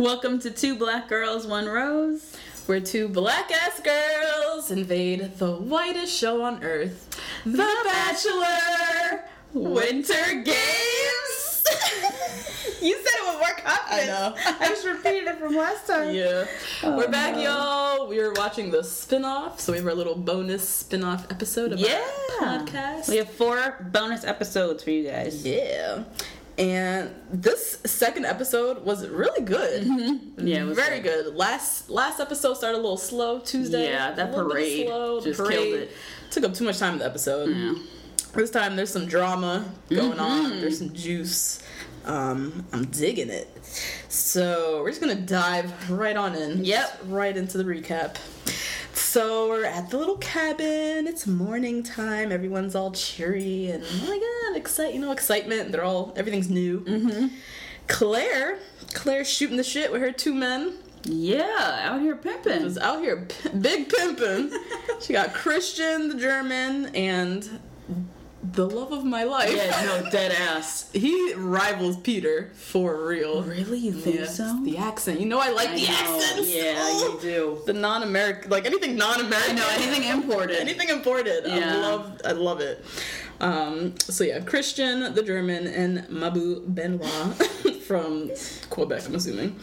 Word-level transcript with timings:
Welcome 0.00 0.38
to 0.40 0.50
Two 0.50 0.76
Black 0.76 1.08
Girls, 1.10 1.46
One 1.46 1.66
Rose. 1.66 2.34
We're 2.66 2.80
two 2.80 3.06
black 3.06 3.50
ass 3.52 3.80
girls 3.80 4.70
invade 4.70 5.36
the 5.36 5.52
whitest 5.52 6.16
show 6.16 6.40
on 6.42 6.64
earth, 6.64 7.20
The 7.44 7.70
Bachelor 7.84 9.24
Winter 9.52 10.42
Games. 10.42 11.66
You 12.80 12.94
said 12.94 13.12
it 13.12 13.26
with 13.26 13.40
more 13.40 13.54
confidence. 13.62 13.90
I 13.90 14.06
know. 14.06 14.34
I 14.58 14.68
just 14.68 14.86
repeated 14.86 15.28
it 15.28 15.38
from 15.38 15.54
last 15.54 15.86
time. 15.86 16.14
Yeah. 16.14 16.46
Oh, 16.82 16.96
we're 16.96 17.08
back, 17.10 17.34
no. 17.34 17.42
y'all. 17.42 18.08
We 18.08 18.18
were 18.22 18.32
watching 18.32 18.70
the 18.70 18.82
spin 18.82 19.22
off, 19.26 19.60
so 19.60 19.72
we 19.72 19.78
have 19.78 19.86
our 19.86 19.92
little 19.94 20.14
bonus 20.14 20.66
spin 20.66 21.04
off 21.04 21.30
episode 21.30 21.72
of 21.72 21.78
Yeah. 21.78 22.02
our 22.40 22.60
podcast. 22.60 23.10
We 23.10 23.18
have 23.18 23.28
four 23.30 23.86
bonus 23.92 24.24
episodes 24.24 24.82
for 24.82 24.92
you 24.92 25.10
guys. 25.10 25.44
Yeah. 25.44 26.04
And 26.60 27.10
this 27.32 27.78
second 27.86 28.26
episode 28.26 28.84
was 28.84 29.08
really 29.08 29.40
good. 29.44 29.82
Mm-hmm. 29.84 30.46
Yeah, 30.46 30.62
it 30.62 30.64
was 30.64 30.76
very 30.76 31.00
good. 31.00 31.24
good. 31.24 31.34
Last 31.34 31.88
last 31.88 32.20
episode 32.20 32.54
started 32.54 32.76
a 32.76 32.82
little 32.82 32.98
slow 32.98 33.40
Tuesday. 33.40 33.90
Yeah, 33.90 34.12
that 34.12 34.28
a 34.28 34.30
little 34.30 34.44
bit 34.48 34.52
parade 34.52 34.86
slow. 34.86 35.20
just 35.22 35.40
parade 35.40 35.58
killed 35.58 35.74
it. 35.74 35.90
Took 36.30 36.44
up 36.44 36.54
too 36.54 36.64
much 36.64 36.78
time 36.78 36.92
in 36.92 36.98
the 36.98 37.06
episode. 37.06 37.78
This 38.34 38.50
time 38.50 38.76
there's 38.76 38.90
some 38.92 39.06
drama 39.06 39.64
going 39.88 40.12
Mm-hmm. 40.12 40.20
on. 40.20 40.60
There's 40.60 40.78
some 40.78 40.92
juice. 40.92 41.62
Um, 42.04 42.66
I'm 42.72 42.84
digging 42.86 43.30
it. 43.30 43.48
So 44.08 44.82
we're 44.82 44.90
just 44.90 45.00
gonna 45.00 45.14
dive 45.14 45.90
right 45.90 46.16
on 46.16 46.34
in. 46.34 46.64
Yep. 46.64 47.00
Right 47.06 47.36
into 47.36 47.56
the 47.58 47.64
recap. 47.64 48.16
So 48.92 49.48
we're 49.48 49.64
at 49.64 49.90
the 49.90 49.98
little 49.98 50.16
cabin. 50.18 51.06
It's 51.06 51.26
morning 51.26 51.82
time. 51.82 52.32
Everyone's 52.32 52.74
all 52.74 52.92
cheery 52.92 53.70
and 53.70 53.82
oh 53.84 54.06
my 54.06 54.18
god, 54.18 54.56
excite 54.56 54.94
you 54.94 55.00
know 55.00 55.12
excitement. 55.12 55.72
They're 55.72 55.84
all 55.84 56.12
everything's 56.16 56.50
new. 56.50 56.80
Mm-hmm. 56.80 57.28
Claire, 57.88 58.58
Claire's 58.94 59.28
shooting 59.28 59.56
the 59.56 59.64
shit 59.64 59.90
with 59.90 60.00
her 60.00 60.12
two 60.12 60.34
men. 60.34 60.74
Yeah, 61.04 61.80
out 61.82 62.00
here 62.00 62.14
pimping. 62.14 62.62
Was 62.62 62.78
out 62.78 63.00
here 63.00 63.26
p- 63.26 63.48
big 63.58 63.88
pimping. 63.88 64.52
she 65.00 65.12
got 65.12 65.32
Christian, 65.34 66.08
the 66.08 66.14
German, 66.14 66.94
and 66.94 67.58
the 68.42 68.66
love 68.68 68.90
of 68.92 69.04
my 69.04 69.24
life. 69.24 69.54
Yeah, 69.54 69.84
no, 70.02 70.10
dead 70.12 70.32
ass. 70.32 70.90
He 70.92 71.34
rivals 71.34 71.96
Peter 71.98 72.50
for 72.54 73.06
real. 73.06 73.42
Really? 73.42 73.78
You 73.78 73.92
think 73.92 74.16
Yes, 74.16 74.36
so? 74.38 74.60
The 74.64 74.78
accent. 74.78 75.20
You 75.20 75.26
know 75.26 75.38
I 75.38 75.50
like 75.50 75.68
I 75.70 75.74
the 75.76 75.86
accent. 75.86 76.46
Yeah, 76.48 76.98
you 77.00 77.18
do. 77.20 77.62
The 77.66 77.72
non-American, 77.74 78.50
like 78.50 78.64
anything 78.66 78.96
non-American. 78.96 79.56
No, 79.56 79.68
anything 79.72 80.04
imported. 80.04 80.56
anything 80.56 80.88
imported. 80.88 81.46
I 81.46 81.58
Yeah. 81.58 81.76
love. 81.76 82.20
I 82.24 82.32
love 82.32 82.60
it. 82.60 82.84
Um, 83.40 83.94
so 84.00 84.24
yeah, 84.24 84.40
Christian, 84.40 85.14
the 85.14 85.22
German, 85.22 85.66
and 85.66 86.04
Mabu 86.08 86.62
Benoit 86.74 87.34
from 87.86 88.30
Quebec. 88.70 89.06
I'm 89.06 89.14
assuming. 89.14 89.56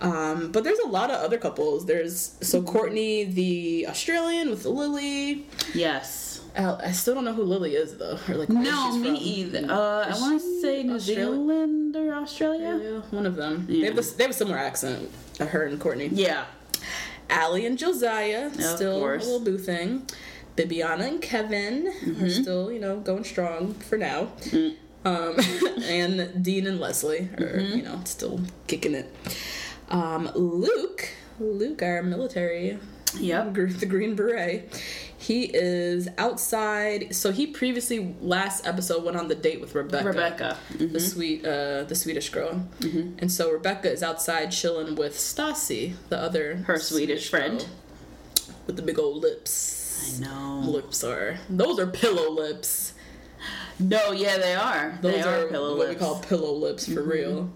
Um, 0.00 0.50
but 0.50 0.64
there's 0.64 0.80
a 0.80 0.88
lot 0.88 1.10
of 1.10 1.20
other 1.22 1.38
couples. 1.38 1.86
There's 1.86 2.34
so 2.40 2.60
Courtney, 2.62 3.24
the 3.24 3.86
Australian 3.88 4.50
with 4.50 4.64
Lily. 4.64 5.46
Yes. 5.74 6.23
I 6.56 6.92
still 6.92 7.14
don't 7.14 7.24
know 7.24 7.32
who 7.34 7.42
Lily 7.44 7.74
is 7.74 7.96
though, 7.96 8.18
or 8.28 8.34
like 8.36 8.48
No, 8.48 8.62
she's 8.92 8.98
me 9.02 9.08
from. 9.08 9.16
either. 9.16 9.72
Uh, 9.72 10.04
I 10.06 10.20
want 10.20 10.40
to 10.40 10.60
say 10.60 10.82
New 10.82 10.94
Australia? 10.96 11.24
Zealand 11.24 11.96
or 11.96 12.14
Australia. 12.14 12.80
Yeah, 12.82 13.00
one 13.10 13.26
of 13.26 13.36
them. 13.36 13.66
They 13.66 13.74
Yeah. 13.74 13.86
have 13.86 13.96
this, 13.96 14.12
they 14.12 14.24
have 14.24 14.30
a 14.30 14.34
similar 14.34 14.58
accent. 14.58 15.10
uh, 15.40 15.46
Her 15.46 15.64
and 15.64 15.80
Courtney. 15.80 16.10
Yeah. 16.12 16.44
Allie 17.30 17.66
and 17.66 17.76
Josiah, 17.78 18.50
still 18.52 19.00
course. 19.00 19.24
a 19.24 19.26
little 19.30 19.44
boo 19.44 19.58
thing. 19.58 20.06
Bibiana 20.56 21.08
and 21.08 21.20
Kevin 21.22 21.92
Mm-hmm. 22.04 22.24
are 22.24 22.30
still, 22.30 22.70
you 22.70 22.78
know, 22.78 23.00
going 23.00 23.24
strong 23.24 23.74
for 23.74 23.96
now. 23.98 24.28
Mm. 24.42 24.76
Um, 25.04 25.36
and 25.84 26.42
Dean 26.44 26.66
and 26.66 26.78
Leslie 26.78 27.28
are, 27.38 27.58
Mm-hmm. 27.58 27.76
you 27.78 27.82
know, 27.82 28.00
still 28.04 28.40
kicking 28.68 28.94
it. 28.94 29.12
Um, 29.88 30.30
Luke, 30.34 31.08
Luke, 31.40 31.82
our 31.82 32.02
military, 32.02 32.78
Yep. 33.18 33.54
the 33.54 33.86
Green 33.86 34.14
Beret, 34.14 34.70
he 35.26 35.50
is 35.54 36.08
outside. 36.18 37.14
So 37.14 37.32
he 37.32 37.46
previously, 37.46 38.14
last 38.20 38.66
episode, 38.66 39.04
went 39.04 39.16
on 39.16 39.28
the 39.28 39.34
date 39.34 39.60
with 39.60 39.74
Rebecca. 39.74 40.06
Rebecca. 40.06 40.56
Mm-hmm. 40.72 40.92
The 40.92 41.00
sweet, 41.00 41.46
uh, 41.46 41.84
the 41.84 41.94
Swedish 41.94 42.28
girl, 42.30 42.66
and 42.82 43.30
so 43.30 43.50
Rebecca 43.50 43.90
is 43.90 44.02
outside 44.02 44.50
chilling 44.52 44.94
with 44.96 45.14
Stassi, 45.16 45.94
the 46.08 46.18
other 46.18 46.56
Her 46.66 46.78
Swedish 46.78 47.30
friend. 47.30 47.60
girl 47.60 47.68
with 48.66 48.76
the 48.76 48.82
big 48.82 48.98
old 48.98 49.22
lips. 49.22 50.18
I 50.18 50.24
know. 50.24 50.60
Lips 50.70 51.04
are 51.04 51.38
those 51.48 51.78
are 51.78 51.86
pillow 51.86 52.30
lips. 52.30 52.94
No, 53.78 54.12
yeah, 54.12 54.38
they 54.38 54.54
are. 54.54 54.98
Those 55.02 55.14
they 55.14 55.22
are, 55.22 55.44
are, 55.44 55.48
pillow 55.48 55.76
what 55.76 55.88
lips. 55.88 56.00
we 56.00 56.06
call 56.06 56.20
pillow 56.20 56.52
lips 56.52 56.92
for 56.92 57.02
real. 57.02 57.50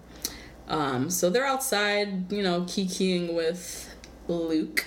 Um, 0.67 1.09
so 1.09 1.29
they're 1.29 1.45
outside, 1.45 2.31
you 2.31 2.43
know, 2.43 2.61
kikiing 2.61 3.33
with 3.33 3.93
Luke. 4.27 4.85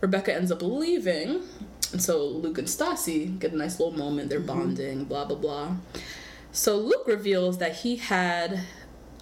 Rebecca 0.00 0.34
ends 0.34 0.50
up 0.52 0.62
leaving, 0.62 1.42
and 1.92 2.02
so 2.02 2.24
Luke 2.24 2.58
and 2.58 2.68
Stassi 2.68 3.38
get 3.38 3.52
a 3.52 3.56
nice 3.56 3.78
little 3.80 3.96
moment. 3.96 4.28
They're 4.30 4.40
bonding, 4.40 5.04
blah 5.04 5.24
blah 5.24 5.36
blah. 5.36 5.76
So 6.52 6.76
Luke 6.76 7.06
reveals 7.06 7.58
that 7.58 7.76
he 7.76 7.96
had, 7.96 8.60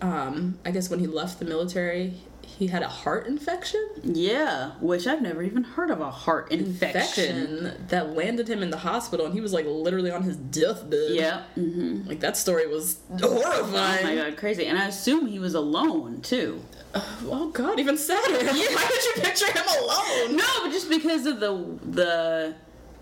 um, 0.01 0.59
I 0.65 0.71
guess 0.71 0.89
when 0.89 0.99
he 1.01 1.07
left 1.07 1.39
the 1.39 1.45
military, 1.45 2.15
he 2.43 2.69
had 2.69 2.83
a 2.83 2.89
heart 2.89 3.27
infection. 3.27 3.87
Yeah, 4.03 4.73
which 4.81 5.07
I've 5.07 5.21
never 5.23 5.43
even 5.43 5.63
heard 5.63 5.91
of 5.91 6.01
a 6.01 6.11
heart 6.11 6.51
infection. 6.51 7.37
Infection 7.37 7.87
that 7.89 8.15
landed 8.17 8.49
him 8.49 8.63
in 8.63 8.71
the 8.71 8.79
hospital, 8.79 9.27
and 9.27 9.35
he 9.35 9.41
was 9.41 9.53
like 9.53 9.67
literally 9.67 10.11
on 10.11 10.23
his 10.23 10.37
deathbed. 10.37 11.11
Yeah. 11.11 11.43
hmm 11.55 12.07
like 12.07 12.21
that 12.21 12.37
story 12.37 12.67
was 12.67 12.99
horrifying. 13.11 14.01
Oh 14.01 14.03
my 14.03 14.15
god, 14.17 14.37
crazy. 14.39 14.67
And 14.67 14.79
I 14.79 14.87
assume 14.89 15.27
he 15.27 15.39
was 15.39 15.55
alone 15.55 16.23
too. 16.23 16.63
Oh 17.31 17.51
god, 17.51 17.79
even 17.81 17.97
sadder. 17.99 18.33
Why 18.45 18.89
did 18.91 19.05
you 19.17 19.23
picture 19.23 19.51
him 19.53 19.65
alone? 19.81 20.37
No, 20.37 20.45
but 20.63 20.71
just 20.73 20.89
because 20.89 21.27
of 21.27 21.41
the 21.41 21.79
the 21.85 22.55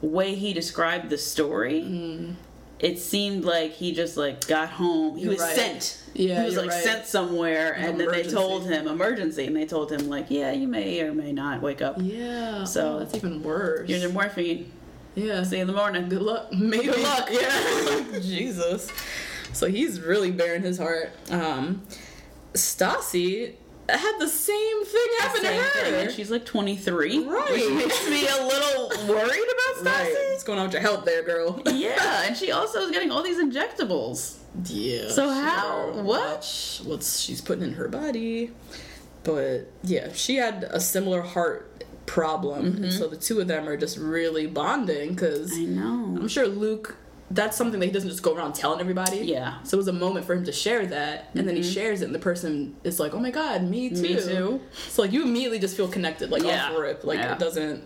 way 0.03 0.35
he 0.35 0.53
described 0.53 1.11
the 1.11 1.19
story, 1.19 1.83
Mm. 1.83 2.35
it 2.79 2.99
seemed 2.99 3.45
like 3.45 3.73
he 3.73 3.93
just 3.93 4.17
like 4.17 4.47
got 4.47 4.69
home. 4.71 5.17
He 5.17 5.23
You're 5.25 5.33
was 5.33 5.41
right. 5.41 5.57
sent. 5.57 6.03
Yeah, 6.15 6.41
he 6.41 6.47
was 6.47 6.57
like 6.57 6.71
right. 6.71 6.83
sent 6.83 7.07
somewhere, 7.07 7.75
and 7.75 7.99
then 8.01 8.09
they 8.11 8.23
told 8.23 8.65
him 8.67 8.89
emergency, 8.89 9.47
and 9.47 9.55
they 9.57 9.67
told 9.67 9.91
him 9.93 10.09
like, 10.09 10.27
yeah, 10.31 10.51
you 10.53 10.67
may 10.69 11.01
or 11.03 11.13
may 11.15 11.33
not 11.33 11.61
wake 11.63 11.83
up. 11.83 11.97
Yeah. 11.99 12.65
So- 12.65 12.95
oh, 12.97 12.99
that's 13.01 13.15
even 13.15 13.43
worse. 13.43 13.87
Here's 13.89 14.03
your 14.03 14.13
morphine. 14.13 14.71
yeah. 15.15 15.43
See 15.43 15.57
you 15.57 15.63
in 15.63 15.67
the 15.69 15.75
morning. 15.75 16.09
Good 16.09 16.23
luck. 16.23 16.53
Maybe. 16.53 16.87
Good 16.87 17.01
luck. 17.03 17.29
Yeah. 17.31 18.19
Jesus. 18.21 18.91
So 19.53 19.67
he's 19.69 20.01
really 20.01 20.31
bearing 20.31 20.63
his 20.63 20.79
heart. 20.79 21.11
Um, 21.31 21.83
Stassi 22.55 23.55
had 23.89 24.19
the 24.19 24.29
same 24.29 24.85
thing 24.85 25.07
happen 25.21 25.43
Same 25.43 25.53
to 25.57 25.63
her. 25.63 25.85
thing. 25.85 25.95
And 26.07 26.11
she's 26.13 26.31
like 26.31 26.45
23. 26.45 27.25
Right. 27.25 27.51
Which 27.51 27.71
makes 27.85 28.09
me 28.11 28.27
a 28.27 28.45
little 28.47 28.89
worried 29.15 29.31
about 29.31 29.85
Stassi? 29.85 29.85
Right. 30.15 30.27
What's 30.31 30.45
going 30.45 30.59
on 30.59 30.67
with 30.67 30.73
your 30.75 30.83
health 30.83 31.05
there, 31.05 31.23
girl? 31.23 31.61
yeah, 31.67 32.25
and 32.27 32.37
she 32.37 32.51
also 32.53 32.81
is 32.81 32.91
getting 32.91 33.11
all 33.11 33.23
these 33.23 33.39
injectables. 33.39 34.39
Yeah. 34.65 35.09
So 35.11 35.29
how- 35.31 35.93
what? 36.03 36.81
What's 36.85 37.21
she's 37.21 37.41
putting 37.41 37.63
in 37.65 37.75
her 37.75 37.89
body? 37.89 38.51
But 39.25 39.71
yeah, 39.83 40.13
she 40.13 40.37
had 40.37 40.65
a 40.71 40.81
similar 40.81 41.21
heart 41.23 41.85
problem, 42.07 42.73
Mm-hmm. 42.73 42.85
and 42.85 42.93
so 42.93 43.09
the 43.09 43.17
two 43.17 43.41
of 43.41 43.49
them 43.49 43.69
are 43.69 43.77
just 43.77 43.99
really 43.99 44.47
bonding 44.47 45.11
because 45.15 45.53
I 45.53 45.63
know. 45.63 46.17
I'm 46.21 46.29
sure 46.29 46.47
Luke. 46.47 46.97
That's 47.31 47.57
something 47.57 47.81
that 47.81 47.87
he 47.87 47.93
doesn't 47.93 48.09
just 48.09 48.23
go 48.23 48.35
around 48.37 48.55
telling 48.55 48.81
everybody. 48.81 49.19
Yeah. 49.19 49.51
Mm-hmm. 49.53 49.65
So 49.65 49.77
it 49.77 49.79
was 49.79 49.89
a 49.89 49.93
moment 49.93 50.27
for 50.27 50.35
him 50.35 50.45
to 50.45 50.53
share 50.53 50.87
that, 50.87 51.31
and 51.35 51.49
then 51.49 51.57
he 51.57 51.63
shares 51.63 52.01
it, 52.03 52.05
and 52.07 52.15
the 52.15 52.21
person 52.21 52.77
is 52.85 53.01
like, 53.01 53.15
"Oh 53.15 53.19
my 53.19 53.31
god, 53.33 53.63
me 53.65 53.91
too." 53.91 54.03
Me 54.03 54.15
too. 54.15 54.61
So 54.89 55.03
like 55.03 55.13
you 55.13 55.23
immediately 55.25 55.59
just 55.59 55.77
feel 55.77 55.89
connected, 55.89 56.31
like 56.31 56.45
Yeah. 56.45 56.71
off 56.71 56.79
rip, 56.79 57.03
like 57.05 57.19
Yeah. 57.19 57.33
it 57.33 57.39
doesn't. 57.41 57.85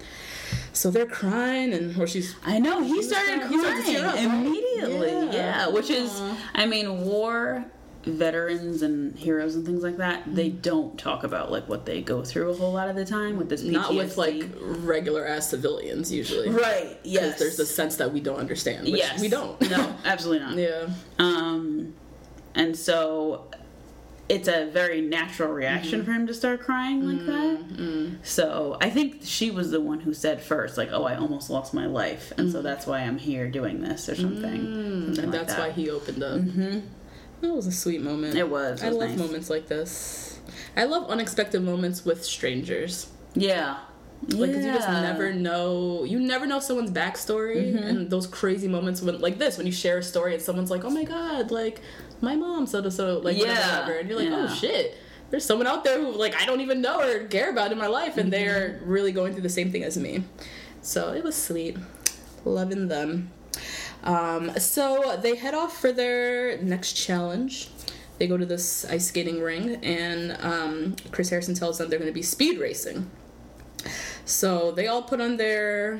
So 0.73 0.91
they're 0.91 1.07
crying, 1.07 1.73
and 1.73 1.97
or 1.99 2.07
she's 2.07 2.35
I 2.45 2.59
know 2.59 2.83
he 2.83 3.03
started 3.03 3.41
crying. 3.41 3.53
He 3.53 3.59
started 3.61 3.77
to 3.79 3.83
crying 3.83 3.97
tear 3.97 4.07
up, 4.09 4.17
immediately. 4.19 5.09
Yeah. 5.11 5.33
Yeah. 5.33 5.69
which 5.69 5.91
is. 5.91 6.21
I 6.55 6.67
mean, 6.67 7.05
war 7.07 7.65
veterans 8.05 8.83
and 8.83 9.15
heroes 9.19 9.55
and 9.57 9.67
things 9.67 9.83
like 9.83 9.99
that. 9.99 10.23
They 10.35 10.49
Mm-hmm. 10.51 10.61
don't 10.63 10.99
talk 10.99 11.23
about 11.25 11.51
like 11.53 11.69
what 11.69 11.85
they 11.87 12.01
go 12.01 12.23
through 12.25 12.51
a 12.51 12.55
whole 12.55 12.73
lot 12.73 12.89
of 12.89 12.97
the 12.97 13.05
time 13.05 13.37
with 13.37 13.49
this 13.51 13.63
PTSD. 13.63 13.73
not 13.73 13.95
with 13.95 14.17
like 14.17 14.45
regular 14.59 15.27
ass 15.27 15.49
civilians 15.51 16.11
usually. 16.13 16.49
right. 16.49 16.99
Because 17.03 17.05
Yes, 17.05 17.39
there's 17.39 17.59
a 17.59 17.67
sense 17.67 17.97
that 17.97 18.13
we 18.13 18.21
don't 18.21 18.39
understand. 18.39 18.85
Which 18.87 18.97
yes, 18.97 19.21
we 19.21 19.29
don't. 19.29 19.61
no, 19.71 19.95
absolutely 20.05 20.47
not. 20.47 20.57
yeah. 20.57 20.89
Um, 21.19 21.95
and 22.55 22.77
so 22.77 23.47
it's 24.29 24.49
a 24.49 24.67
very 24.71 25.01
natural 25.01 25.53
reaction 25.53 26.01
Mm-hmm. 26.01 26.07
for 26.07 26.13
him 26.13 26.27
to 26.29 26.35
start 26.35 26.61
crying 26.61 27.05
like 27.07 27.27
that. 27.27 28.17
So 28.23 28.79
I 28.81 28.89
think 28.89 29.21
she 29.25 29.51
was 29.51 29.71
the 29.73 29.81
one 29.81 30.01
who 30.01 30.15
said 30.15 30.41
first, 30.41 30.77
like, 30.79 30.91
"Oh, 30.93 31.05
I 31.05 31.17
almost 31.17 31.51
lost 31.51 31.75
my 31.75 31.87
life, 31.87 32.33
and 32.39 32.51
so 32.53 32.63
that's 32.63 32.87
why 32.87 33.01
I'm 33.01 33.19
here 33.19 33.49
doing 33.51 33.81
this 33.83 34.09
or 34.09 34.15
something." 34.15 34.43
something 34.43 34.61
Mm. 34.61 35.07
and 35.09 35.17
like 35.19 35.31
that's 35.33 35.55
that. 35.55 35.69
why 35.69 35.71
he 35.73 35.91
opened 35.91 36.23
up. 36.23 36.41
That 37.41 37.55
was 37.55 37.67
a 37.67 37.73
sweet 37.73 38.03
moment. 38.03 38.37
It 38.37 38.49
was, 38.49 38.83
it 38.83 38.87
I 38.87 38.89
love 38.91 39.11
nice. 39.11 39.19
moments 39.19 39.51
like 39.51 39.67
this. 39.69 40.39
I 40.77 40.85
love 40.85 41.09
unexpected 41.11 41.63
moments 41.63 42.05
with 42.05 42.25
strangers. 42.25 43.09
Yeah. 43.35 43.79
Like, 44.29 44.53
'cause 44.53 44.65
you 44.65 44.73
just 44.73 44.89
never 44.89 45.33
know. 45.33 46.05
You 46.05 46.21
never 46.21 46.47
know 46.47 46.61
someone's 46.61 46.91
backstory, 46.91 47.73
Mm-hmm. 47.73 47.79
and 47.89 48.11
those 48.11 48.27
crazy 48.27 48.69
moments 48.69 49.01
when, 49.01 49.19
like 49.21 49.39
this, 49.39 49.57
when 49.57 49.67
you 49.67 49.73
share 49.73 49.99
a 49.99 50.03
story 50.03 50.35
and 50.35 50.43
someone's 50.43 50.71
like, 50.71 50.85
"Oh 50.85 50.91
my 50.91 51.05
god, 51.05 51.51
like 51.51 51.81
my 52.21 52.37
mom 52.37 52.67
so 52.67 52.83
to 52.83 52.91
so 52.91 53.19
like 53.19 53.39
Yeah, 53.39 53.79
whatever," 53.81 53.99
and 53.99 54.09
you're 54.11 54.19
like, 54.19 54.29
yeah. 54.29 54.47
"Oh 54.51 54.55
shit." 54.55 54.95
There's 55.31 55.45
someone 55.45 55.67
out 55.67 55.85
there 55.85 55.99
who 55.99 56.11
like 56.13 56.35
I 56.41 56.45
don't 56.45 56.61
even 56.61 56.83
know 56.83 57.01
or 57.01 57.25
care 57.29 57.49
about 57.51 57.73
in 57.73 57.79
my 57.79 57.87
life, 57.87 58.19
and 58.19 58.31
they're 58.31 58.81
Mm-hmm. 58.81 58.91
really 58.91 59.13
going 59.13 59.33
through 59.33 59.43
the 59.43 59.49
same 59.49 59.73
thing 59.73 59.85
as 59.85 59.97
me. 59.97 60.25
So 60.83 61.13
it 61.15 61.25
was 61.25 61.35
sweet, 61.35 61.79
loving 62.45 62.89
them. 62.89 63.31
Um, 64.03 64.59
so 64.59 65.19
they 65.23 65.37
head 65.37 65.55
off 65.55 65.79
for 65.81 65.93
their 65.93 66.59
next 66.63 66.95
challenge. 66.95 67.69
They 68.19 68.27
go 68.27 68.37
to 68.37 68.47
this 68.47 68.85
ice 68.85 69.07
skating 69.09 69.41
ring, 69.41 69.77
and 69.85 70.37
um, 70.41 70.97
Chris 71.11 71.31
Harrison 71.31 71.55
tells 71.55 71.79
them 71.79 71.89
they're 71.89 71.99
going 71.99 72.11
to 72.11 72.15
be 72.15 72.23
speed 72.23 72.59
racing. 72.59 73.11
So 74.25 74.73
they 74.73 74.87
all 74.89 75.03
put 75.03 75.21
on 75.21 75.37
their 75.37 75.97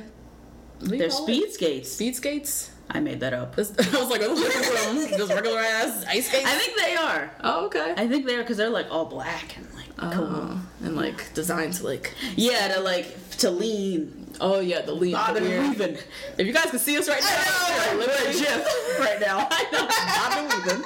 what 0.81 0.89
do 0.89 0.95
you 0.95 0.99
They're 0.99 1.09
call 1.11 1.23
speed 1.25 1.43
it? 1.45 1.55
skates. 1.55 1.93
speed 1.93 2.17
skates. 2.17 2.71
I 2.91 3.01
made 3.01 3.21
that 3.21 3.33
up. 3.33 3.55
I 3.57 3.61
was 3.61 3.71
like, 4.11 4.21
"What 4.21 4.31
was 4.31 5.27
from 5.29 5.29
regular 5.37 5.61
ass 5.61 6.05
ice 6.09 6.29
skates?" 6.29 6.47
I 6.47 6.55
think 6.59 6.77
they 6.79 6.97
are. 6.97 7.31
oh, 7.43 7.67
okay. 7.67 7.95
I 7.97 8.09
think 8.09 8.27
they 8.27 8.35
are 8.35 8.43
because 8.43 8.57
they're 8.57 8.69
like 8.69 8.91
all 8.91 9.05
black 9.07 9.57
and 9.57 9.67
like 9.75 10.15
cool. 10.15 10.25
Oh, 10.31 10.61
and 10.83 10.97
like 10.97 11.33
designed 11.35 11.75
to 11.75 11.85
like 11.85 12.15
Yeah, 12.37 12.69
to 12.75 12.81
like 12.81 13.07
to 13.41 13.51
lean. 13.51 14.27
oh 14.41 14.61
yeah 14.61 14.83
the 14.83 14.93
lean 14.93 15.13
Bob 15.13 15.35
the 15.35 15.45
and 15.45 15.69
weaving. 15.79 15.99
If 16.39 16.47
you 16.47 16.53
guys 16.53 16.71
can 16.71 16.79
see 16.79 16.97
us 16.99 17.09
right 17.09 17.23
now, 17.23 17.97
We're 17.99 18.31
a 18.31 18.33
GIF 18.33 18.99
right 19.01 19.21
now. 19.21 19.49
Bob 19.73 20.33
and 20.39 20.53
weaving. 20.65 20.85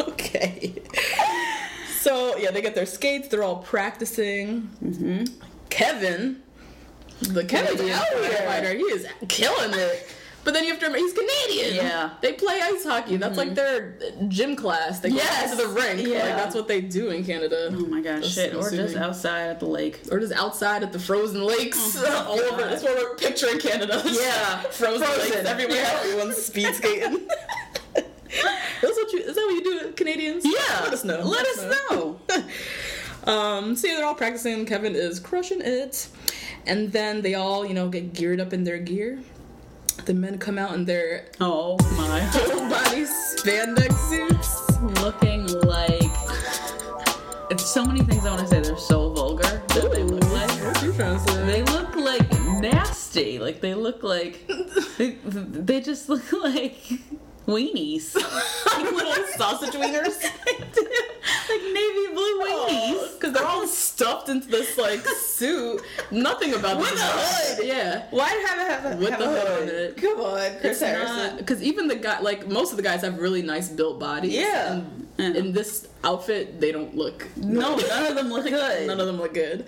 okay. 0.00 0.74
So 2.00 2.36
yeah, 2.36 2.50
they 2.50 2.62
get 2.62 2.74
their 2.74 2.86
skates. 2.86 3.28
They're 3.28 3.44
all 3.44 3.56
practicing. 3.62 4.62
Mm-hmm. 4.82 5.24
Kevin, 5.70 6.42
the 7.20 7.44
Kevin 7.44 7.88
out 7.90 8.04
here. 8.08 8.32
fighter, 8.46 8.74
he 8.74 8.82
is 8.84 9.06
killing 9.28 9.72
it. 9.78 10.14
But 10.44 10.54
then 10.54 10.64
you 10.64 10.70
have 10.70 10.80
to 10.80 10.86
remember 10.86 11.06
he's 11.06 11.12
Canadian. 11.16 11.76
Yeah. 11.76 12.10
They 12.20 12.32
play 12.32 12.60
ice 12.60 12.84
hockey. 12.84 13.16
That's 13.16 13.36
like 13.38 13.54
their 13.54 13.94
gym 14.26 14.56
class. 14.56 14.98
They 14.98 15.10
Yes. 15.10 15.50
to 15.52 15.56
the 15.56 15.68
rink. 15.68 15.98
Like 16.00 16.06
Yeah. 16.08 16.34
that's 16.36 16.54
what 16.56 16.66
they 16.66 16.80
do 16.80 17.10
in 17.10 17.24
Canada. 17.24 17.68
Oh 17.72 17.86
my 17.86 18.00
gosh, 18.00 18.22
That's 18.22 18.34
shit! 18.34 18.54
Or 18.56 18.68
just 18.70 18.96
outside 18.96 19.50
at 19.50 19.60
the 19.60 19.66
lake. 19.66 20.00
Or 20.10 20.18
just 20.18 20.32
outside 20.32 20.82
at 20.82 20.92
the 20.92 20.98
frozen 20.98 21.44
lakes 21.44 21.96
Oh, 21.96 22.26
all 22.28 22.40
over. 22.40 22.62
That's 22.62 22.82
what 22.82 22.96
we're 22.98 23.14
picturing 23.14 23.60
Canada. 23.60 24.02
Yeah. 24.04 24.62
frozen, 24.62 25.02
Frozen. 25.06 25.30
lakes 25.32 25.48
everywhere. 25.48 25.76
Yeah. 25.76 26.00
Everyone's 26.02 26.36
speed 26.38 26.74
skating. 26.74 27.20
That's 27.94 28.96
what 28.96 29.12
you. 29.12 29.20
Is 29.20 29.36
that 29.36 29.44
what 29.46 29.54
you 29.54 29.62
do, 29.62 29.92
Canadians? 29.92 30.44
Yeah, 30.44 30.80
Let 30.82 30.92
us 30.92 31.04
know. 31.04 31.20
Let 31.20 31.46
us 31.46 31.64
know. 31.90 32.20
Um, 33.24 33.76
so 33.76 33.86
yeah, 33.86 33.96
they're 33.96 34.06
all 34.06 34.14
practicing. 34.16 34.66
Kevin 34.66 34.96
is 34.96 35.20
crushing 35.20 35.60
it, 35.60 36.08
and 36.66 36.90
then 36.90 37.22
they 37.22 37.34
all, 37.34 37.64
you 37.64 37.74
know, 37.74 37.88
get 37.88 38.12
geared 38.12 38.40
up 38.40 38.52
in 38.52 38.64
their 38.64 38.78
gear. 38.78 39.20
The 40.04 40.14
men 40.14 40.38
come 40.38 40.58
out 40.58 40.74
in 40.74 40.84
their 40.84 41.26
Oh 41.40 41.76
my! 41.96 42.20
whole 42.20 42.68
body 42.76 43.04
spandex 43.04 43.92
suits. 44.08 44.80
Looking 45.00 45.46
like 45.60 46.10
it's 47.50 47.66
so 47.66 47.84
many 47.84 48.00
things 48.02 48.24
I 48.26 48.30
want 48.34 48.40
to 48.42 48.46
say. 48.48 48.60
They're 48.60 48.76
so 48.76 49.10
vulgar. 49.10 49.62
That 49.68 49.90
they 49.92 50.02
look 50.02 50.24
like. 50.32 50.50
What 50.50 50.82
you 50.82 50.92
trying 50.92 51.18
to 51.24 51.32
say? 51.32 51.46
They 51.46 51.62
look 51.62 51.94
like 51.94 52.30
nasty. 52.60 53.38
Like 53.38 53.60
they 53.60 53.74
look 53.74 54.02
like 54.02 54.44
they, 54.98 55.10
they 55.24 55.80
just 55.80 56.08
look 56.08 56.32
like 56.42 56.76
weenies. 57.46 58.14
like 58.66 58.92
little 58.92 59.24
sausage 59.36 59.74
wieners. 59.74 60.22
like 60.46 61.62
navy 61.62 62.06
blue 62.12 62.40
weenies. 62.42 62.96
Oh, 62.98 63.10
because 63.14 63.32
they're 63.32 63.46
all 63.46 63.66
stuffed 63.66 64.28
into 64.28 64.48
this 64.48 64.78
like 64.78 65.00
suit. 65.06 65.82
Nothing 66.10 66.54
about 66.54 66.78
this 66.78 66.90
With 66.92 67.00
a 67.00 67.04
hood. 67.04 67.66
Yeah. 67.66 68.06
Why 68.10 68.28
have 68.28 68.58
it 68.58 68.82
have, 68.82 68.98
With 68.98 69.10
have 69.10 69.18
the 69.18 69.24
a 69.24 69.40
hood 69.40 69.62
on 69.62 69.68
it. 69.74 69.96
Come 69.96 70.20
on, 70.20 70.60
Chris 70.60 70.80
Harrison. 70.80 71.36
Because 71.36 71.62
even 71.62 71.88
the 71.88 71.96
guy, 71.96 72.20
like 72.20 72.48
most 72.48 72.70
of 72.70 72.76
the 72.76 72.82
guys, 72.82 73.02
have 73.02 73.18
really 73.18 73.42
nice 73.42 73.68
built 73.68 73.98
bodies. 73.98 74.32
Yeah. 74.32 74.72
And 75.18 75.34
Yeah. 75.34 75.40
in 75.40 75.52
this 75.52 75.88
outfit, 76.04 76.60
they 76.60 76.72
don't 76.72 76.96
look. 76.96 77.26
No, 77.36 77.76
none 77.76 78.06
of 78.06 78.14
them 78.16 78.28
look 78.30 78.44
good. 78.48 78.86
None 78.86 79.00
of 79.00 79.06
them 79.06 79.18
look 79.18 79.34
good. 79.34 79.66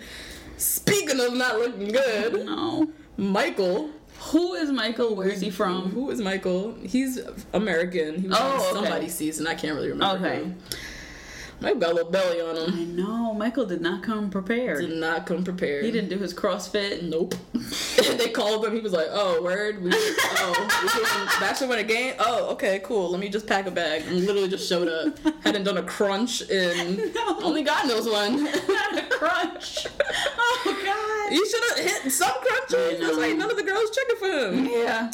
Speaking 0.57 1.21
of 1.21 1.35
not 1.35 1.59
looking 1.59 1.89
good, 1.89 2.47
No. 2.47 2.89
Michael. 3.17 3.91
Who 4.19 4.55
is 4.55 4.71
Michael? 4.71 5.15
Where 5.15 5.29
is 5.29 5.41
he 5.41 5.51
from? 5.51 5.91
Who 5.91 6.11
is 6.11 6.21
Michael? 6.21 6.75
He's 6.83 7.19
American. 7.53 8.21
He 8.23 8.29
was 8.29 8.37
Oh, 8.41 8.45
on 8.45 8.61
okay. 8.61 8.73
somebody's 8.73 9.15
season. 9.15 9.47
I 9.47 9.55
can't 9.55 9.75
really 9.75 9.91
remember. 9.91 10.27
Okay. 10.27 10.43
who. 10.45 10.53
Michael 11.65 11.81
got 11.81 11.91
a 11.91 11.95
little 11.95 12.11
belly 12.11 12.41
on 12.41 12.57
him. 12.57 12.75
I 12.75 12.85
know. 12.85 13.35
Michael 13.35 13.67
did 13.67 13.81
not 13.81 14.03
come 14.03 14.31
prepared. 14.31 14.81
Did 14.81 14.99
not 14.99 15.27
come 15.27 15.43
prepared. 15.45 15.85
He 15.85 15.91
didn't 15.91 16.11
do 16.11 16.19
his 16.19 16.33
CrossFit. 16.33 17.03
Nope. 17.03 17.35
they 18.19 18.29
called 18.29 18.65
him. 18.65 18.75
He 18.75 18.81
was 18.81 18.93
like, 18.93 19.09
"Oh, 19.11 19.43
word. 19.43 19.83
We 19.83 19.91
oh, 19.93 20.69
we 20.83 21.41
bachelor 21.41 21.69
win 21.69 21.79
a 21.79 21.85
game. 21.85 22.15
Oh, 22.19 22.51
okay, 22.53 22.81
cool. 22.85 23.11
Let 23.11 23.21
me 23.21 23.29
just 23.29 23.47
pack 23.47 23.67
a 23.67 23.71
bag." 23.71 24.03
And 24.07 24.25
literally 24.25 24.49
just 24.49 24.69
showed 24.69 24.89
up. 24.89 25.19
Hadn't 25.43 25.65
done 25.65 25.79
a 25.79 25.83
crunch 25.83 26.43
in 26.43 27.13
No. 27.15 27.41
only 27.43 27.63
God 27.63 27.89
knows 27.89 28.07
when. 28.07 28.45
Not 28.45 28.99
a 28.99 29.07
crunch. 29.11 29.87
Oh 30.39 30.83
God. 30.85 31.35
You 31.35 31.49
should 31.49 31.65
have 31.71 32.03
hit 32.03 32.13
some 32.13 32.33
crunches. 32.41 33.01
That's 33.01 33.17
why 33.17 33.33
none 33.33 33.51
of 33.51 33.57
the 33.57 33.63
girls 33.63 33.91
checking 33.91 34.17
for 34.17 34.49
him. 34.49 34.67
Yeah. 34.67 35.11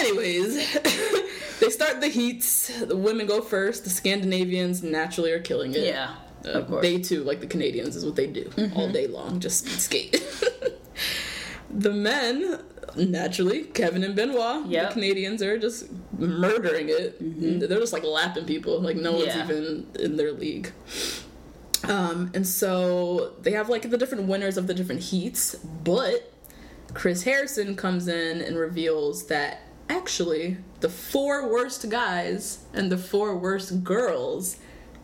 Anyways, 0.00 0.54
they 1.60 1.70
start 1.70 2.00
the 2.00 2.08
heats. 2.08 2.68
The 2.84 2.96
women 2.96 3.26
go 3.26 3.40
first. 3.40 3.84
The 3.84 3.90
Scandinavians 3.90 4.82
naturally 4.82 5.30
are 5.32 5.40
killing 5.40 5.72
it. 5.74 5.82
Yeah. 5.84 6.14
Uh, 6.44 6.48
Of 6.50 6.68
course. 6.68 6.82
They 6.82 6.98
too, 7.00 7.22
like 7.24 7.40
the 7.40 7.46
Canadians, 7.46 7.96
is 7.96 8.04
what 8.04 8.16
they 8.16 8.26
do 8.26 8.50
all 8.74 8.88
day 8.90 9.06
long, 9.06 9.40
just 9.40 9.68
skate. 9.80 10.22
the 11.70 11.92
men, 11.92 12.60
naturally, 12.96 13.64
Kevin 13.64 14.02
and 14.02 14.16
Benoit, 14.16 14.66
Yep. 14.66 14.88
the 14.88 14.92
Canadians 14.94 15.42
are 15.42 15.58
just 15.58 15.86
murdering 16.18 16.88
it. 16.88 17.16
They're 17.20 17.78
just 17.78 17.92
like 17.92 18.04
lapping 18.04 18.46
people, 18.46 18.80
like 18.80 18.96
no 18.96 19.12
one's 19.12 19.36
even 19.36 19.86
in 19.98 20.16
their 20.16 20.32
league. 20.32 20.72
Um, 21.84 22.30
and 22.34 22.46
so 22.46 23.32
they 23.40 23.52
have 23.52 23.68
like 23.68 23.88
the 23.90 23.96
different 23.98 24.24
winners 24.28 24.56
of 24.56 24.66
the 24.66 24.74
different 24.74 25.02
heats, 25.02 25.54
but 25.84 26.32
Chris 26.94 27.22
Harrison 27.22 27.74
comes 27.76 28.08
in 28.08 28.40
and 28.42 28.56
reveals 28.56 29.26
that 29.26 29.60
actually 29.90 30.56
the 30.80 30.88
four 30.88 31.48
worst 31.50 31.88
guys 31.90 32.64
and 32.72 32.90
the 32.90 32.98
four 32.98 33.36
worst 33.36 33.84
girls 33.84 34.56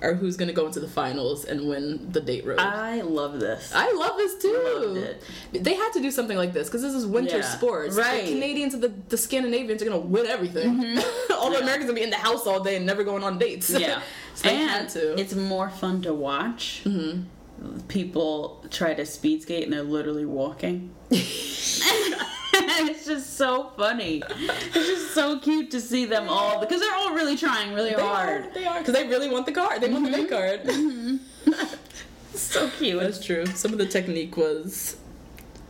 are 0.02 0.14
who's 0.14 0.36
going 0.36 0.48
to 0.48 0.54
go 0.54 0.66
into 0.66 0.78
the 0.78 0.88
finals 0.88 1.46
and 1.46 1.66
win 1.68 2.12
the 2.12 2.20
date 2.20 2.44
road. 2.44 2.58
I 2.58 3.00
love 3.00 3.40
this. 3.40 3.72
I 3.74 3.90
love 3.92 4.18
this 4.18 4.34
too. 4.42 5.14
They 5.52 5.74
had 5.74 5.92
to 5.94 6.00
do 6.02 6.10
something 6.10 6.36
like 6.36 6.52
this 6.52 6.68
because 6.68 6.82
this 6.82 6.92
is 6.92 7.06
winter 7.06 7.38
Yeah. 7.38 7.42
sports. 7.42 7.96
Right. 7.96 8.24
Mm-hmm. 8.24 8.26
The 8.26 8.32
Canadians 8.32 8.74
and 8.74 8.82
the, 8.82 8.92
the 9.08 9.16
Scandinavians 9.16 9.80
are 9.80 9.86
gonna 9.86 9.98
win 9.98 10.26
everything. 10.26 10.98
all 11.30 11.50
the 11.50 11.60
Americans 11.60 11.86
gonna 11.86 11.94
be 11.94 12.02
in 12.02 12.10
the 12.10 12.16
house 12.16 12.46
all 12.46 12.62
day 12.62 12.76
and 12.76 12.84
never 12.84 13.04
going 13.04 13.24
on 13.24 13.38
dates. 13.38 13.70
Yeah. 13.70 14.02
so 14.34 14.48
they 14.48 14.56
and 14.56 14.70
had 14.70 14.88
to. 14.90 14.98
Mm-hmm. 14.98 15.18
it's 15.18 15.34
more 15.34 15.70
fun 15.70 16.02
to 16.02 16.12
watch. 16.12 16.84
People 17.88 18.66
try 18.70 18.92
to 18.92 19.06
speed 19.06 19.42
skate 19.42 19.64
and 19.64 19.72
they're 19.72 19.82
literally 19.82 20.26
walking. 20.26 20.94
it's 22.90 23.06
just 23.06 23.36
so 23.36 23.70
funny. 23.76 24.22
It's 24.28 24.72
just 24.74 25.14
so 25.14 25.38
cute 25.38 25.70
to 25.72 25.80
see 25.80 26.04
them 26.04 26.28
all 26.28 26.60
because 26.60 26.80
they're 26.80 26.94
all 26.94 27.14
really 27.14 27.36
trying 27.36 27.72
really 27.74 27.94
They 27.94 28.00
hard. 28.00 28.46
are. 28.46 28.50
They 28.54 28.64
are 28.66 28.78
because 28.78 28.94
they 28.94 29.06
really 29.08 29.30
want 29.30 29.46
the 29.46 29.52
card. 29.52 29.80
They 29.80 29.88
want 29.88 30.04
the 30.04 30.10
big 30.10 30.28
card. 30.28 30.62
So 32.34 32.68
cute. 32.68 33.00
That's 33.00 33.24
true. 33.24 33.46
Some 33.46 33.72
of 33.72 33.78
the 33.78 33.86
technique 33.86 34.36
was 34.36 34.96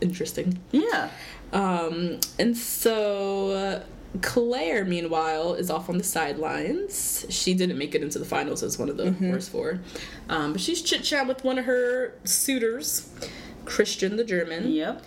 interesting. 0.01 0.59
Yeah. 0.73 1.11
Um, 1.53 2.19
and 2.41 2.57
so 2.57 3.51
uh, 3.53 3.83
Claire, 4.21 4.85
meanwhile, 4.85 5.55
is 5.55 5.71
off 5.71 5.89
on 5.89 5.97
the 5.99 6.03
sidelines. 6.05 7.25
She 7.31 7.55
didn't 7.55 7.79
make 7.79 7.95
it 7.95 8.03
into 8.03 8.19
the 8.19 8.25
finals 8.25 8.65
as 8.65 8.79
one 8.81 8.89
of 8.89 8.97
the 8.97 9.05
Mm-hmm. 9.05 9.31
worst 9.31 9.51
four. 9.51 9.79
Um, 10.29 10.53
but 10.53 10.61
she's 10.61 10.83
chit 10.83 11.05
chat 11.05 11.29
with 11.29 11.45
one 11.45 11.57
of 11.59 11.67
her 11.67 12.15
suitors, 12.25 13.09
Christian 13.65 14.17
the 14.17 14.25
German. 14.25 14.69
Yep. 14.73 15.05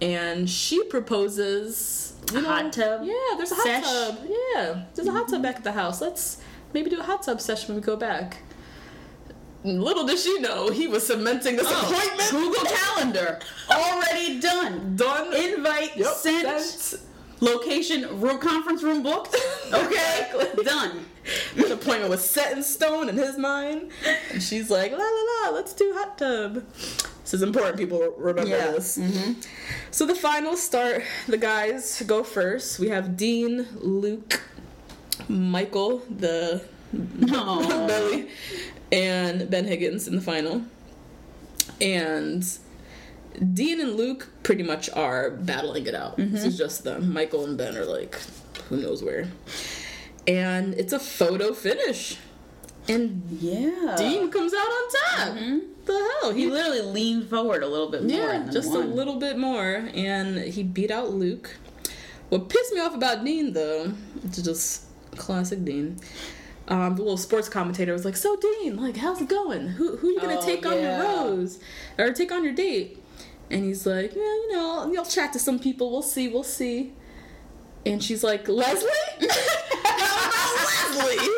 And 0.00 0.48
she 0.48 0.84
proposes. 0.84 2.14
You 2.32 2.40
A 2.40 2.42
hot 2.42 2.72
tub 2.72 3.02
Yeah, 3.04 3.14
there's 3.36 3.52
a 3.52 3.54
hot 3.54 3.64
sesh. 3.64 3.84
tub. 3.84 4.18
Yeah, 4.28 4.84
there's 4.94 5.08
a 5.08 5.12
hot 5.12 5.28
tub 5.28 5.34
mm-hmm. 5.34 5.42
back 5.42 5.56
at 5.56 5.64
the 5.64 5.72
house. 5.72 6.00
Let's 6.00 6.38
maybe 6.74 6.90
do 6.90 7.00
a 7.00 7.02
hot 7.04 7.22
tub 7.22 7.40
session 7.40 7.68
when 7.74 7.80
we 7.80 7.86
go 7.86 7.96
back. 7.96 8.38
Little 9.64 10.06
did 10.06 10.18
she 10.18 10.38
know 10.40 10.70
he 10.70 10.86
was 10.86 11.06
cementing 11.06 11.56
this 11.56 11.66
oh, 11.68 11.80
appointment. 11.80 12.30
Google 12.30 12.64
Calendar 12.64 13.40
already 13.70 14.38
done. 14.40 14.94
Done. 14.96 15.34
Invite 15.34 15.96
Yep, 15.96 16.06
sent. 16.14 16.60
sent. 16.60 17.02
Location 17.40 18.20
room 18.20 18.38
conference 18.38 18.82
room 18.82 19.02
booked. 19.02 19.36
Okay, 19.72 20.30
done. 20.62 21.04
The 21.56 21.74
appointment 21.74 22.08
was 22.08 22.28
set 22.28 22.52
in 22.56 22.62
stone 22.62 23.08
in 23.08 23.16
his 23.16 23.36
mind. 23.36 23.90
And 24.32 24.40
she's 24.40 24.70
like, 24.70 24.92
la 24.92 24.98
la 24.98 25.48
la, 25.48 25.50
let's 25.56 25.72
do 25.74 25.92
hot 25.96 26.16
tub. 26.16 26.64
This 27.26 27.34
is 27.34 27.42
important, 27.42 27.76
people 27.76 28.14
remember 28.16 28.48
Yeah. 28.48 28.70
this. 28.70 28.98
Mm-hmm. 28.98 29.32
So 29.90 30.06
the 30.06 30.14
finals 30.14 30.62
start, 30.62 31.02
the 31.26 31.36
guys 31.36 32.00
go 32.06 32.22
first. 32.22 32.78
We 32.78 32.88
have 32.90 33.16
Dean, 33.16 33.66
Luke, 33.80 34.44
Michael, 35.28 36.02
the 36.08 36.62
Aw. 37.32 37.86
Billy, 37.88 38.28
and 38.92 39.50
Ben 39.50 39.64
Higgins 39.64 40.06
in 40.06 40.14
the 40.14 40.22
final. 40.22 40.62
And 41.80 42.46
Dean 43.54 43.80
and 43.80 43.96
Luke 43.96 44.28
pretty 44.44 44.62
much 44.62 44.88
are 44.90 45.30
battling 45.30 45.86
it 45.86 45.96
out. 45.96 46.18
This 46.18 46.28
mm-hmm. 46.28 46.46
is 46.46 46.56
just 46.56 46.84
them. 46.84 47.12
Michael 47.12 47.44
and 47.44 47.58
Ben 47.58 47.76
are 47.76 47.84
like, 47.86 48.20
who 48.68 48.76
knows 48.76 49.02
where. 49.02 49.26
And 50.28 50.74
it's 50.74 50.92
a 50.92 51.00
photo 51.00 51.52
finish. 51.54 52.18
And 52.88 53.22
Yeah. 53.40 53.94
Dean 53.98 54.30
comes 54.30 54.52
out 54.54 54.66
on 54.66 54.90
top. 54.90 55.34
The 55.86 55.92
hell? 56.22 56.32
He 56.32 56.46
literally 56.48 56.82
leaned 56.82 57.28
forward 57.30 57.62
a 57.62 57.68
little 57.68 57.88
bit 57.90 58.02
more. 58.02 58.10
yeah, 58.16 58.48
just 58.50 58.72
a 58.72 58.78
little 58.78 59.16
bit 59.16 59.38
more, 59.38 59.88
and 59.94 60.38
he 60.38 60.62
beat 60.62 60.90
out 60.90 61.10
Luke. 61.12 61.56
What 62.28 62.48
pissed 62.48 62.72
me 62.72 62.80
off 62.80 62.94
about 62.94 63.24
Dean, 63.24 63.52
though, 63.52 63.92
it's 64.24 64.42
just 64.42 64.82
classic 65.16 65.64
Dean. 65.64 65.96
Um, 66.68 66.96
the 66.96 67.02
little 67.02 67.16
sports 67.16 67.48
commentator 67.48 67.92
was 67.92 68.04
like, 68.04 68.16
"So 68.16 68.34
Dean, 68.36 68.76
like, 68.76 68.96
how's 68.96 69.20
it 69.20 69.28
going? 69.28 69.68
Who 69.68 69.96
who 69.98 70.08
are 70.08 70.12
you 70.12 70.20
gonna 70.20 70.38
Oh, 70.40 70.44
take 70.44 70.66
on 70.66 70.80
your 70.82 70.98
rose 71.00 71.60
or 71.96 72.12
take 72.12 72.32
on 72.32 72.42
your 72.42 72.52
date?" 72.54 73.00
And 73.48 73.64
he's 73.64 73.86
like, 73.86 74.12
"Yeah, 74.16 74.22
you 74.22 74.52
know, 74.52 74.92
I'll 74.98 75.04
chat 75.04 75.32
to 75.34 75.38
some 75.38 75.60
people. 75.60 75.92
We'll 75.92 76.02
see. 76.02 76.26
We'll 76.26 76.42
see." 76.42 76.92
And 77.84 78.02
she's 78.02 78.24
like, 78.24 78.48
"Leslie, 78.48 78.90
Leslie," 80.96 81.28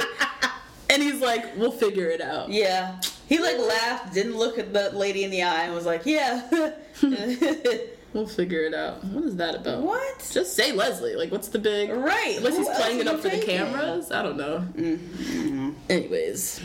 and 1.00 1.02
he's 1.12 1.21
like, 1.21 1.57
"We'll 1.57 1.71
figure 1.73 2.09
it 2.09 2.21
out." 2.21 2.49
Yeah. 2.50 3.00
He 3.28 3.38
like 3.38 3.59
laughed, 3.59 4.14
didn't 4.14 4.37
look 4.37 4.59
at 4.59 4.73
the 4.73 4.90
lady 4.90 5.23
in 5.25 5.31
the 5.31 5.43
eye, 5.43 5.64
and 5.64 5.75
was 5.75 5.87
like, 5.87 6.02
"Yeah." 6.05 6.73
We'll 8.14 8.26
figure 8.26 8.62
it 8.62 8.73
out. 8.73 9.05
What 9.05 9.25
is 9.25 9.37
that 9.37 9.55
about? 9.55 9.83
what? 9.83 10.26
Just 10.33 10.55
say 10.57 10.73
Leslie. 10.73 11.14
Like, 11.14 11.31
what's 11.31 11.49
the 11.49 11.59
big? 11.59 11.90
Right. 11.90 12.37
Unless 12.38 12.57
he's 12.57 12.69
playing 12.71 13.00
it 13.00 13.07
up 13.07 13.21
for 13.21 13.28
the 13.28 13.38
cameras. 13.38 14.11
I 14.11 14.23
don't 14.23 14.38
know. 14.38 15.75
Anyways, 15.90 16.62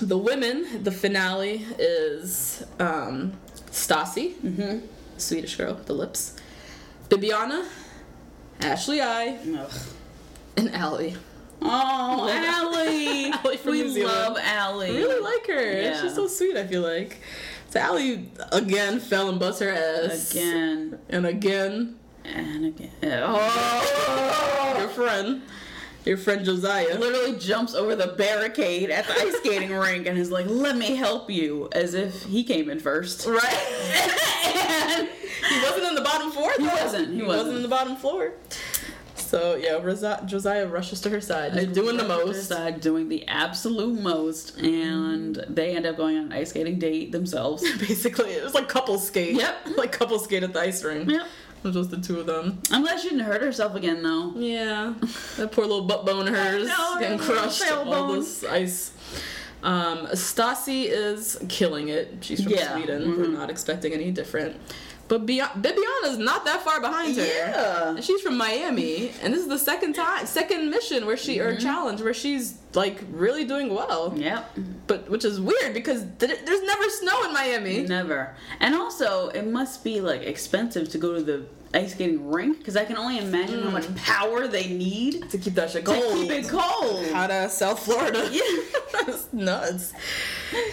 the 0.00 0.16
women, 0.16 0.82
the 0.82 0.90
finale 0.90 1.66
is 1.78 2.64
um, 2.80 3.34
Stassi, 3.70 4.32
Mm-hmm. 4.36 4.86
Swedish 5.18 5.56
girl, 5.56 5.74
the 5.74 5.92
lips, 5.92 6.36
Bibiana, 7.10 7.68
Ashley 8.62 9.02
I, 9.02 9.38
Ugh. 9.58 9.70
and 10.56 10.74
Allie. 10.74 11.16
Oh, 11.64 12.28
Allie. 12.30 13.32
Allie 13.32 13.58
we 13.94 14.04
love 14.04 14.36
Allie. 14.40 14.88
I 14.90 15.00
really 15.00 15.20
like 15.22 15.46
her. 15.46 15.80
Yeah. 15.82 16.00
She's 16.00 16.14
so 16.14 16.26
sweet. 16.26 16.56
I 16.56 16.66
feel 16.66 16.82
like. 16.82 17.18
So 17.70 17.80
Allie 17.80 18.28
again 18.52 19.00
fell 19.00 19.28
and 19.28 19.38
bust 19.40 19.60
her 19.60 19.70
ass 19.70 20.30
Again 20.32 20.98
and 21.08 21.24
again. 21.26 21.96
and 22.24 22.66
again. 22.66 22.90
Oh, 23.24 24.74
your 24.78 24.88
friend, 24.88 25.42
your 26.04 26.16
friend 26.18 26.44
Josiah. 26.44 26.98
Literally 26.98 27.38
jumps 27.38 27.74
over 27.74 27.96
the 27.96 28.08
barricade 28.08 28.90
at 28.90 29.06
the 29.06 29.14
ice 29.14 29.36
skating 29.38 29.72
rink 29.72 30.06
and 30.06 30.18
is 30.18 30.30
like, 30.30 30.46
"Let 30.48 30.76
me 30.76 30.96
help 30.96 31.30
you," 31.30 31.68
as 31.72 31.94
if 31.94 32.24
he 32.24 32.44
came 32.44 32.68
in 32.68 32.78
first. 32.80 33.26
Right. 33.26 34.18
And- 34.44 35.08
he 35.48 35.60
wasn't 35.62 35.84
in 35.86 35.94
the 35.94 36.02
bottom 36.02 36.30
floor. 36.30 36.50
Though. 36.58 36.64
wasn't, 36.66 37.08
he 37.08 37.16
He, 37.16 37.22
wasn't. 37.22 37.26
wasn't. 37.38 37.56
in 37.56 37.62
the 37.62 37.68
bottom 37.68 37.96
floor. 37.96 38.32
So 39.32 39.54
yeah, 39.54 39.78
Rosa- 39.82 40.22
Josiah 40.26 40.66
rushes 40.66 41.00
to 41.00 41.08
her 41.08 41.22
side, 41.22 41.54
just 41.54 41.72
doing 41.72 41.96
the 41.96 42.04
most. 42.04 42.48
Side, 42.48 42.82
doing 42.82 43.08
the 43.08 43.26
absolute 43.26 43.98
most, 43.98 44.58
and 44.58 45.42
they 45.48 45.74
end 45.74 45.86
up 45.86 45.96
going 45.96 46.18
on 46.18 46.24
an 46.26 46.32
ice 46.34 46.50
skating 46.50 46.78
date 46.78 47.12
themselves. 47.12 47.62
Basically, 47.78 48.32
it 48.32 48.44
was 48.44 48.52
like 48.52 48.68
couple 48.68 48.98
skate. 48.98 49.36
Yep. 49.36 49.68
like 49.78 49.90
couple 49.90 50.18
skate 50.18 50.42
at 50.42 50.52
the 50.52 50.60
ice 50.60 50.84
rink. 50.84 51.08
Yep. 51.08 51.22
It 51.22 51.64
was 51.64 51.74
just 51.74 51.90
the 51.90 51.96
two 51.96 52.20
of 52.20 52.26
them. 52.26 52.60
I'm 52.70 52.82
glad 52.82 53.00
she 53.00 53.08
didn't 53.08 53.24
hurt 53.24 53.40
herself 53.40 53.74
again, 53.74 54.02
though. 54.02 54.32
Yeah, 54.36 54.92
that 55.38 55.50
poor 55.50 55.64
little 55.64 55.86
butt 55.86 56.04
bone 56.04 56.28
of 56.28 56.34
hers 56.34 56.68
getting 57.00 57.18
crushed 57.18 57.62
all 57.72 57.86
tailbone. 57.86 58.16
this 58.16 58.44
ice. 58.44 58.92
Um, 59.62 60.08
Stassi 60.08 60.84
is 60.88 61.42
killing 61.48 61.88
it. 61.88 62.18
She's 62.20 62.42
from 62.42 62.52
Yeah, 62.52 62.74
Sweden. 62.74 63.16
We're 63.16 63.28
not 63.28 63.48
expecting 63.48 63.94
any 63.94 64.10
different. 64.10 64.60
But 65.12 65.26
Bia- 65.26 65.50
is 66.06 66.16
not 66.16 66.46
that 66.46 66.62
far 66.62 66.80
behind 66.80 67.18
her. 67.18 67.26
Yeah. 67.26 67.90
And 67.90 68.02
She's 68.02 68.22
from 68.22 68.38
Miami, 68.38 69.12
and 69.22 69.34
this 69.34 69.42
is 69.42 69.48
the 69.48 69.58
second 69.58 69.92
time, 69.92 70.24
second 70.24 70.70
mission 70.70 71.04
where 71.04 71.18
she 71.18 71.38
or 71.38 71.52
mm-hmm. 71.52 71.62
challenge 71.62 72.00
where 72.00 72.14
she's 72.14 72.56
like 72.72 73.04
really 73.10 73.44
doing 73.44 73.74
well. 73.74 74.14
Yep. 74.16 74.58
But 74.86 75.10
which 75.10 75.26
is 75.26 75.38
weird 75.38 75.74
because 75.74 76.06
th- 76.18 76.40
there's 76.46 76.62
never 76.62 76.88
snow 76.88 77.24
in 77.24 77.34
Miami. 77.34 77.82
Never. 77.82 78.34
And 78.58 78.74
also, 78.74 79.28
it 79.28 79.46
must 79.46 79.84
be 79.84 80.00
like 80.00 80.22
expensive 80.22 80.88
to 80.88 80.96
go 80.96 81.12
to 81.12 81.22
the 81.22 81.44
ice 81.74 81.92
skating 81.92 82.30
rink 82.30 82.56
because 82.56 82.78
I 82.78 82.86
can 82.86 82.96
only 82.96 83.18
imagine 83.18 83.62
how 83.64 83.70
much 83.70 83.84
mm. 83.84 83.96
power 83.98 84.46
they 84.48 84.68
need 84.68 85.28
To 85.28 85.36
keep 85.36 85.52
that 85.56 85.72
shit 85.72 85.84
cold. 85.84 86.00
to 86.00 86.22
keep 86.22 86.30
it 86.30 86.48
cold. 86.48 87.04
out 87.12 87.30
of 87.30 87.50
South 87.50 87.80
Florida. 87.80 88.30
Yeah. 88.32 88.40
That's 89.06 89.30
nuts. 89.32 89.92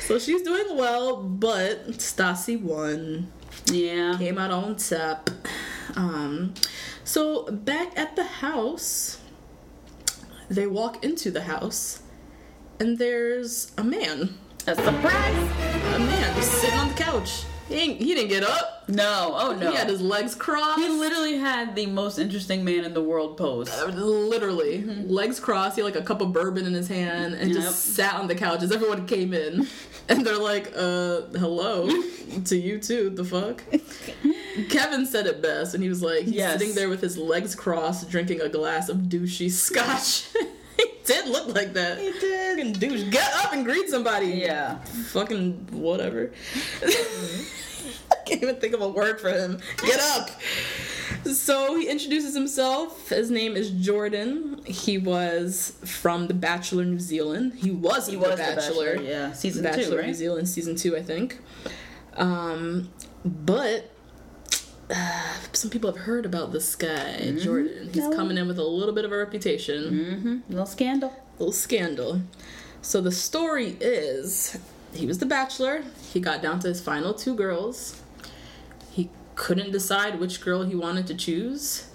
So 0.01 0.17
she's 0.17 0.43
doing 0.43 0.77
well, 0.77 1.17
but 1.17 1.87
Stassi 1.91 2.61
won. 2.61 3.31
Yeah. 3.65 4.15
Came 4.17 4.37
out 4.37 4.51
on 4.51 4.75
top. 4.75 5.29
Um, 5.95 6.53
so 7.03 7.45
back 7.51 7.97
at 7.97 8.15
the 8.15 8.23
house, 8.23 9.19
they 10.49 10.67
walk 10.67 11.03
into 11.03 11.31
the 11.31 11.41
house, 11.41 12.01
and 12.79 12.97
there's 12.97 13.71
a 13.77 13.83
man. 13.83 14.37
A 14.67 14.75
surprise? 14.75 15.35
A 15.95 15.99
man 15.99 16.35
just 16.35 16.51
sitting 16.51 16.79
on 16.79 16.89
the 16.89 16.93
couch. 16.93 17.43
He, 17.69 17.75
ain't, 17.75 18.01
he 18.01 18.13
didn't 18.15 18.29
get 18.29 18.43
up. 18.43 18.83
No. 18.89 19.33
Oh 19.35 19.55
no. 19.55 19.69
He 19.71 19.77
had 19.77 19.87
his 19.87 20.01
legs 20.01 20.33
crossed. 20.35 20.79
He 20.79 20.89
literally 20.89 21.37
had 21.37 21.75
the 21.75 21.85
most 21.85 22.17
interesting 22.17 22.65
man 22.65 22.83
in 22.83 22.93
the 22.95 23.03
world 23.03 23.37
pose. 23.37 23.69
Uh, 23.69 23.85
Literally, 23.85 24.83
legs 24.83 25.39
crossed. 25.39 25.75
He 25.75 25.81
had 25.83 25.93
like 25.93 26.01
a 26.01 26.05
cup 26.05 26.21
of 26.21 26.33
bourbon 26.33 26.65
in 26.65 26.73
his 26.73 26.87
hand 26.87 27.35
and 27.35 27.51
Yep. 27.53 27.61
just 27.61 27.93
sat 27.95 28.15
on 28.15 28.27
the 28.27 28.33
couch 28.35 28.63
as 28.63 28.71
everyone 28.71 29.05
came 29.07 29.33
in. 29.33 29.67
And 30.09 30.25
they're 30.25 30.39
like, 30.39 30.73
uh, 30.75 31.21
hello 31.37 31.87
to 32.45 32.57
you 32.57 32.79
too, 32.79 33.11
the 33.11 33.23
fuck? 33.23 33.61
Kevin 34.69 35.05
said 35.05 35.27
it 35.27 35.39
best, 35.39 35.75
and 35.75 35.83
he 35.83 35.89
was 35.89 36.01
like, 36.01 36.23
he's 36.23 36.33
Yes. 36.33 36.57
sitting 36.59 36.73
there 36.73 36.89
with 36.89 36.99
his 36.99 37.15
legs 37.15 37.53
crossed, 37.53 38.09
drinking 38.09 38.41
a 38.41 38.49
glass 38.49 38.89
of 38.89 38.97
douchey 38.97 39.51
scotch. 39.51 40.25
he 40.83 40.91
did 41.05 41.27
look 41.27 41.53
like 41.55 41.73
that. 41.73 41.97
He 41.99 42.11
did. 42.19 42.57
Fucking 42.57 42.73
douche. 42.73 43.03
Get 43.11 43.31
up 43.35 43.53
and 43.53 43.65
greet 43.65 43.89
somebody. 43.89 44.27
Yeah. 44.27 44.79
Fucking 45.11 45.67
whatever. 45.71 46.31
I 46.83 48.15
can't 48.25 48.41
even 48.43 48.55
think 48.57 48.73
of 48.73 48.81
a 48.81 48.89
word 48.89 49.19
for 49.19 49.29
him. 49.29 49.59
Get 49.77 49.99
up. 49.99 50.29
So 51.25 51.75
he 51.75 51.87
introduces 51.89 52.33
himself. 52.33 53.09
His 53.09 53.29
name 53.31 53.55
is 53.55 53.71
Jordan. 53.71 54.61
He 54.65 54.97
was 54.97 55.73
from 55.85 56.27
The 56.27 56.33
Bachelor 56.33 56.85
New 56.85 56.99
Zealand. 56.99 57.53
He 57.55 57.71
was 57.71 58.07
He 58.07 58.17
was 58.17 58.37
Bachelor. 58.37 58.95
Bachelor, 58.95 59.01
yeah. 59.01 59.31
Season 59.33 59.63
Bachelor 59.63 59.83
two, 59.83 59.89
New 59.91 60.01
right? 60.01 60.15
Zealand 60.15 60.49
season 60.49 60.75
two, 60.75 60.95
I 60.95 61.01
think. 61.01 61.39
Um, 62.15 62.89
but 63.25 63.91
uh, 64.89 65.23
some 65.53 65.69
people 65.69 65.91
have 65.91 66.01
heard 66.01 66.25
about 66.25 66.51
this 66.51 66.75
guy, 66.75 67.17
Mm-hmm. 67.21 67.37
Jordan. 67.39 67.89
He's 67.93 68.07
coming 68.15 68.37
in 68.37 68.47
with 68.47 68.59
a 68.59 68.63
little 68.63 68.93
bit 68.93 69.05
of 69.05 69.11
a 69.11 69.17
reputation 69.17 69.83
Mm-hmm. 69.91 70.37
Little 70.51 70.65
scandal. 70.65 71.13
little 71.37 71.51
scandal. 71.53 72.21
So 72.81 73.01
the 73.01 73.11
story 73.11 73.77
is 73.81 74.57
he 74.93 75.05
was 75.05 75.19
the 75.19 75.25
bachelor. 75.25 75.83
He 76.13 76.19
got 76.19 76.41
down 76.41 76.59
to 76.61 76.67
his 76.69 76.81
final 76.81 77.13
two 77.13 77.35
girls. 77.35 78.01
He 78.91 79.09
couldn't 79.35 79.71
decide 79.71 80.19
which 80.19 80.41
girl 80.41 80.63
he 80.63 80.75
wanted 80.75 81.05
to 81.07 81.15
choose. 81.15 81.87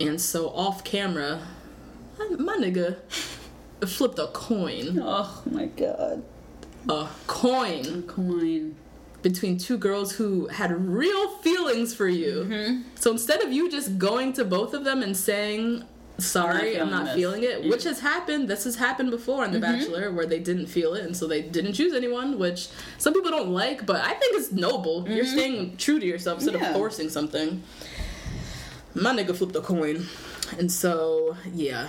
and 0.00 0.20
so 0.20 0.48
off 0.48 0.82
camera, 0.82 1.40
my 2.38 2.56
nigga 2.56 2.96
flipped 3.86 4.18
a 4.18 4.26
coin. 4.28 4.98
Oh 5.02 5.42
my 5.50 5.66
god. 5.66 6.22
A 6.88 7.08
coin 7.26 7.84
A 7.98 8.02
Coin. 8.02 8.74
Between 9.22 9.58
two 9.58 9.76
girls 9.76 10.12
who 10.12 10.46
had 10.48 10.70
real 10.88 11.28
feelings 11.38 11.94
for 11.94 12.08
you. 12.08 12.46
Mm-hmm. 12.48 12.82
So 12.94 13.10
instead 13.10 13.42
of 13.42 13.52
you 13.52 13.70
just 13.70 13.98
going 13.98 14.32
to 14.34 14.44
both 14.44 14.72
of 14.74 14.84
them 14.84 15.02
and 15.02 15.16
saying, 15.16 15.84
Sorry, 16.18 16.78
I'm 16.78 16.88
feeling 16.88 16.90
not 16.90 17.14
feeling 17.14 17.42
it, 17.44 17.64
which 17.70 17.84
has 17.84 18.00
happened. 18.00 18.46
This 18.48 18.64
has 18.64 18.76
happened 18.76 19.10
before 19.10 19.42
on 19.42 19.52
The 19.52 19.58
Mm-hmm. 19.58 19.78
Bachelor 19.78 20.12
where 20.12 20.26
they 20.26 20.38
didn't 20.38 20.66
feel 20.66 20.92
it 20.92 21.04
and 21.04 21.16
so 21.16 21.26
they 21.26 21.40
didn't 21.40 21.72
choose 21.72 21.94
anyone, 21.94 22.38
which 22.38 22.68
some 22.98 23.14
people 23.14 23.30
don't 23.30 23.48
like, 23.50 23.86
but 23.86 23.96
I 24.04 24.12
think 24.14 24.36
it's 24.38 24.52
noble. 24.52 25.08
You're 25.08 25.24
staying 25.24 25.78
true 25.78 25.98
to 25.98 26.04
yourself 26.06 26.38
instead 26.40 26.54
Mm-hmm. 26.56 26.64
Yeah. 26.64 26.70
of 26.70 26.76
forcing 26.76 27.08
something. 27.08 27.62
My 28.94 29.14
nigga 29.14 29.34
flipped 29.34 29.56
a 29.56 29.60
coin. 29.62 30.06
And 30.58 30.70
so, 30.70 31.36
yeah, 31.54 31.88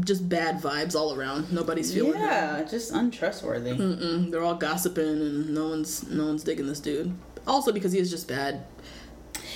just 0.00 0.28
bad 0.28 0.60
vibes 0.62 0.94
all 0.94 1.14
around. 1.14 1.52
Nobody's 1.52 1.92
feeling. 1.92 2.20
Yeah, 2.20 2.62
just 2.62 2.92
untrustworthy. 2.92 3.72
Mm, 3.72 4.30
they're 4.30 4.42
all 4.42 4.54
gossiping 4.54 5.04
and 5.04 5.54
no 5.54 5.68
one's 5.68 6.08
no 6.08 6.26
one's 6.26 6.44
digging 6.44 6.66
this 6.66 6.80
dude. 6.80 7.12
Also 7.46 7.72
because 7.72 7.92
he 7.92 7.98
is 7.98 8.10
just 8.10 8.28
bad, 8.28 8.64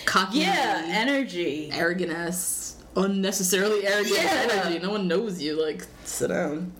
cocky, 0.06 0.38
Yeah, 0.38 0.82
energy. 0.86 1.70
arrogant 1.72 2.12
ass, 2.12 2.76
unnecessarily 2.96 3.86
arrogant 3.86 4.14
Yeah. 4.16 4.48
energy. 4.64 4.78
No 4.80 4.90
one 4.90 5.06
knows 5.08 5.40
you. 5.42 5.60
Like 5.62 5.86
sit 6.04 6.28
down. 6.28 6.72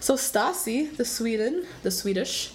So 0.00 0.14
Stassi, 0.14 0.96
the 0.96 1.04
Sweden, 1.04 1.64
the 1.82 1.90
Swedish, 1.90 2.52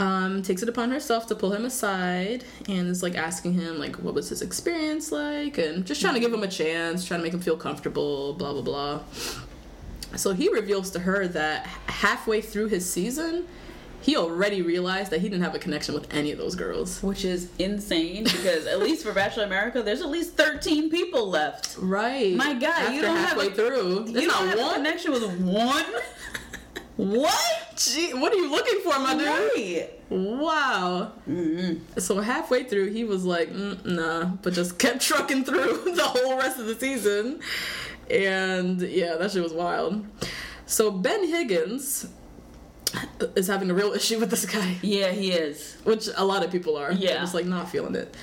um, 0.00 0.42
takes 0.42 0.62
it 0.62 0.68
upon 0.68 0.90
herself 0.90 1.26
to 1.28 1.34
pull 1.34 1.52
him 1.52 1.64
aside 1.64 2.44
and 2.68 2.88
is 2.88 3.02
like 3.02 3.14
asking 3.14 3.52
him 3.54 3.78
like 3.78 3.96
what 3.96 4.12
was 4.14 4.28
his 4.28 4.42
experience 4.42 5.12
like 5.12 5.56
and 5.58 5.86
just 5.86 6.00
trying 6.00 6.14
to 6.14 6.20
give 6.20 6.32
him 6.32 6.42
a 6.42 6.48
chance, 6.48 7.04
trying 7.06 7.20
to 7.20 7.24
make 7.24 7.32
him 7.34 7.40
feel 7.40 7.56
comfortable, 7.56 8.32
blah 8.34 8.52
blah 8.52 8.62
blah. 8.62 9.00
So 10.16 10.32
he 10.32 10.48
reveals 10.48 10.90
to 10.92 11.00
her 11.00 11.26
that 11.28 11.66
halfway 11.86 12.40
through 12.40 12.68
his 12.68 12.88
season, 12.88 13.46
he 14.00 14.16
already 14.16 14.62
realized 14.62 15.10
that 15.12 15.20
he 15.20 15.28
didn't 15.28 15.42
have 15.44 15.54
a 15.54 15.58
connection 15.58 15.94
with 15.94 16.12
any 16.14 16.30
of 16.30 16.38
those 16.38 16.54
girls. 16.54 17.02
Which 17.02 17.24
is 17.24 17.48
insane 17.58 18.24
because 18.24 18.66
at 18.66 18.78
least 18.80 19.04
for 19.04 19.12
Bachelor 19.12 19.44
America, 19.44 19.82
there's 19.82 20.02
at 20.02 20.10
least 20.10 20.36
13 20.36 20.90
people 20.90 21.28
left. 21.30 21.76
Right. 21.78 22.34
My 22.36 22.52
God, 22.54 22.64
After 22.64 22.92
you 22.92 23.02
don't 23.02 23.16
have 23.16 23.28
halfway 23.30 23.48
a- 23.48 23.50
through. 23.52 24.06
You 24.08 24.12
don't 24.12 24.26
not 24.28 24.48
have 24.48 24.58
a 24.58 24.62
one. 24.62 24.74
connection 24.74 25.12
with 25.12 25.40
one? 25.40 25.84
what? 26.96 27.53
Gee, 27.76 28.12
what 28.14 28.32
are 28.32 28.36
you 28.36 28.50
looking 28.50 28.80
for, 28.80 28.98
my 29.00 29.14
dude? 29.14 29.26
Right. 29.26 29.90
Wow. 30.10 31.12
So 31.98 32.20
halfway 32.20 32.64
through, 32.64 32.90
he 32.92 33.04
was 33.04 33.24
like, 33.24 33.50
mm, 33.50 33.84
nah, 33.84 34.26
but 34.42 34.52
just 34.52 34.78
kept 34.78 35.00
trucking 35.00 35.44
through 35.44 35.82
the 35.94 36.04
whole 36.04 36.36
rest 36.36 36.58
of 36.58 36.66
the 36.66 36.74
season. 36.74 37.40
And 38.10 38.80
yeah, 38.80 39.16
that 39.16 39.30
shit 39.32 39.42
was 39.42 39.52
wild. 39.52 40.04
So 40.66 40.90
Ben 40.90 41.26
Higgins 41.26 42.06
is 43.34 43.46
having 43.48 43.70
a 43.70 43.74
real 43.74 43.92
issue 43.94 44.20
with 44.20 44.30
this 44.30 44.46
guy, 44.46 44.76
Yeah, 44.82 45.10
he 45.10 45.32
is. 45.32 45.76
which 45.84 46.08
a 46.16 46.24
lot 46.24 46.44
of 46.44 46.52
people. 46.52 46.76
They're 46.76 46.92
Yeah. 46.92 47.20
just 47.20 47.34
like 47.34 47.46
not 47.46 47.70
feeling 47.70 47.94
it. 47.96 48.14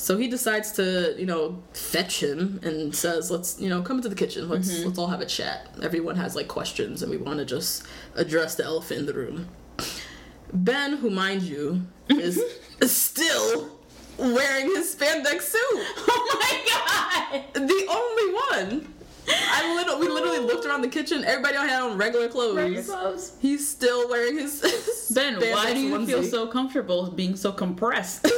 So 0.00 0.16
he 0.16 0.28
decides 0.28 0.72
to, 0.72 1.14
you 1.18 1.26
know, 1.26 1.62
fetch 1.74 2.22
him 2.22 2.58
and 2.62 2.96
says, 2.96 3.30
"Let's, 3.30 3.60
you 3.60 3.68
know, 3.68 3.82
come 3.82 3.98
into 3.98 4.08
the 4.08 4.14
kitchen. 4.14 4.48
Let's 4.48 4.72
mm-hmm. 4.72 4.86
let's 4.86 4.98
all 4.98 5.08
have 5.08 5.20
a 5.20 5.26
chat. 5.26 5.68
Everyone 5.82 6.16
has 6.16 6.34
like 6.34 6.48
questions, 6.48 7.02
and 7.02 7.10
we 7.10 7.18
want 7.18 7.38
to 7.38 7.44
just 7.44 7.84
address 8.14 8.54
the 8.54 8.64
elephant 8.64 9.00
in 9.00 9.06
the 9.06 9.12
room." 9.12 9.48
Ben, 10.54 10.96
who 10.96 11.10
mind 11.10 11.42
you, 11.42 11.82
is 12.08 12.42
still 12.82 13.68
wearing 14.16 14.66
his 14.68 14.96
spandex 14.96 15.42
suit. 15.42 15.60
Oh 15.62 16.38
my 16.40 17.42
god! 17.42 17.68
The 17.68 17.86
only 17.90 18.78
one. 18.78 18.94
I 19.28 19.74
literally, 19.76 20.00
we 20.00 20.12
literally 20.12 20.38
oh. 20.38 20.46
looked 20.46 20.64
around 20.64 20.80
the 20.80 20.88
kitchen. 20.88 21.24
Everybody 21.24 21.56
had 21.56 21.82
on 21.82 21.98
regular 21.98 22.28
clothes. 22.28 22.56
Regular 22.56 22.82
clothes. 22.82 23.36
He's 23.38 23.68
still 23.68 24.08
wearing 24.08 24.38
his. 24.38 25.12
Ben, 25.14 25.34
why 25.34 25.74
do 25.74 25.78
you 25.78 26.06
feel 26.06 26.24
so 26.24 26.46
comfortable 26.46 27.10
being 27.10 27.36
so 27.36 27.52
compressed? 27.52 28.26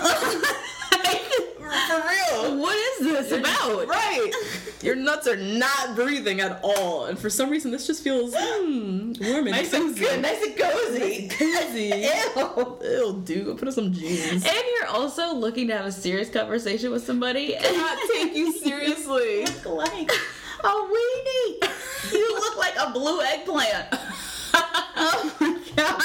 For 1.60 1.96
real. 1.96 2.58
what 2.58 2.76
is 2.76 3.06
this 3.06 3.32
about? 3.32 3.86
Right. 3.86 4.32
Your 4.82 4.96
nuts 4.96 5.28
are 5.28 5.36
not 5.36 5.94
breathing 5.94 6.40
at 6.40 6.58
all. 6.64 7.06
And 7.06 7.18
for 7.18 7.30
some 7.30 7.48
reason, 7.50 7.70
this 7.70 7.86
just 7.86 8.02
feels 8.02 8.34
mm, 8.34 9.20
warm 9.20 9.46
and 9.46 9.50
Nice 9.50 9.72
and 9.72 9.84
cozy. 9.94 10.00
good, 10.00 10.20
nice 10.22 10.42
and 10.42 10.56
cozy. 10.56 11.28
Cozy. 11.28 11.86
Ew. 12.36 12.78
Ew, 12.82 13.22
dude. 13.24 13.46
Go 13.46 13.54
put 13.54 13.68
on 13.68 13.74
some 13.74 13.92
jeans. 13.92 14.44
And 14.44 14.62
you're 14.78 14.88
also 14.88 15.32
looking 15.34 15.68
to 15.68 15.76
have 15.76 15.86
a 15.86 15.92
serious 15.92 16.28
conversation 16.30 16.90
with 16.90 17.04
somebody. 17.04 17.54
and 17.56 17.76
Not 17.76 17.98
take 18.12 18.34
you 18.34 18.52
seriously. 18.52 19.44
look 19.64 19.66
like 19.66 20.10
a 20.64 20.68
weenie. 20.68 22.12
You 22.12 22.34
look 22.34 22.56
like 22.56 22.74
a 22.80 22.90
blue 22.92 23.20
eggplant. 23.22 23.86
oh 24.54 25.36
my 25.40 25.60
god. 25.76 26.02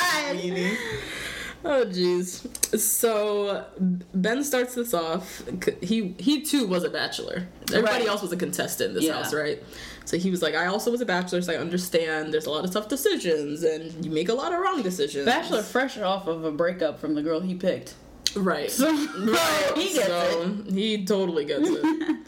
Oh 1.68 1.84
jeez. 1.86 2.78
So 2.80 3.66
Ben 4.14 4.44
starts 4.44 4.76
this 4.76 4.94
off. 4.94 5.44
He 5.82 6.16
he 6.20 6.42
too 6.44 6.68
was 6.68 6.84
a 6.84 6.90
bachelor. 6.90 7.48
Everybody 7.74 8.00
Right. 8.04 8.08
else 8.08 8.22
was 8.22 8.32
a 8.32 8.38
contestant 8.38 8.90
in 8.90 8.96
this 8.96 9.04
Yeah. 9.06 9.14
house, 9.14 9.34
right? 9.34 9.64
So 10.06 10.18
he 10.18 10.30
was 10.30 10.42
like, 10.44 10.54
I 10.54 10.68
also 10.68 10.92
was 10.92 11.02
a 11.02 11.06
bachelor, 11.06 11.42
so 11.42 11.54
I 11.54 11.58
understand. 11.58 12.32
There's 12.32 12.46
a 12.46 12.52
lot 12.52 12.64
of 12.64 12.70
tough 12.72 12.88
decisions, 12.88 13.64
and 13.64 14.06
you 14.06 14.12
make 14.12 14.30
a 14.30 14.34
lot 14.36 14.54
of 14.54 14.60
wrong 14.60 14.84
decisions. 14.84 15.26
Bachelor 15.26 15.64
fresh 15.64 15.98
off 15.98 16.28
of 16.28 16.46
a 16.46 16.52
breakup 16.52 17.00
from 17.00 17.16
the 17.16 17.24
girl 17.24 17.40
he 17.40 17.56
picked. 17.56 17.96
right? 18.36 18.72
right. 18.80 19.72
He 19.76 19.94
gets 19.96 20.08
so 20.08 20.56
he 20.70 21.04
totally 21.06 21.46
gets 21.46 21.68
it. 21.70 22.18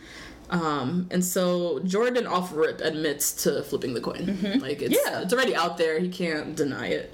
Um, 0.49 1.07
and 1.11 1.25
so 1.25 1.79
Jordan 1.79 2.25
off 2.25 2.55
rip 2.55 2.79
admits 2.79 3.33
to 3.43 3.61
flipping 3.63 3.93
the 3.93 3.99
coin. 3.99 4.59
Like 4.61 4.81
it's 4.81 4.95
Mm-hmm. 4.95 5.11
Yeah. 5.13 5.21
it's 5.23 5.33
already 5.33 5.53
out 5.53 5.77
there. 5.77 5.99
He 5.99 6.07
can't 6.07 6.55
deny 6.55 6.87
it. 6.87 7.13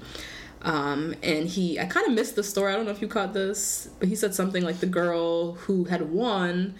Um, 0.64 1.14
and 1.22 1.46
he 1.46 1.78
I 1.78 1.84
kind 1.84 2.06
of 2.06 2.14
missed 2.14 2.36
the 2.36 2.42
story. 2.42 2.72
I 2.72 2.76
don't 2.76 2.86
know 2.86 2.90
if 2.90 3.02
you 3.02 3.08
caught 3.08 3.34
this, 3.34 3.88
but 3.98 4.08
he 4.08 4.16
said 4.16 4.34
something 4.34 4.62
like 4.62 4.80
the 4.80 4.86
girl 4.86 5.52
who 5.52 5.84
had 5.84 6.10
won, 6.10 6.74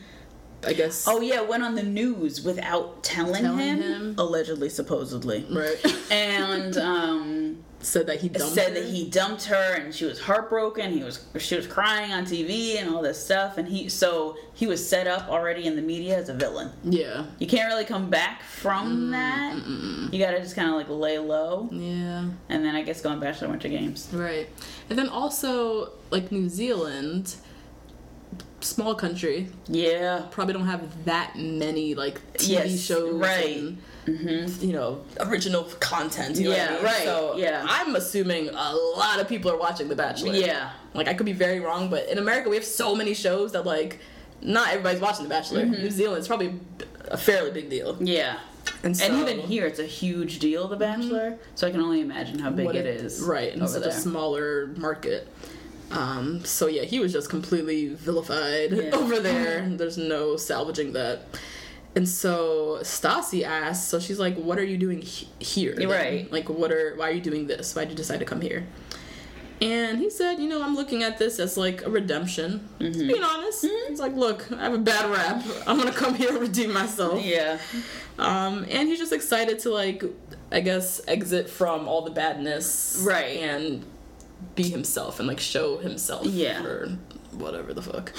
I 0.66 0.72
guess. 0.72 1.06
Oh 1.06 1.20
yeah, 1.20 1.42
went 1.42 1.62
on 1.62 1.74
the 1.74 1.82
news 1.82 2.42
without 2.42 3.02
telling, 3.04 3.42
Telling 3.42 3.58
him, 3.58 3.82
him. 3.82 4.14
allegedly, 4.18 4.70
supposedly, 4.70 5.46
right. 5.50 5.96
and 6.10 6.76
um, 6.78 7.64
said 7.84 8.06
that 8.06 8.20
he 8.20 8.28
dumped 8.28 8.54
said 8.54 8.68
her. 8.68 8.74
that 8.80 8.84
he 8.90 9.08
dumped 9.08 9.44
her 9.44 9.74
and 9.74 9.94
she 9.94 10.04
was 10.04 10.20
heartbroken. 10.20 10.92
He 10.92 11.02
was 11.04 11.24
she 11.38 11.56
was 11.56 11.66
crying 11.66 12.12
on 12.12 12.24
TV 12.24 12.76
and 12.76 12.88
all 12.94 13.02
this 13.02 13.22
stuff, 13.24 13.58
and 13.58 13.68
he 13.68 13.88
so 13.88 14.36
he 14.54 14.66
was 14.66 14.86
set 14.86 15.06
up 15.06 15.28
already 15.28 15.66
in 15.66 15.76
the 15.76 15.82
media 15.82 16.16
as 16.16 16.28
a 16.28 16.34
villain. 16.34 16.70
Yeah. 16.84 17.26
You 17.38 17.46
can't 17.46 17.68
really 17.72 17.84
come 17.84 18.10
back 18.10 18.40
Mm, 18.42 18.44
from 18.44 19.10
that. 19.10 19.54
You 20.12 20.18
got 20.18 20.30
to 20.32 20.40
just 20.40 20.54
kind 20.56 20.68
of 20.70 20.74
like 20.76 20.88
lay 20.88 21.18
low, 21.18 21.68
Yeah. 21.70 22.24
and 22.48 22.64
then 22.64 22.74
I 22.74 22.82
guess 22.82 23.00
go 23.02 23.10
on 23.10 23.20
Bachelor 23.20 23.48
Winter 23.48 23.68
Games. 23.68 24.08
Right. 24.12 24.48
And 24.88 24.98
then 24.98 25.08
also 25.08 25.90
like 26.10 26.32
New 26.32 26.48
Zealand, 26.48 27.34
small 28.64 28.94
country, 28.94 29.48
Yeah, 29.68 30.22
probably 30.30 30.54
don't 30.54 30.66
have 30.66 31.04
that 31.04 31.36
many 31.36 31.94
like 31.94 32.20
TV 32.34 32.48
Yes, 32.48 32.80
shows, 32.80 33.14
right. 33.14 33.74
Mm-hmm. 34.06 34.64
You 34.66 34.72
know, 34.72 35.02
original 35.20 35.64
content. 35.80 36.36
You 36.36 36.50
know 36.50 36.56
Yeah, 36.56 36.66
I 36.70 36.74
mean? 36.74 36.84
right, 36.84 37.04
So 37.04 37.36
yeah. 37.36 37.64
I'm 37.68 37.96
assuming 37.96 38.48
a 38.50 38.74
lot 38.96 39.20
of 39.20 39.28
people 39.28 39.50
are 39.50 39.56
watching 39.58 39.88
The 39.88 39.96
Bachelor. 39.96 40.34
Yeah. 40.34 40.70
like 40.94 41.08
I 41.08 41.14
could 41.14 41.26
be 41.26 41.32
very 41.32 41.60
wrong, 41.60 41.88
but 41.90 42.08
in 42.08 42.18
America 42.18 42.48
we 42.48 42.56
have 42.56 42.64
so 42.64 42.94
many 42.94 43.14
shows 43.14 43.52
that 43.52 43.64
like 43.64 44.00
not 44.42 44.68
everybody's 44.68 45.00
watching 45.00 45.22
The 45.24 45.30
Bachelor. 45.30 45.62
Mm-hmm. 45.62 45.82
New 45.82 45.90
Zealand 45.90 46.18
it's 46.18 46.28
probably 46.28 46.58
a 47.08 47.16
fairly 47.16 47.50
big 47.50 47.70
deal. 47.70 47.96
yeah. 48.00 48.38
And, 48.82 48.94
so, 48.96 49.04
And 49.04 49.16
even 49.16 49.40
here, 49.46 49.66
it's 49.66 49.78
a 49.78 49.84
huge 49.86 50.38
deal, 50.38 50.68
The 50.68 50.76
Bachelor. 50.76 51.38
So 51.54 51.66
I 51.66 51.70
can 51.70 51.80
only 51.80 52.00
imagine 52.00 52.38
how 52.38 52.50
big 52.50 52.64
what 52.66 52.76
it 52.76 52.86
is. 52.86 53.20
right 53.22 53.52
in 53.54 53.66
such 53.68 53.82
there. 53.82 53.90
a 53.90 53.94
smaller 53.94 54.68
market. 54.78 55.28
Um, 55.90 56.44
so 56.44 56.66
yeah, 56.66 56.82
he 56.82 56.98
was 57.00 57.12
just 57.12 57.28
completely 57.30 57.88
vilified 57.94 58.72
Yeah. 58.72 58.90
over 58.94 59.20
there. 59.20 59.68
There's 59.68 59.98
no 59.98 60.36
salvaging 60.36 60.92
that. 60.94 61.22
And 61.96 62.08
so 62.08 62.78
Stassi 62.82 63.44
asks, 63.44 63.86
so 63.86 64.00
she's 64.00 64.18
like, 64.18 64.36
"What 64.36 64.58
are 64.58 64.64
you 64.64 64.76
doing 64.76 65.00
he- 65.02 65.28
here? 65.38 65.74
then? 65.76 65.88
Right. 65.88 66.30
Like, 66.32 66.48
what 66.48 66.72
are? 66.72 66.94
Why 66.96 67.08
are 67.10 67.12
you 67.12 67.20
doing 67.20 67.46
this? 67.46 67.76
Why 67.76 67.82
did 67.84 67.90
you 67.90 67.96
decide 67.96 68.18
to 68.18 68.24
come 68.24 68.40
here?" 68.40 68.66
And 69.62 70.00
he 70.00 70.10
said, 70.10 70.40
"You 70.40 70.48
know, 70.48 70.60
I'm 70.64 70.74
looking 70.74 71.04
at 71.04 71.18
this 71.18 71.38
as 71.38 71.56
like 71.56 71.86
a 71.86 71.90
redemption. 71.90 72.68
Mm-hmm. 72.80 73.06
Being 73.06 73.22
honest. 73.22 73.64
He's 73.88 74.00
like, 74.00 74.14
look, 74.14 74.50
I 74.50 74.64
have 74.64 74.74
a 74.74 74.78
bad 74.78 75.08
rap. 75.08 75.44
I'm 75.68 75.78
gonna 75.78 75.92
come 75.92 76.16
here 76.16 76.30
and 76.30 76.40
redeem 76.40 76.72
myself. 76.72 77.22
Yeah. 77.24 77.58
Um, 78.18 78.66
and 78.68 78.88
he's 78.88 78.98
just 78.98 79.12
excited 79.12 79.60
to 79.60 79.70
like, 79.70 80.02
I 80.50 80.58
guess, 80.60 81.00
exit 81.06 81.48
from 81.48 81.86
all 81.86 82.02
the 82.02 82.10
badness, 82.10 83.00
Right. 83.06 83.36
and 83.38 83.84
be 84.54 84.64
himself 84.64 85.18
and 85.18 85.28
like 85.28 85.40
show 85.40 85.78
himself, 85.78 86.26
Yeah. 86.26 86.64
or 86.64 86.88
whatever 87.32 87.72
the 87.74 87.82
fuck. 87.82 88.12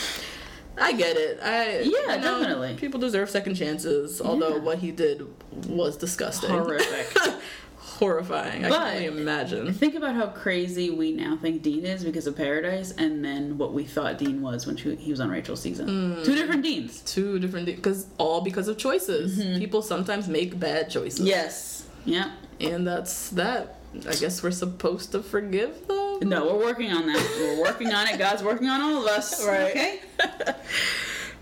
I 0.77 0.91
get 0.91 1.15
it. 1.15 1.39
I 1.41 1.79
Yeah, 1.79 1.81
you 1.83 1.91
know, 2.07 2.39
definitely. 2.41 2.75
People 2.75 2.99
deserve 2.99 3.29
second 3.29 3.55
chances. 3.55 4.19
Although 4.21 4.55
Yeah. 4.57 4.61
what 4.61 4.79
he 4.79 4.91
did 4.91 5.25
was 5.67 5.95
disgusting, 5.95 6.49
Horrific. 6.49 7.17
horrifying. 7.77 8.65
I 8.65 8.69
can 8.69 8.81
only 8.81 9.05
imagine. 9.05 9.73
Think 9.73 9.95
about 9.95 10.15
how 10.15 10.27
crazy 10.27 10.89
we 10.89 11.13
now 11.13 11.37
think 11.41 11.61
Dean 11.61 11.85
is 11.85 12.03
because 12.03 12.27
of 12.27 12.35
Paradise, 12.35 12.91
and 12.97 13.23
then 13.23 13.57
what 13.57 13.71
we 13.73 13.85
thought 13.85 14.17
Dean 14.17 14.41
was 14.41 14.67
when 14.67 14.75
she, 14.75 14.95
he 14.95 15.11
was 15.11 15.21
on 15.21 15.29
Rachel's 15.29 15.61
season. 15.61 16.17
Two 16.25 16.35
different 16.35 16.63
Deans. 16.63 16.99
Two 17.01 17.39
different 17.39 17.67
because 17.67 18.07
all 18.17 18.41
because 18.41 18.67
of 18.67 18.77
choices. 18.77 19.39
Mm-hmm. 19.39 19.59
People 19.59 19.81
sometimes 19.81 20.27
make 20.27 20.59
bad 20.59 20.89
choices. 20.89 21.25
Yes. 21.25 21.85
Yeah. 22.03 22.31
and 22.59 22.85
that's 22.85 23.29
that. 23.31 23.77
I 24.09 24.13
guess 24.15 24.43
we're 24.43 24.51
supposed 24.51 25.13
to 25.13 25.23
forgive 25.23 25.87
them. 25.87 25.97
No, 26.21 26.45
we're 26.45 26.63
working 26.63 26.91
on 26.91 27.05
that. 27.07 27.35
We're 27.39 27.61
working 27.61 27.93
on 27.93 28.07
it. 28.07 28.17
God's 28.17 28.43
working 28.43 28.67
on 28.67 28.81
all 28.81 29.01
of 29.03 29.07
us. 29.07 29.45
Right. 29.47 29.71
Okay. 29.71 29.99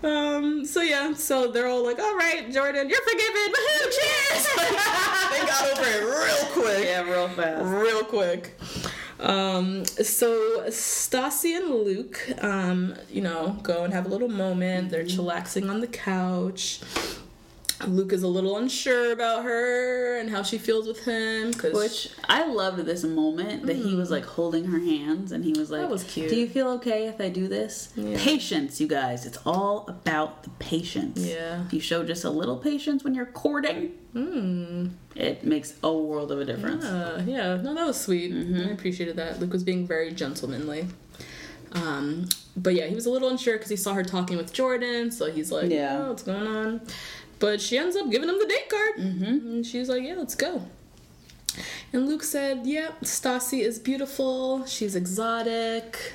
Um. 0.02 0.66
So 0.66 0.82
yeah. 0.82 1.14
So 1.14 1.50
they're 1.50 1.66
all 1.66 1.82
like, 1.82 1.98
"All 1.98 2.14
right, 2.14 2.52
Jordan, 2.52 2.90
you're 2.90 3.00
forgiven. 3.00 3.54
Woohoo! 3.54 3.84
Cheers!" 3.84 4.46
they 5.30 5.46
got 5.46 5.78
over 5.78 5.88
it 5.88 6.04
real 6.04 6.46
quick. 6.52 6.84
Yeah, 6.84 7.02
real 7.04 7.28
fast. 7.28 7.64
real 7.64 8.04
quick. 8.04 8.54
Um, 9.18 9.86
so 9.86 10.64
Stassi 10.68 11.56
and 11.56 11.70
Luke, 11.70 12.20
um, 12.44 12.94
you 13.10 13.22
know, 13.22 13.56
go 13.62 13.84
and 13.84 13.94
have 13.94 14.04
a 14.04 14.08
little 14.10 14.28
moment. 14.28 14.90
They're 14.90 15.04
chillaxing 15.04 15.70
on 15.70 15.80
the 15.80 15.86
couch. 15.86 16.80
Luke 17.86 18.12
is 18.12 18.22
a 18.22 18.28
little 18.28 18.56
unsure 18.56 19.12
about 19.12 19.44
her 19.44 20.18
and 20.18 20.30
how 20.30 20.42
she 20.42 20.58
feels 20.58 20.86
with 20.86 21.04
him. 21.04 21.52
Which 21.72 22.08
I 22.28 22.46
loved 22.46 22.78
this 22.86 23.04
moment 23.04 23.66
that 23.66 23.76
he 23.76 23.94
was 23.94 24.10
like 24.10 24.24
holding 24.24 24.64
her 24.66 24.78
hands 24.78 25.32
and 25.32 25.44
he 25.44 25.52
was 25.52 25.70
like, 25.70 25.82
That 25.82 25.90
was 25.90 26.04
cute. 26.04 26.30
Do 26.30 26.36
you 26.36 26.48
feel 26.48 26.68
okay 26.72 27.06
if 27.08 27.20
I 27.20 27.28
do 27.28 27.48
this? 27.48 27.92
Patience, 27.96 28.80
you 28.80 28.86
guys. 28.86 29.26
It's 29.26 29.38
all 29.44 29.86
about 29.88 30.44
the 30.44 30.50
patience. 30.58 31.18
Yeah. 31.18 31.64
If 31.66 31.72
you 31.72 31.80
show 31.80 32.04
just 32.04 32.24
a 32.24 32.30
little 32.30 32.56
patience 32.56 33.02
when 33.04 33.14
you're 33.14 33.26
courting, 33.26 33.92
it 35.16 35.44
makes 35.44 35.74
a 35.82 35.92
world 35.92 36.30
of 36.32 36.40
a 36.40 36.44
difference. 36.44 36.84
Uh, 36.84 37.22
yeah, 37.26 37.56
no, 37.56 37.74
that 37.74 37.86
was 37.86 38.00
sweet. 38.00 38.32
I 38.32 38.70
appreciated 38.70 39.16
that. 39.16 39.40
Luke 39.40 39.52
was 39.52 39.64
being 39.64 39.86
very 39.86 40.12
gentlemanly. 40.12 40.86
Um, 41.72 42.28
but 42.56 42.74
yeah, 42.74 42.86
he 42.86 42.94
was 42.94 43.06
a 43.06 43.10
little 43.10 43.28
unsure 43.28 43.54
because 43.56 43.70
he 43.70 43.76
saw 43.76 43.94
her 43.94 44.04
talking 44.04 44.36
with 44.36 44.52
Jordan, 44.52 45.10
so 45.10 45.28
he's 45.30 45.50
like, 45.50 45.70
Yeah. 45.70 45.98
"Yeah, 45.98 46.08
what's 46.08 46.22
going 46.22 46.46
on?" 46.46 46.80
But 47.38 47.60
she 47.60 47.78
ends 47.78 47.96
up 47.96 48.10
giving 48.10 48.28
him 48.28 48.38
the 48.38 48.46
date 48.46 48.68
card, 48.68 48.96
mm-hmm. 48.98 49.24
and 49.24 49.66
she's 49.66 49.88
like, 49.88 50.02
"Yeah, 50.02 50.14
let's 50.16 50.34
go." 50.34 50.62
And 51.92 52.06
Luke 52.06 52.22
said, 52.22 52.62
"Yeah, 52.64 52.90
Stassi 53.02 53.60
is 53.60 53.78
beautiful. 53.78 54.64
She's 54.66 54.96
exotic." 54.96 55.96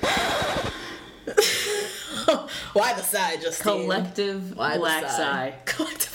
Why 2.72 2.94
the 2.94 3.02
sigh, 3.02 3.36
just 3.36 3.62
Collective 3.62 4.56
Why 4.56 4.74
the 4.74 4.78
black 4.78 5.08
sigh. 5.08 5.54
Collective 5.64 6.08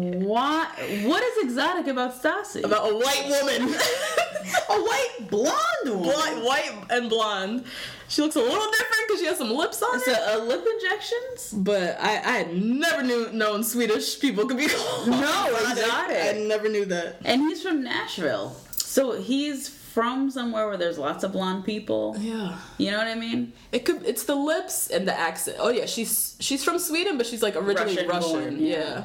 What? 0.00 0.68
What 1.04 1.22
is 1.22 1.44
exotic 1.44 1.86
about 1.86 2.20
Stassi? 2.20 2.64
About 2.64 2.90
a 2.90 2.94
white 2.94 3.24
woman. 3.28 3.74
a 4.70 4.80
white 4.80 5.16
blonde 5.30 5.86
woman. 5.86 6.06
white, 6.08 6.42
white 6.42 6.72
and 6.90 7.08
blonde. 7.08 7.64
She 8.08 8.22
looks 8.22 8.34
a 8.36 8.40
little 8.40 8.70
different 8.70 9.02
because 9.06 9.20
she 9.20 9.26
has 9.26 9.38
some 9.38 9.52
lips 9.54 9.82
on 9.82 10.00
So, 10.00 10.10
it. 10.10 10.18
uh, 10.18 10.42
lip 10.44 10.64
injections? 10.74 11.52
But 11.56 11.96
I, 12.00 12.10
I 12.16 12.32
had 12.38 12.56
never 12.56 13.02
knew 13.02 13.30
known 13.32 13.62
Swedish 13.62 14.18
people 14.18 14.46
could 14.46 14.56
be 14.56 14.66
called 14.68 15.06
No, 15.08 15.56
exotic. 15.70 16.16
I 16.16 16.32
never 16.46 16.68
knew 16.68 16.84
that. 16.86 17.18
And 17.24 17.42
he's 17.42 17.62
from 17.62 17.82
Nashville. 17.84 18.56
So 18.76 19.20
he's 19.20 19.68
from 19.68 20.30
somewhere 20.30 20.66
where 20.68 20.76
there's 20.76 20.98
lots 20.98 21.22
of 21.24 21.32
blonde 21.32 21.64
people. 21.64 22.16
Yeah, 22.18 22.56
You 22.78 22.90
know 22.90 22.98
what 22.98 23.06
I 23.08 23.14
mean? 23.14 23.52
it 23.72 23.84
could. 23.84 24.04
It's 24.04 24.24
the 24.24 24.34
lips 24.34 24.88
and 24.88 25.06
the 25.06 25.16
accent. 25.16 25.58
Oh 25.60 25.68
yeah, 25.70 25.86
she's 25.86 26.36
she's 26.40 26.64
from 26.64 26.78
Sweden, 26.80 27.16
but 27.16 27.26
she's 27.26 27.42
like 27.42 27.54
originally 27.54 27.94
Russian 27.94 28.08
Russian. 28.08 28.32
born, 28.56 28.58
yeah. 28.60 28.76
yeah. 28.78 29.04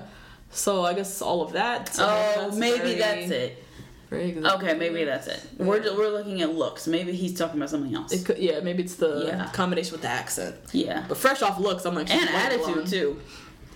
So 0.52 0.86
I 0.86 0.94
guess 0.94 1.22
all 1.22 1.42
of 1.42 1.54
that. 1.54 1.96
Oh, 2.00 2.34
that's 2.38 2.56
maybe 2.58 2.78
very- 2.80 2.96
that's 2.96 3.32
it. 3.32 3.64
Very. 4.10 4.38
Okay, 4.38 4.76
maybe 4.76 5.04
that's 5.04 5.28
it. 5.28 5.42
We're, 5.58 5.82
we're 5.98 6.12
looking 6.12 6.42
at 6.42 6.54
looks. 6.56 6.86
Maybe 6.88 7.12
he's 7.14 7.38
talking 7.38 7.58
about 7.58 7.72
something 7.72 7.94
else. 7.96 8.12
It 8.14 8.24
could, 8.24 8.38
yeah, 8.38 8.60
maybe 8.60 8.84
it's 8.84 8.96
the 8.96 9.26
Yeah. 9.28 9.50
combination 9.52 9.94
with 9.94 10.02
the 10.04 10.08
accent. 10.10 10.56
yeah. 10.72 11.04
But 11.08 11.18
fresh 11.18 11.42
off 11.42 11.60
looks, 11.60 11.86
I'm 11.86 11.96
like, 11.96 12.10
And 12.12 12.30
attitude, 12.30 12.66
blonde. 12.74 12.88
too. 12.88 13.20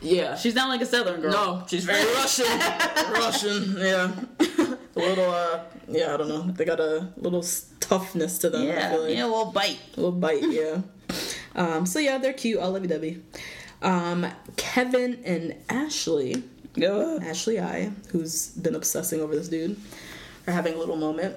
Yeah, 0.01 0.35
She's 0.37 0.55
not 0.55 0.69
like 0.69 0.81
a 0.81 0.85
southern 0.85 1.19
girl. 1.19 1.31
No, 1.31 1.63
she's 1.67 1.83
very 1.83 2.05
Russian. 2.13 2.45
Russian, 3.11 3.75
yeah. 3.77 4.11
a 4.95 4.99
little, 4.99 5.29
uh, 5.31 5.59
yeah, 5.89 6.13
I 6.13 6.17
don't 6.17 6.29
know. 6.29 6.41
They 6.43 6.63
got 6.63 6.79
a 6.79 7.07
little 7.17 7.43
toughness 7.81 8.37
to 8.39 8.49
them. 8.49 8.61
I 8.61 8.65
Yeah, 8.65 8.91
feel 8.91 9.01
like. 9.03 9.15
yeah, 9.17 9.25
a 9.25 9.27
little 9.27 9.51
bite. 9.51 9.79
A 9.97 9.99
little 9.99 10.11
bite, 10.13 10.43
yeah. 10.43 10.81
um, 11.55 11.85
so 11.85 11.99
yeah, 11.99 12.17
they're 12.19 12.31
cute. 12.33 12.59
All 12.59 12.71
lovey 12.71 12.87
dovey. 12.87 13.21
Um, 13.81 14.27
Kevin 14.55 15.19
and 15.25 15.55
Ashley, 15.69 16.43
Ugh. 16.81 17.21
Ashley 17.23 17.59
I, 17.59 17.91
who's 18.11 18.49
been 18.49 18.75
obsessing 18.75 19.21
over 19.21 19.35
this 19.35 19.47
dude, 19.47 19.77
are 20.47 20.53
having 20.53 20.73
a 20.73 20.77
little 20.77 20.95
moment. 20.95 21.35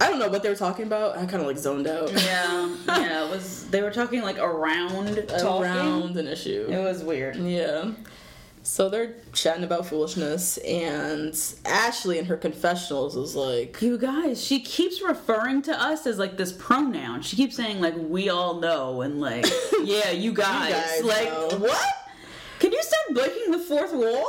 I 0.00 0.08
don't 0.08 0.18
know 0.18 0.28
what 0.28 0.42
they 0.42 0.48
were 0.48 0.56
talking 0.56 0.86
about. 0.86 1.18
I 1.18 1.26
kind 1.26 1.42
of 1.42 1.46
like 1.46 1.58
zoned 1.58 1.86
out. 1.86 2.10
Yeah, 2.12 2.74
yeah. 2.88 3.26
It 3.26 3.30
was. 3.30 3.68
They 3.68 3.82
were 3.82 3.90
talking 3.90 4.22
like 4.22 4.38
around 4.38 5.16
talking. 5.28 5.62
Around 5.62 6.16
an 6.16 6.26
issue. 6.26 6.66
It 6.70 6.78
was 6.78 7.04
weird. 7.04 7.36
Yeah. 7.36 7.92
So 8.62 8.90
they're 8.90 9.14
chatting 9.32 9.64
about 9.64 9.86
foolishness, 9.86 10.58
and 10.58 11.34
Ashley 11.64 12.18
in 12.18 12.26
her 12.26 12.36
confessionals 12.36 13.16
is 13.16 13.34
like, 13.34 13.80
You 13.80 13.96
guys, 13.96 14.42
she 14.42 14.60
keeps 14.60 15.00
referring 15.00 15.62
to 15.62 15.72
us 15.72 16.06
as 16.06 16.18
like 16.18 16.36
this 16.36 16.52
pronoun. 16.52 17.22
She 17.22 17.36
keeps 17.36 17.56
saying 17.56 17.80
like 17.80 17.94
we 17.96 18.28
all 18.28 18.60
know 18.60 19.00
and 19.00 19.20
like 19.20 19.46
yeah, 19.82 20.10
you 20.10 20.32
guys. 20.32 20.72
guys 20.72 21.04
like 21.04 21.30
know. 21.30 21.58
what? 21.58 22.09
Can 22.60 22.72
you 22.72 22.80
stop 22.82 23.14
breaking 23.14 23.50
the 23.52 23.58
fourth 23.58 23.92
wall 23.92 24.28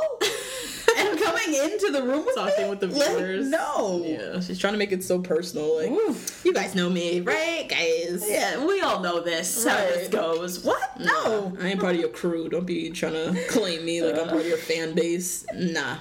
and 0.98 1.18
coming 1.22 1.54
into 1.54 1.90
the 1.92 2.02
room 2.02 2.24
with 2.26 2.34
talking 2.34 2.64
me? 2.64 2.70
with 2.70 2.80
the 2.80 2.86
Like, 2.88 3.08
viewers. 3.16 3.48
no. 3.48 4.02
Yeah, 4.04 4.40
she's 4.40 4.58
trying 4.58 4.72
to 4.72 4.78
make 4.78 4.90
it 4.92 5.04
so 5.04 5.20
personal. 5.20 5.76
Like, 5.76 5.90
Oof. 5.90 6.42
you 6.44 6.52
guys 6.52 6.74
know 6.74 6.88
me, 6.90 7.20
right, 7.20 7.66
guys? 7.68 8.24
Yeah, 8.28 8.64
we 8.64 8.80
all 8.80 9.00
know 9.00 9.20
this. 9.20 9.64
How 9.66 9.76
this 9.76 10.08
goes. 10.08 10.64
What? 10.64 10.98
No. 10.98 11.54
I 11.60 11.68
ain't 11.68 11.80
part 11.80 11.94
of 11.94 12.00
your 12.00 12.08
crew. 12.10 12.48
Don't 12.48 12.66
be 12.66 12.90
trying 12.90 13.12
to 13.34 13.46
claim 13.48 13.84
me 13.84 14.02
like 14.02 14.18
I'm 14.20 14.28
part 14.28 14.40
of 14.40 14.46
your 14.48 14.56
fan 14.58 14.94
base. 14.94 15.44
Nah. 15.54 15.98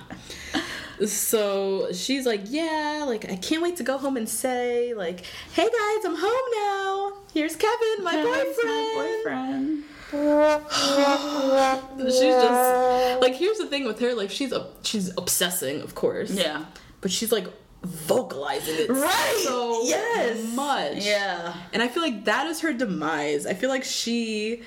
So 1.06 1.92
she's 1.94 2.26
like, 2.28 2.42
yeah, 2.46 3.04
like 3.08 3.30
I 3.32 3.36
can't 3.36 3.62
wait 3.64 3.78
to 3.78 3.84
go 3.84 3.98
home 3.98 4.18
and 4.18 4.30
say, 4.30 4.94
like, 4.94 5.26
hey 5.54 5.64
guys, 5.64 6.06
I'm 6.06 6.16
home 6.16 6.52
now. 6.56 7.14
Here's 7.52 7.62
Kevin, 7.62 8.04
my 8.04 8.24
boyfriend. 8.24 8.56
my 8.64 9.22
boyfriend. 9.24 9.84
She's 12.12 12.20
just 12.22 13.22
like, 13.22 13.36
here's 13.36 13.58
the 13.58 13.68
thing 13.68 13.86
with 13.86 14.00
her, 14.00 14.14
like 14.14 14.30
she's 14.30 14.52
a 14.52 14.68
she's 14.84 15.10
obsessing, 15.18 15.82
of 15.82 15.96
course. 15.96 16.32
Yeah. 16.32 16.66
But 17.02 17.12
she's 17.12 17.32
like 17.32 17.48
vocalizing 17.84 18.76
it 18.78 18.90
Right. 18.90 19.42
so 19.44 19.82
Yes. 19.84 20.56
much. 20.56 20.98
Yeah. 21.06 21.54
And 21.74 21.82
I 21.82 21.88
feel 21.88 22.04
like 22.04 22.26
that 22.26 22.48
is 22.48 22.62
her 22.62 22.74
demise. 22.74 23.46
I 23.46 23.54
feel 23.54 23.70
like 23.70 23.84
she, 23.84 24.62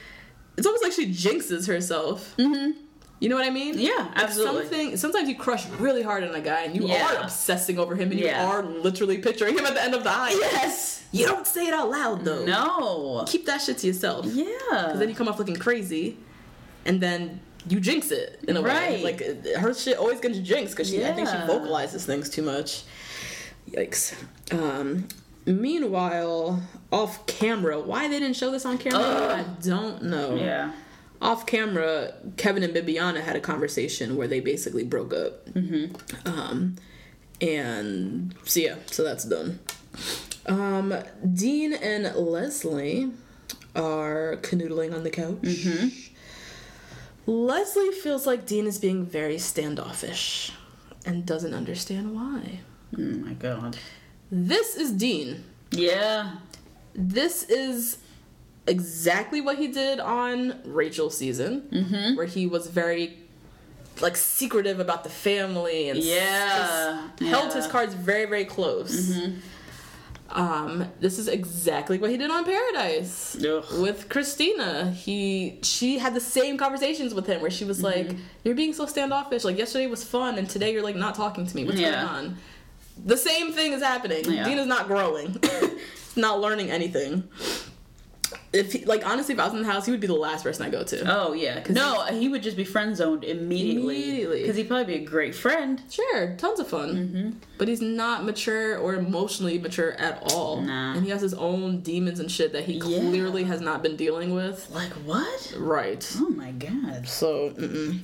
it's 0.57 0.67
almost 0.67 0.83
like 0.83 0.93
she 0.93 1.07
jinxes 1.13 1.67
herself. 1.69 2.35
Mm-hmm. 2.39 2.81
You 3.25 3.31
know 3.31 3.37
what 3.37 3.47
I 3.47 3.51
mean? 3.51 3.79
Yeah, 3.79 3.91
Like 3.97 4.23
absolutely. 4.23 4.61
Something. 4.65 4.97
Sometimes 4.99 5.29
you 5.31 5.35
crush 5.37 5.67
really 5.87 6.03
hard 6.03 6.25
on 6.25 6.35
a 6.35 6.43
guy, 6.43 6.65
and 6.65 6.77
you 6.77 6.87
Yeah. 6.87 7.07
are 7.21 7.23
obsessing 7.23 7.79
over 7.79 7.97
him, 7.97 8.11
and 8.11 8.21
you 8.21 8.29
are 8.29 8.63
literally 8.63 9.17
picturing 9.17 9.57
him 9.57 9.65
at 9.65 9.73
the 9.73 9.83
end 9.83 9.95
of 9.95 10.05
the 10.05 10.11
aisle. 10.11 10.39
Yes. 10.39 11.03
You 11.11 11.25
don't 11.25 11.47
say 11.47 11.67
it 11.67 11.73
out 11.73 11.89
loud 11.91 12.23
though. 12.27 12.45
No. 12.45 13.25
Keep 13.27 13.47
that 13.47 13.63
shit 13.63 13.79
to 13.79 13.87
yourself. 13.87 14.27
Yeah. 14.27 14.45
Because 14.69 14.99
then 14.99 15.09
you 15.09 15.15
come 15.15 15.27
off 15.27 15.39
looking 15.39 15.57
crazy, 15.57 16.19
and 16.85 17.01
then 17.01 17.41
you 17.67 17.81
jinx 17.81 18.11
it 18.11 18.41
in 18.47 18.59
a 18.59 18.61
way. 18.61 18.69
Right. 18.69 19.03
Like 19.03 19.23
uh, 19.23 19.59
her 19.59 19.73
shit 19.73 19.97
always 19.97 20.21
gets 20.21 20.37
jinxed 20.41 20.75
because 20.77 20.91
she. 20.91 21.03
I 21.03 21.15
think 21.15 21.27
she 21.29 21.39
vocalizes 21.47 22.05
things 22.05 22.29
too 22.29 22.43
much. 22.43 22.83
Yikes. 23.71 24.13
Um, 24.53 25.09
meanwhile, 25.47 26.63
off 26.93 27.27
camera, 27.27 27.81
why 27.81 28.07
they 28.09 28.19
didn't 28.19 28.37
show 28.37 28.51
this 28.51 28.67
on 28.67 28.77
camera, 28.77 29.37
I 29.39 29.45
don't 29.67 30.03
know. 30.03 30.35
Yeah. 30.37 30.73
Off 31.25 31.47
camera, 31.47 32.13
Kevin 32.37 32.63
and 32.63 32.75
Bibiana 32.75 33.23
had 33.23 33.35
a 33.35 33.41
conversation 33.41 34.15
where 34.15 34.29
they 34.29 34.41
basically 34.41 34.85
broke 34.85 35.15
up. 35.15 35.47
Mm-hmm. 35.47 36.29
Um, 36.29 36.77
and 37.41 38.35
so 38.45 38.61
yeah, 38.61 38.77
so 38.87 39.03
that's 39.03 39.25
done. 39.25 39.59
Um, 40.45 40.95
Dean 41.33 41.73
and 41.73 42.15
Leslie 42.15 43.11
are 43.75 44.37
canoodling 44.43 44.95
on 44.95 45.03
the 45.03 45.09
couch. 45.11 46.11
Leslie 47.27 47.93
feels 47.93 48.27
like 48.27 48.45
Dean 48.45 48.67
is 48.67 48.79
being 48.79 49.07
very 49.07 49.39
standoffish 49.39 50.53
and 51.07 51.25
doesn't 51.25 51.55
understand 51.55 52.15
why. 52.15 52.61
Oh 52.99 53.01
my 53.01 53.33
god. 53.33 53.79
This 54.31 54.77
is 54.77 54.93
Dean. 54.93 55.43
Yeah. 55.71 56.37
This 56.95 57.45
is 57.45 57.97
exactly 58.67 59.41
what 59.41 59.59
he 59.59 59.69
did 59.69 60.01
on 60.01 60.61
Rachel's 60.65 61.17
season, 61.17 62.15
where 62.17 62.27
he 62.27 62.47
was 62.47 62.67
very 62.69 63.19
like 64.01 64.17
secretive 64.17 64.81
about 64.81 65.05
the 65.05 65.11
family 65.11 65.89
and 65.89 65.99
Yeah, 66.01 67.09
just 67.19 67.31
held 67.31 67.53
his 67.53 67.67
cards 67.67 67.95
very 67.95 68.27
very 68.27 68.45
close. 68.45 69.17
Um, 70.31 70.87
this 71.01 71.19
is 71.19 71.29
exactly 71.29 71.99
what 71.99 72.11
he 72.11 72.17
did 72.17 72.31
on 72.31 72.45
Paradise 72.45 73.37
Ugh. 73.45 73.65
with 73.81 74.09
Christina. 74.09 74.91
He 74.91 75.61
she 75.63 75.99
had 75.99 76.15
the 76.15 76.21
same 76.21 76.57
conversations 76.57 77.15
with 77.15 77.27
him 77.27 77.41
where 77.41 77.51
she 77.51 77.65
was 77.65 77.83
Mm-hmm. 77.83 78.09
like, 78.09 78.17
"You're 78.43 78.55
being 78.57 78.73
so 78.73 78.87
standoffish. 78.87 79.45
Like 79.45 79.59
yesterday 79.59 79.87
was 79.87 80.03
fun, 80.03 80.39
and 80.39 80.49
today 80.49 80.73
you're 80.73 80.83
like 80.83 80.97
not 80.97 81.15
talking 81.15 81.47
to 81.47 81.55
me. 81.55 81.65
What's 81.65 81.79
Yeah. 81.79 81.91
going 81.93 82.07
on?" 82.07 82.37
The 83.05 83.17
same 83.17 83.53
thing 83.53 83.73
is 83.75 83.83
happening. 83.83 84.25
Yeah. 84.31 84.45
Dina's 84.45 84.67
not 84.67 84.87
growing, 84.89 85.37
not 86.17 86.41
learning 86.41 86.71
anything. 86.71 87.29
If 88.53 88.73
he, 88.73 88.85
like 88.85 89.07
honestly, 89.07 89.35
if 89.35 89.41
I 89.41 89.45
was 89.45 89.55
in 89.55 89.63
the 89.63 89.71
house, 89.71 89.85
he 89.85 89.91
would 89.91 90.01
be 90.01 90.07
the 90.07 90.15
last 90.15 90.45
person 90.45 90.65
I 90.65 90.71
go 90.71 90.83
to. 90.85 91.05
Oh 91.13 91.33
yeah, 91.33 91.63
no, 91.71 92.05
he 92.05 92.29
would 92.29 92.43
just 92.43 92.57
be 92.57 92.65
friend 92.65 92.97
zoned 92.97 93.25
immediately. 93.25 93.97
Immediately. 94.05 94.41
because 94.43 94.57
he'd 94.57 94.69
probably 94.69 94.97
be 94.99 95.03
a 95.03 95.07
great 95.07 95.35
friend. 95.35 95.83
Sure, 95.91 96.35
tons 96.37 96.61
of 96.61 96.69
fun. 96.69 96.91
Mm-hmm. 96.95 97.31
But 97.59 97.69
he's 97.69 97.81
not 97.83 98.25
mature 98.25 98.79
or 98.79 98.95
emotionally 98.95 99.59
mature 99.59 99.93
at 99.93 100.23
all. 100.33 100.61
Nah. 100.61 100.95
And 100.95 101.05
he 101.05 101.11
has 101.11 101.21
his 101.21 101.35
own 101.35 101.81
demons 101.81 102.21
and 102.21 102.31
shit 102.31 102.53
that 102.53 102.65
he 102.65 102.75
Yeah. 102.75 102.81
clearly 103.01 103.45
has 103.45 103.61
not 103.61 103.83
been 103.83 103.97
dealing 103.97 104.35
with. 104.35 104.71
Like 104.71 104.93
what? 105.05 105.55
Right. 105.59 106.09
Oh 106.21 106.29
my 106.31 106.53
god. 106.53 107.09
So, 107.09 107.51
mm-mm. 107.51 108.01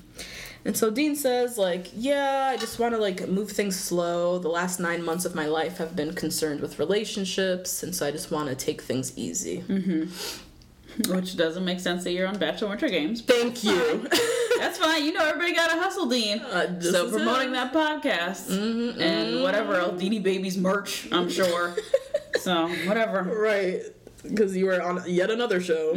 And 0.65 0.77
so 0.77 0.91
Dean 0.91 1.17
says, 1.17 1.57
like, 1.57 1.89
yeah, 1.95 2.51
I 2.53 2.57
just 2.59 2.79
want 2.79 2.95
to 2.95 3.01
like 3.01 3.27
move 3.29 3.51
things 3.51 3.79
slow. 3.79 4.39
The 4.39 4.49
last 4.49 4.79
nine 4.79 5.03
months 5.03 5.25
of 5.25 5.35
my 5.35 5.47
life 5.47 5.79
have 5.79 5.97
been 5.97 6.15
concerned 6.15 6.61
with 6.61 6.79
relationships, 6.79 7.83
and 7.83 7.95
so 7.95 8.07
I 8.07 8.11
just 8.11 8.31
want 8.31 8.49
to 8.51 8.55
take 8.55 8.83
things 8.83 9.17
easy. 9.17 9.65
Mm-hmm. 9.67 11.15
Which 11.15 11.37
doesn't 11.37 11.65
make 11.65 11.81
sense 11.81 12.05
that 12.05 12.13
you're 12.13 12.27
on 12.27 12.39
Bachelor 12.39 12.69
Winter 12.69 12.89
Games. 12.89 13.23
Thank 13.23 13.65
you. 13.65 14.09
That's 14.59 14.77
fine. 14.77 15.05
You 15.05 15.13
know 15.13 15.25
everybody 15.25 15.55
got 15.55 15.75
a 15.75 15.81
hustle, 15.81 16.07
Dean. 16.07 16.41
Uh, 16.41 16.79
so 16.81 17.09
promoting 17.09 17.51
it. 17.51 17.53
that 17.53 17.73
podcast 17.73 18.51
mm-hmm, 18.51 19.01
and 19.01 19.29
mm-hmm. 19.29 19.43
whatever 19.43 19.77
else, 19.77 20.03
Deanie 20.03 20.23
Baby's 20.23 20.59
merch, 20.59 21.09
I'm 21.11 21.31
sure. 21.31 21.75
so 22.41 22.69
whatever. 22.87 23.23
right, 23.23 23.81
because 24.23 24.55
you 24.55 24.67
were 24.67 24.83
on 24.83 25.03
yet 25.07 25.31
another 25.31 25.61
show. 25.61 25.95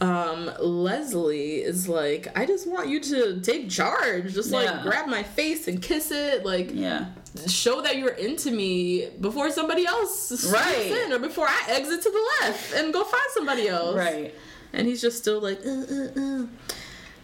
Um, 0.00 0.50
Leslie 0.58 1.56
is 1.56 1.86
like, 1.88 2.28
I 2.34 2.46
just 2.46 2.66
want 2.66 2.88
you 2.88 3.00
to 3.00 3.40
take 3.40 3.68
charge. 3.68 4.32
Just 4.32 4.50
like 4.50 4.64
Yeah. 4.66 4.82
grab 4.82 5.08
my 5.08 5.22
face 5.22 5.68
and 5.68 5.82
kiss 5.82 6.10
it. 6.10 6.44
Like, 6.44 6.70
Yeah. 6.72 7.06
show 7.46 7.82
that 7.82 7.96
you're 7.98 8.08
into 8.14 8.50
me 8.50 9.10
before 9.20 9.50
somebody 9.50 9.86
else 9.86 10.46
Right. 10.50 10.86
in 11.04 11.12
or 11.12 11.18
before 11.18 11.46
I 11.48 11.60
exit 11.68 12.00
to 12.02 12.10
the 12.10 12.24
left 12.46 12.72
and 12.74 12.92
go 12.94 13.04
find 13.04 13.22
somebody 13.34 13.68
else. 13.68 13.94
Right. 13.94 14.34
And 14.72 14.86
he's 14.86 15.02
just 15.02 15.18
still 15.18 15.40
like, 15.40 15.60
uh, 15.66 15.70
uh, 15.70 16.20
uh. 16.42 16.46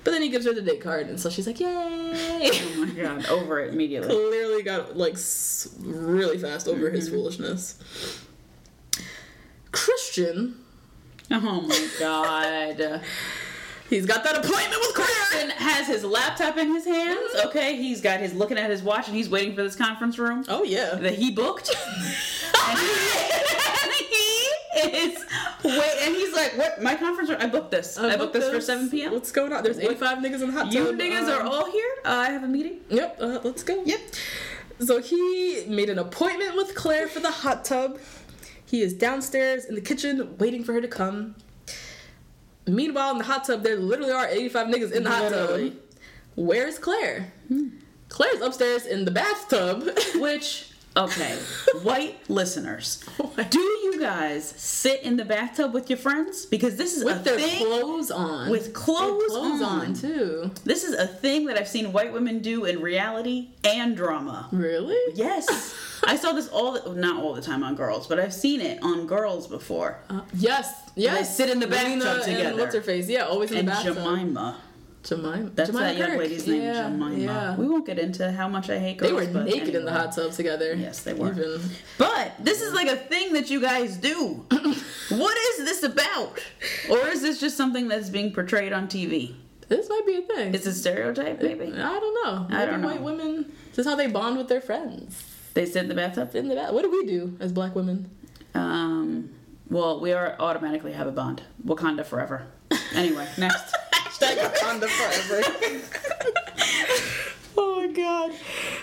But 0.05 0.11
then 0.13 0.23
he 0.23 0.29
gives 0.29 0.45
her 0.47 0.53
the 0.53 0.63
date 0.63 0.81
card, 0.81 1.09
and 1.09 1.19
so 1.19 1.31
she's 1.31 1.47
like, 1.49 1.59
yay! 1.59 1.67
Oh 1.69 2.75
my 2.77 2.91
god. 2.91 3.27
Over 3.27 3.61
it 3.61 3.73
immediately. 3.73 4.09
Clearly 4.15 4.63
got 4.63 4.97
like 4.97 5.17
really 5.81 6.39
fast 6.39 6.69
over 6.69 6.91
his 6.91 7.07
Mm-hmm. 7.07 7.17
foolishness. 7.17 7.75
Christian, 9.73 10.57
Oh 11.31 11.61
my 11.63 11.89
god. 11.99 13.03
he's 13.91 14.07
got 14.07 14.23
that 14.25 14.37
appointment 14.45 14.81
with 14.81 14.95
Claire. 14.95 15.07
Christian 15.29 15.51
has 15.51 15.87
his 15.87 16.05
laptop 16.05 16.57
in 16.57 16.69
his 16.75 16.85
hands. 16.85 17.31
Okay, 17.47 17.77
he's 17.77 18.01
got 18.01 18.21
his 18.21 18.33
looking 18.35 18.59
at 18.59 18.71
his 18.71 18.83
watch 18.83 19.09
and 19.09 19.17
he's 19.17 19.29
waiting 19.29 19.55
for 19.55 19.63
this 19.63 19.75
conference 19.77 20.19
room 20.19 20.45
Oh 20.49 20.63
yeah. 20.63 20.95
that 20.95 21.15
he 21.15 21.31
booked. 21.33 21.69
and, 22.69 22.79
he, 22.79 22.87
and 23.83 23.93
he 23.93 24.89
is 25.07 25.25
wait, 25.65 25.97
and 26.03 26.15
he's 26.15 26.35
like, 26.35 26.57
"What? 26.57 26.81
My 26.83 26.95
conference 26.95 27.31
room? 27.31 27.39
I 27.41 27.47
booked 27.47 27.71
this. 27.71 27.99
I, 27.99 28.17
booked 28.17 28.35
this 28.35 28.49
for 28.49 28.61
7 28.61 28.89
p.m. 28.91 29.13
What's 29.13 29.33
going 29.33 29.53
on? 29.53 29.65
There's 29.65 29.79
85 29.79 30.19
niggas 30.19 30.43
in 30.43 30.47
the 30.49 30.53
hot 30.53 30.65
tub. 30.67 30.73
You 30.73 30.93
niggas 30.93 31.29
are 31.29 31.41
Um, 31.43 31.49
all 31.49 31.71
here. 31.71 31.91
Uh, 32.05 32.09
I 32.11 32.31
have 32.31 32.45
a 32.45 32.49
meeting. 32.49 32.79
Yep, 32.91 33.19
uh, 33.21 33.41
let's 33.43 33.63
go. 33.63 33.83
Yep. 33.85 34.01
So 34.81 35.01
he 35.01 35.65
made 35.67 35.89
an 35.89 35.99
appointment 35.99 36.55
with 36.55 36.75
Claire 36.75 37.09
for 37.09 37.21
the 37.21 37.31
hot 37.31 37.65
tub. 37.65 37.99
He 38.67 38.83
is 38.83 38.93
downstairs 38.93 39.65
in 39.65 39.75
the 39.75 39.81
kitchen 39.81 40.37
waiting 40.39 40.65
for 40.65 40.73
her 40.73 40.81
to 40.81 40.89
come. 40.89 41.37
Meanwhile, 42.67 43.13
in 43.13 43.19
the 43.19 43.25
hot 43.25 43.45
tub, 43.45 43.63
there 43.63 43.77
literally 43.77 44.13
are 44.13 44.27
85 44.27 44.67
niggas 44.67 44.93
in 44.93 45.05
the 45.05 45.11
hot 45.11 45.31
Literally. 45.31 45.71
tub. 45.71 45.79
Where's 46.35 46.79
Claire? 46.79 47.33
Hmm. 47.49 47.69
Claire's 48.09 48.41
upstairs 48.41 48.87
in 48.87 49.05
the 49.05 49.11
bathtub. 49.13 49.89
Which, 50.17 50.71
okay, 50.97 51.37
white 51.83 52.19
listeners, 52.29 53.03
do 53.51 53.59
you 53.61 54.01
guys 54.01 54.55
sit 54.57 55.03
in 55.03 55.17
the 55.17 55.25
bathtub 55.25 55.73
with 55.75 55.89
your 55.91 55.99
friends? 55.99 56.47
Because 56.47 56.77
this 56.77 56.97
is 56.97 57.03
a 57.03 57.07
with 57.07 57.25
their 57.25 57.39
thing. 57.39 57.59
clothes 57.67 58.11
on. 58.11 58.51
With 58.51 58.73
clothes 58.75 59.21
Their 59.21 59.29
clothes 59.29 59.63
on. 59.63 59.81
on, 59.87 59.95
too. 59.95 60.51
This 60.65 60.85
is 60.85 60.95
a 60.95 61.07
thing 61.07 61.47
that 61.47 61.59
I've 61.59 61.69
seen 61.69 61.93
white 61.93 62.13
women 62.13 62.41
do 62.41 62.65
in 62.65 62.81
reality 62.81 63.49
and 63.65 63.97
drama. 63.97 64.49
Really? 64.53 64.99
Yes. 65.15 65.75
I 66.07 66.17
saw 66.17 66.33
this 66.33 66.49
all 66.49 66.73
the, 66.73 66.95
not 66.95 67.23
all 67.23 67.35
the 67.35 67.41
time 67.43 67.63
on 67.63 67.75
girls, 67.75 68.07
but 68.07 68.19
I've 68.21 68.35
seen 68.35 68.61
it 68.61 68.83
on 68.83 69.07
girls 69.07 69.47
before. 69.47 69.99
Uh, 70.11 70.21
yes. 70.35 70.73
Yes. 70.95 71.37
sit 71.37 71.51
in 71.51 71.59
the 71.61 71.67
bathtub 71.67 72.03
and 72.03 72.23
together. 72.25 72.57
what's 72.57 72.75
her 72.75 72.83
face? 72.83 73.09
Yeah, 73.09 73.23
always 73.27 73.51
in 73.51 73.59
and 73.59 73.69
the 73.69 73.73
bathtub. 73.73 73.97
Jemima. 73.97 74.57
Jemima. 75.07 75.51
That's 75.55 75.71
Jemima 75.71 75.85
that 75.87 75.97
young 75.97 76.11
Kirke. 76.11 76.19
lady's 76.19 76.47
name, 76.47 76.63
yeah, 76.63 76.83
Jemima. 76.83 77.15
Yeah. 77.15 77.57
We 77.57 77.69
won't 77.69 77.87
get 77.87 77.99
into 77.99 78.33
how 78.33 78.49
much 78.49 78.71
I 78.71 78.79
hate 78.79 78.99
girls. 78.99 79.13
They 79.13 79.33
were 79.33 79.45
naked 79.45 79.75
in 79.75 79.85
the 79.85 79.93
hot 79.93 80.15
tub 80.15 80.33
together. 80.33 80.75
Yes, 80.75 81.03
they 81.03 81.15
were. 81.15 81.31
Even. 81.31 81.61
But 81.97 82.33
this 82.41 82.61
is 82.61 82.75
like 82.75 82.89
a 82.89 82.97
thing 82.97 83.33
that 83.35 83.49
you 83.49 83.61
guys 83.61 83.97
do. 83.97 84.45
what 85.11 85.37
is 85.37 85.65
this 85.65 85.83
about? 85.83 86.41
Or 86.91 87.07
is 87.09 87.23
this 87.23 87.41
just 87.41 87.57
something 87.57 87.89
that's 87.89 88.11
being 88.11 88.33
portrayed 88.33 88.73
on 88.73 88.89
TV? 88.89 89.37
This 89.69 89.89
might 89.89 90.07
be 90.07 90.17
a 90.17 90.23
thing. 90.23 90.55
It's 90.55 90.67
a 90.67 90.73
stereotype, 90.73 91.43
maybe? 91.43 91.73
I 91.73 91.99
don't 91.99 92.25
know. 92.25 92.57
I 92.57 92.67
don't 92.67 92.81
Maybe 92.81 92.95
White 92.95 93.03
women. 93.03 93.53
This 93.71 93.79
is 93.79 93.87
how 93.87 93.97
they 93.97 94.07
bond 94.07 94.39
with 94.39 94.49
their 94.49 94.61
friends. 94.61 95.25
They 95.55 95.67
sit 95.67 95.83
in 95.85 95.89
the 95.89 95.95
bathtub? 95.95 96.35
In 96.35 96.49
the 96.49 96.55
bath. 96.55 96.73
What 96.73 96.83
do 96.83 96.91
we 96.91 97.05
do 97.07 97.37
as 97.41 97.53
black 97.53 97.75
women? 97.75 98.11
Um, 98.55 99.31
well, 99.69 100.01
we 100.01 100.13
are 100.13 100.37
automatically 100.39 100.93
have 100.93 101.07
a 101.07 101.13
bond. 101.13 101.43
Wakanda 101.65 102.05
forever. 102.05 102.47
Anyway, 102.95 103.29
next. 103.39 103.75
Hashtag 103.93 104.37
Wakanda 104.39 104.89
forever. 104.89 105.43
oh 107.57 107.87
my 107.87 107.93
god. 107.93 108.33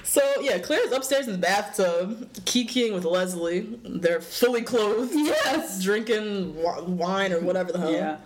So 0.03 0.21
yeah, 0.41 0.59
Claire's 0.59 0.91
upstairs 0.91 1.27
in 1.27 1.33
the 1.33 1.39
bathtub, 1.39 2.31
kikiing 2.45 2.93
with 2.93 3.05
Leslie. 3.05 3.67
They're 3.83 4.21
fully 4.21 4.61
clothed. 4.61 5.11
Yes. 5.13 5.81
Drinking 5.83 6.61
wa- 6.61 6.83
wine 6.83 7.33
or 7.33 7.39
whatever 7.39 7.71
the 7.71 7.79
hell. 7.79 7.91
Yeah. 7.91 8.17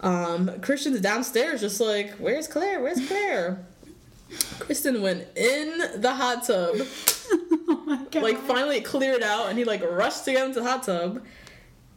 Um, 0.00 0.60
Christian's 0.60 1.00
downstairs, 1.00 1.60
just 1.60 1.78
like, 1.80 2.12
where's 2.14 2.48
Claire? 2.48 2.80
Where's 2.82 3.06
Claire? 3.06 3.64
Christian 4.60 5.02
went 5.02 5.26
in 5.36 6.00
the 6.00 6.12
hot 6.14 6.44
tub. 6.46 6.76
oh 7.68 7.82
my 7.86 8.04
god. 8.10 8.22
like 8.22 8.38
finally 8.38 8.76
it 8.78 8.84
cleared 8.84 9.22
out 9.22 9.48
and 9.48 9.58
he 9.58 9.64
like 9.64 9.82
rushed 9.82 10.24
to 10.24 10.32
get 10.32 10.46
into 10.46 10.60
the 10.60 10.66
hot 10.68 10.84
tub 10.84 11.22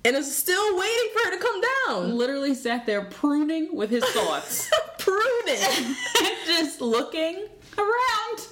and 0.05 0.15
is 0.15 0.35
still 0.35 0.77
waiting 0.77 1.09
for 1.13 1.29
her 1.29 1.31
to 1.37 1.41
come 1.41 1.61
down 1.87 2.17
literally 2.17 2.53
sat 2.53 2.85
there 2.85 3.03
pruning 3.05 3.69
with 3.75 3.89
his 3.89 4.03
thoughts. 4.05 4.69
pruning 4.99 5.61
and 5.63 5.95
just 6.45 6.81
looking 6.81 7.47
around. 7.77 8.47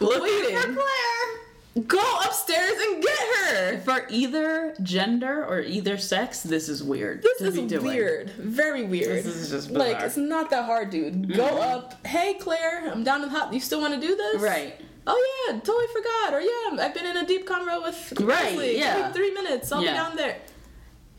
Waiting. 0.00 0.56
for 0.56 0.72
Claire. 0.74 1.86
go 1.86 2.18
upstairs 2.24 2.72
and 2.88 3.02
get 3.02 3.18
her 3.18 3.78
For 3.80 4.06
either 4.10 4.74
gender 4.82 5.44
or 5.44 5.60
either 5.60 5.98
sex, 5.98 6.42
this 6.42 6.68
is 6.68 6.82
weird. 6.82 7.22
this 7.22 7.40
is 7.40 7.54
be 7.54 7.66
doing. 7.66 7.84
weird 7.84 8.30
very 8.30 8.84
weird 8.84 9.24
This 9.24 9.36
is 9.36 9.50
just 9.50 9.70
like 9.70 10.00
it's 10.00 10.16
not 10.16 10.50
that 10.50 10.64
hard 10.64 10.90
dude 10.90 11.32
go 11.34 11.44
mm-hmm. 11.46 11.76
up 11.78 12.06
hey 12.06 12.34
claire 12.34 12.90
i'm 12.90 13.04
down 13.04 13.22
in 13.22 13.28
the 13.28 13.38
hot 13.38 13.52
you 13.52 13.60
still 13.60 13.80
want 13.80 13.94
to 13.94 14.00
do 14.00 14.14
this 14.16 14.42
Right. 14.42 14.80
oh 15.06 15.46
yeah 15.48 15.58
totally 15.60 15.86
forgot 15.92 16.34
or 16.34 16.40
yeah 16.40 16.84
i've 16.84 16.94
been 16.94 17.06
in 17.06 17.16
a 17.18 17.26
deep 17.26 17.46
convo 17.46 17.82
with 17.82 18.12
Right, 18.20 18.56
Leslie. 18.56 18.78
Yeah. 18.78 19.12
three 19.12 19.32
minutes 19.32 19.70
i'll 19.70 19.82
Yeah. 19.82 19.92
be 19.92 19.96
down 19.96 20.16
there 20.16 20.36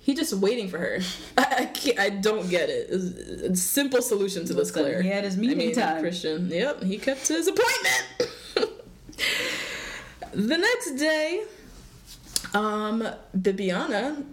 He's 0.05 0.19
just 0.19 0.33
waiting 0.35 0.69
for 0.69 0.77
her. 0.77 0.99
I, 1.37 1.55
I 1.61 1.65
can't. 1.65 1.97
I 1.99 2.09
don't 2.11 2.47
get 2.47 2.69
it. 2.69 2.89
It's 2.91 3.59
simple 3.59 4.03
solution 4.03 4.45
to 4.45 4.53
this, 4.53 4.69
Claire. 4.69 5.01
he 5.01 5.09
had 5.09 5.23
his 5.23 5.35
meeting 5.35 5.59
I 5.59 5.65
mean, 5.65 5.75
time. 5.75 5.99
Christian. 5.99 6.47
Yep, 6.47 6.83
he 6.83 6.99
kept 6.99 7.27
his 7.27 7.47
appointment. 7.47 8.05
the 10.31 10.57
next 10.57 10.91
day, 10.99 11.43
um, 12.53 13.03
Bibiana, 13.35 14.23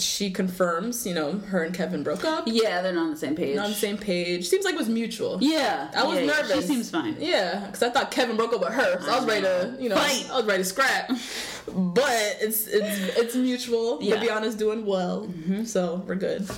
she 0.00 0.30
confirms. 0.30 1.06
You 1.06 1.14
know, 1.14 1.38
her 1.38 1.62
and 1.62 1.74
Kevin 1.74 2.02
broke 2.02 2.24
up. 2.24 2.44
Yeah, 2.46 2.82
they're 2.82 2.92
not 2.92 3.04
on 3.04 3.10
the 3.10 3.16
same 3.16 3.34
page. 3.34 3.56
Not 3.56 3.66
on 3.66 3.70
the 3.70 3.76
same 3.76 3.98
page. 3.98 4.48
Seems 4.48 4.64
like 4.64 4.74
it 4.74 4.78
was 4.78 4.88
mutual. 4.88 5.38
Yeah. 5.40 5.90
I 5.94 6.04
was 6.04 6.18
yeah, 6.18 6.26
nervous. 6.26 6.56
She 6.56 6.62
seems 6.62 6.90
fine. 6.90 7.16
Yeah, 7.18 7.66
because 7.66 7.82
I 7.82 7.90
thought 7.90 8.10
Kevin 8.10 8.36
broke 8.36 8.52
up 8.52 8.60
with 8.60 8.72
her, 8.72 9.00
so 9.00 9.10
I 9.10 9.16
was 9.16 9.26
ready 9.26 9.42
to, 9.42 9.76
you 9.80 9.88
know, 9.88 9.96
Fight. 9.96 10.28
I 10.30 10.36
was 10.36 10.46
ready 10.46 10.62
to 10.62 10.68
scrap. 10.68 11.08
but 11.74 12.36
it's 12.40 12.66
it's 12.66 13.16
it's 13.16 13.34
mutual. 13.34 13.98
Yeah. 14.02 14.16
Mm-hmm. 14.16 14.24
Bibiana's 14.24 14.54
doing 14.54 14.86
well, 14.86 15.28
so 15.64 16.02
we're 16.06 16.14
good. 16.14 16.48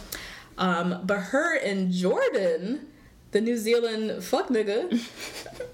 Um, 0.58 1.00
but 1.04 1.18
her 1.18 1.56
and 1.56 1.90
Jordan, 1.90 2.86
the 3.30 3.40
New 3.40 3.56
Zealand 3.56 4.22
fuck 4.22 4.48
nigga, 4.48 5.00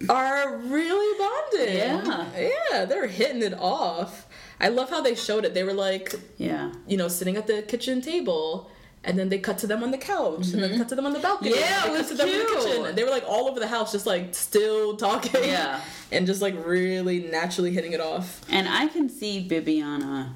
are 0.08 0.56
really 0.58 1.18
bonding. 1.18 1.76
Yeah. 1.76 2.50
yeah, 2.70 2.84
they're 2.84 3.08
hitting 3.08 3.42
it 3.42 3.54
off. 3.54 4.25
I 4.60 4.68
love 4.68 4.90
how 4.90 5.00
they 5.00 5.14
showed 5.14 5.44
it. 5.44 5.54
They 5.54 5.64
were 5.64 5.74
like, 5.74 6.14
Yeah. 6.38 6.72
you 6.86 6.96
know, 6.96 7.08
sitting 7.08 7.36
at 7.36 7.46
the 7.46 7.62
kitchen 7.62 8.00
table. 8.00 8.70
And 9.04 9.16
then 9.16 9.28
they 9.28 9.38
cut 9.38 9.58
to 9.58 9.68
them 9.68 9.84
on 9.84 9.92
the 9.92 9.98
couch, 9.98 10.48
and 10.52 10.60
then 10.60 10.76
cut 10.78 10.88
to 10.88 10.96
them 10.96 11.06
on 11.06 11.12
the 11.12 11.20
balcony. 11.20 11.52
Mm-hmm. 11.52 11.60
Yeah, 11.60 11.86
it 11.86 11.92
was 11.92 12.00
cut 12.00 12.08
to 12.08 12.14
them 12.16 12.28
in 12.28 12.38
the 12.40 12.44
cute. 12.46 12.64
kitchen. 12.64 12.86
And 12.86 12.98
they 12.98 13.04
were 13.04 13.10
like 13.10 13.22
all 13.24 13.46
over 13.46 13.60
the 13.60 13.68
house, 13.68 13.92
just 13.92 14.04
like 14.04 14.34
still 14.34 14.96
talking. 14.96 15.44
Yeah. 15.44 15.80
and 16.10 16.26
just 16.26 16.42
like 16.42 16.56
really 16.66 17.20
naturally 17.20 17.70
hitting 17.70 17.92
it 17.92 18.00
off. 18.00 18.40
And 18.50 18.68
I 18.68 18.88
can 18.88 19.08
see 19.08 19.46
Bibiana 19.48 20.32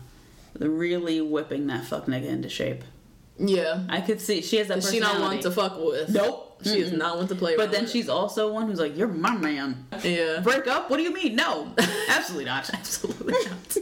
really 0.58 1.20
whipping 1.20 1.66
that 1.66 1.84
fuck 1.84 2.06
nigga 2.06 2.26
into 2.26 2.48
shape. 2.48 2.84
Yeah. 3.38 3.84
I 3.88 4.02
could 4.02 4.20
see 4.20 4.40
she 4.42 4.58
has 4.58 4.68
that. 4.68 4.78
Is 4.78 4.90
she 4.90 5.00
not 5.00 5.20
one 5.20 5.40
to 5.40 5.50
fuck 5.50 5.76
with? 5.78 6.10
Nope. 6.10 6.49
She 6.62 6.80
is 6.80 6.92
not 6.92 7.16
one 7.16 7.26
to 7.28 7.34
play 7.34 7.56
But 7.56 7.70
then 7.72 7.86
she's 7.86 8.08
also 8.08 8.52
one 8.52 8.66
who's 8.68 8.78
like, 8.80 8.96
"You're 8.96 9.08
my 9.08 9.34
man." 9.36 9.86
Yeah. 10.02 10.40
Break 10.40 10.66
up? 10.66 10.90
What 10.90 10.98
do 10.98 11.02
you 11.02 11.12
mean? 11.12 11.34
No, 11.36 11.72
absolutely 12.08 12.44
not. 12.46 12.68
Absolutely 12.72 13.32
not. 13.32 13.76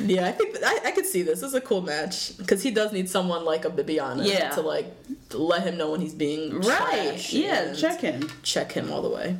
yeah, 0.00 0.26
I 0.26 0.32
think 0.32 0.56
I, 0.64 0.80
I 0.86 0.90
could 0.90 1.06
see 1.06 1.22
this. 1.22 1.40
This 1.40 1.48
is 1.50 1.54
a 1.54 1.60
cool 1.60 1.80
match 1.82 2.36
because 2.38 2.62
he 2.62 2.70
does 2.70 2.92
need 2.92 3.08
someone 3.08 3.44
like 3.44 3.64
a 3.64 3.70
Bibiana 3.70 4.26
Yeah. 4.26 4.50
to 4.50 4.60
like 4.60 4.86
to 5.30 5.38
let 5.38 5.62
him 5.62 5.76
know 5.76 5.90
when 5.92 6.00
he's 6.00 6.14
being 6.14 6.60
Right? 6.60 7.32
Yeah. 7.32 7.72
Check 7.74 8.00
him. 8.00 8.28
check 8.42 8.72
him 8.72 8.90
all 8.92 9.02
the 9.02 9.08
way. 9.10 9.36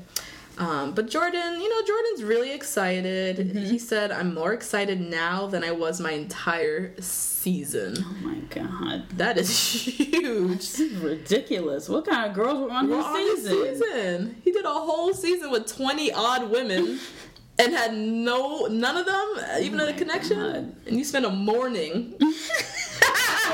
Um, 0.58 0.92
but 0.94 1.08
Jordan, 1.08 1.60
you 1.60 1.68
know, 1.68 1.86
Jordan's 1.86 2.22
really 2.24 2.52
excited. 2.52 3.38
Mm-hmm. 3.38 3.64
He 3.64 3.78
said, 3.78 4.12
"I'm 4.12 4.34
more 4.34 4.52
excited 4.52 5.00
now 5.00 5.46
than 5.46 5.64
I 5.64 5.70
was 5.72 5.98
my 6.00 6.12
entire 6.12 6.94
season." 7.00 7.96
Oh 7.98 8.16
my 8.22 8.36
god, 8.50 9.08
That 9.16 9.38
is 9.38 9.50
huge. 9.82 10.58
this 10.58 10.78
is 10.80 10.96
ridiculous. 10.98 11.88
What 11.88 12.06
kind 12.06 12.28
of 12.28 12.34
girls 12.36 12.60
were 12.60 12.70
on 12.70 12.88
We're 12.88 12.96
his 12.98 13.06
on 13.06 13.16
season? 13.16 13.74
season. 13.76 14.36
He 14.44 14.52
did 14.52 14.64
a 14.66 14.68
whole 14.72 15.14
season 15.14 15.50
with 15.50 15.66
20 15.74 16.12
odd 16.12 16.50
women 16.50 17.00
and 17.58 17.72
had 17.72 17.94
no 17.94 18.66
none 18.66 18.96
of 18.98 19.06
them 19.06 19.34
even 19.60 19.80
Oh 19.80 19.88
a 19.88 19.92
connection. 19.94 20.38
God. 20.38 20.76
And 20.86 20.96
you 20.98 21.04
spent 21.04 21.24
a 21.24 21.30
morning 21.30 22.14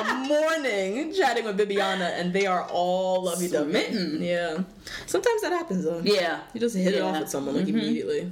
morning 0.04 1.12
chatting 1.14 1.44
with 1.44 1.58
Bibiana 1.58 2.12
and 2.18 2.32
they 2.32 2.46
are 2.46 2.64
all 2.64 3.24
lovey 3.24 3.48
dovey. 3.48 3.86
Yeah. 4.24 4.58
Sometimes 5.06 5.42
that 5.42 5.52
happens 5.52 5.84
though. 5.84 6.00
Yeah. 6.04 6.40
You 6.54 6.60
just 6.60 6.76
hit 6.76 6.94
it 6.94 7.02
off 7.02 7.18
with 7.20 7.28
someone 7.28 7.56
like 7.56 7.68
immediately. 7.68 8.30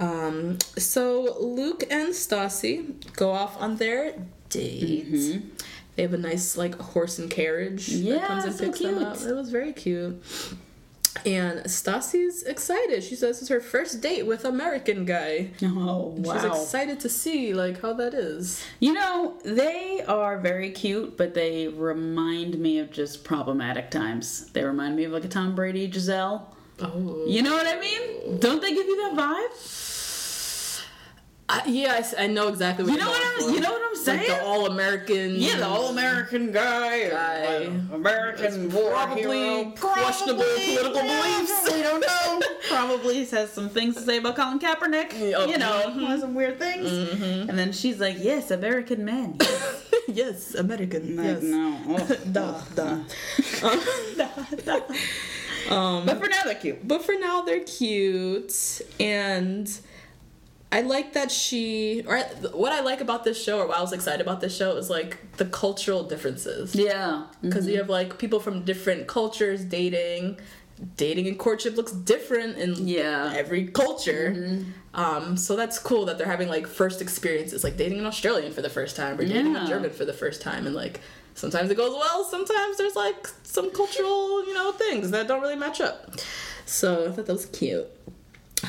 Um, 0.00 0.58
so 0.76 1.36
Luke 1.40 1.84
and 1.90 2.10
Stassi 2.10 2.94
go 3.14 3.30
off 3.32 3.60
on 3.60 3.76
their 3.76 4.14
date. 4.48 5.42
They 5.96 6.02
have 6.02 6.14
a 6.14 6.18
nice 6.18 6.56
like 6.56 6.78
horse 6.78 7.18
and 7.18 7.28
carriage 7.28 7.88
that 7.88 7.92
Yeah, 7.96 8.26
comes 8.26 8.44
and 8.44 8.54
so 8.54 8.64
picks 8.66 8.78
them 8.78 8.96
cute. 8.98 9.06
up. 9.08 9.20
It 9.20 9.32
was 9.34 9.50
very 9.50 9.72
cute. 9.72 10.22
And 11.24 11.60
Stassi's 11.64 12.42
excited. 12.42 13.02
She 13.02 13.16
says 13.16 13.40
it's 13.40 13.48
her 13.48 13.60
first 13.60 14.00
date 14.00 14.26
with 14.26 14.44
American 14.44 15.04
guy. 15.04 15.50
Oh 15.62 16.14
wow. 16.16 16.34
She's 16.34 16.44
excited 16.44 17.00
to 17.00 17.08
see 17.08 17.54
like 17.54 17.80
how 17.80 17.92
that 17.94 18.14
is. 18.14 18.64
You 18.80 18.92
know, 18.92 19.38
they 19.44 20.04
are 20.06 20.38
very 20.38 20.70
cute, 20.70 21.16
but 21.16 21.34
they 21.34 21.68
remind 21.68 22.58
me 22.58 22.78
of 22.78 22.90
just 22.90 23.24
problematic 23.24 23.90
times. 23.90 24.50
They 24.52 24.64
remind 24.64 24.96
me 24.96 25.04
of 25.04 25.12
like 25.12 25.24
a 25.24 25.28
Tom 25.28 25.54
Brady, 25.54 25.88
Gisele. 25.88 26.54
Oh. 26.80 27.24
You 27.26 27.42
know 27.42 27.54
what 27.54 27.66
I 27.66 27.80
mean? 27.80 28.38
Don't 28.38 28.62
they 28.62 28.72
give 28.72 28.86
you 28.86 29.10
that 29.10 29.16
vibe? 29.16 29.87
I, 31.50 31.62
yeah, 31.66 32.06
I 32.18 32.26
know 32.26 32.48
exactly 32.48 32.84
what 32.84 32.92
You 32.92 32.98
you're 32.98 33.06
know 33.06 33.10
what 33.10 33.24
I'm- 33.42 33.54
you 33.54 33.60
know 33.60 33.72
what 33.72 33.80
I'm 33.82 33.88
Like 33.88 34.26
saying? 34.26 34.28
the 34.28 34.44
all 34.44 34.66
American. 34.66 35.34
Yeah, 35.36 35.56
the 35.56 35.66
all 35.66 35.88
American 35.88 36.52
guy, 36.52 37.08
Guy. 37.08 37.70
American 37.92 38.70
war 38.70 38.90
probably 38.90 39.22
hero, 39.22 39.72
questionable 39.80 40.44
political 40.44 40.92
beliefs. 41.00 41.72
We 41.72 41.82
don't 41.82 42.00
know. 42.00 42.40
Probably 42.68 43.24
has 43.24 43.50
some 43.50 43.70
things 43.70 43.94
to 43.94 44.02
say 44.02 44.18
about 44.18 44.36
Colin 44.36 44.58
Kaepernick. 44.58 45.12
Yeah, 45.18 45.46
You 45.46 45.56
know, 45.58 45.84
mhm. 45.88 46.20
some 46.20 46.34
weird 46.34 46.58
things. 46.58 46.86
And 47.48 47.58
then 47.58 47.72
she's 47.72 47.98
like, 47.98 48.16
"Yes, 48.20 48.50
American 48.50 49.04
men." 49.06 49.36
Yes. 49.40 49.84
yes, 50.08 50.54
American. 50.54 51.16
Like, 51.16 51.26
yes. 51.26 51.42
no. 51.42 51.78
Oh. 53.62 53.80
Da, 54.16 54.30
da. 54.66 54.80
Um, 55.74 56.06
But 56.06 56.18
for 56.18 56.28
now, 56.28 56.42
they're 56.44 56.54
cute. 56.56 56.86
But 56.86 57.04
for 57.04 57.14
now, 57.18 57.42
they're 57.42 57.64
cute, 57.64 58.80
and 59.00 59.68
I 60.70 60.82
like 60.82 61.14
that 61.14 61.30
she. 61.30 62.02
Or 62.06 62.16
I, 62.18 62.22
what 62.52 62.72
I 62.72 62.80
like 62.80 63.00
about 63.00 63.24
this 63.24 63.42
show, 63.42 63.58
or 63.58 63.66
why 63.68 63.76
I 63.76 63.80
was 63.80 63.92
excited 63.92 64.20
about 64.20 64.40
this 64.40 64.54
show, 64.56 64.76
is 64.76 64.90
like 64.90 65.36
the 65.38 65.46
cultural 65.46 66.02
differences. 66.04 66.74
Yeah. 66.74 67.24
Because 67.42 67.66
you 67.66 67.78
have 67.78 67.88
like 67.88 68.18
people 68.18 68.38
from 68.40 68.64
different 68.64 69.06
cultures 69.06 69.64
dating. 69.64 70.38
Dating 70.96 71.26
and 71.26 71.36
courtship 71.36 71.76
looks 71.76 71.90
different 71.90 72.56
in 72.56 72.86
Yeah. 72.86 73.32
every 73.34 73.66
culture. 73.66 74.62
Um, 74.94 75.36
so 75.36 75.56
that's 75.56 75.76
cool 75.76 76.04
that 76.04 76.18
they're 76.18 76.26
having 76.28 76.48
like 76.48 76.68
first 76.68 77.02
experiences, 77.02 77.64
like 77.64 77.76
dating 77.76 77.98
an 77.98 78.06
Australian 78.06 78.52
for 78.52 78.62
the 78.62 78.70
first 78.70 78.94
time 78.94 79.18
or 79.18 79.24
dating 79.24 79.54
Yeah. 79.54 79.64
a 79.64 79.68
German 79.68 79.90
for 79.90 80.04
the 80.04 80.12
first 80.12 80.40
time, 80.40 80.66
and 80.66 80.76
like 80.76 81.00
sometimes 81.34 81.70
it 81.70 81.76
goes 81.76 81.90
well, 81.92 82.22
sometimes 82.24 82.76
there's 82.78 82.94
like 82.94 83.26
some 83.42 83.72
cultural, 83.72 84.44
you 84.46 84.54
know, 84.54 84.70
things 84.70 85.10
that 85.10 85.26
don't 85.26 85.40
really 85.40 85.56
match 85.56 85.80
up. 85.80 86.14
So 86.64 87.06
I 87.08 87.10
thought 87.12 87.26
that 87.26 87.32
was 87.32 87.46
cute. 87.46 87.88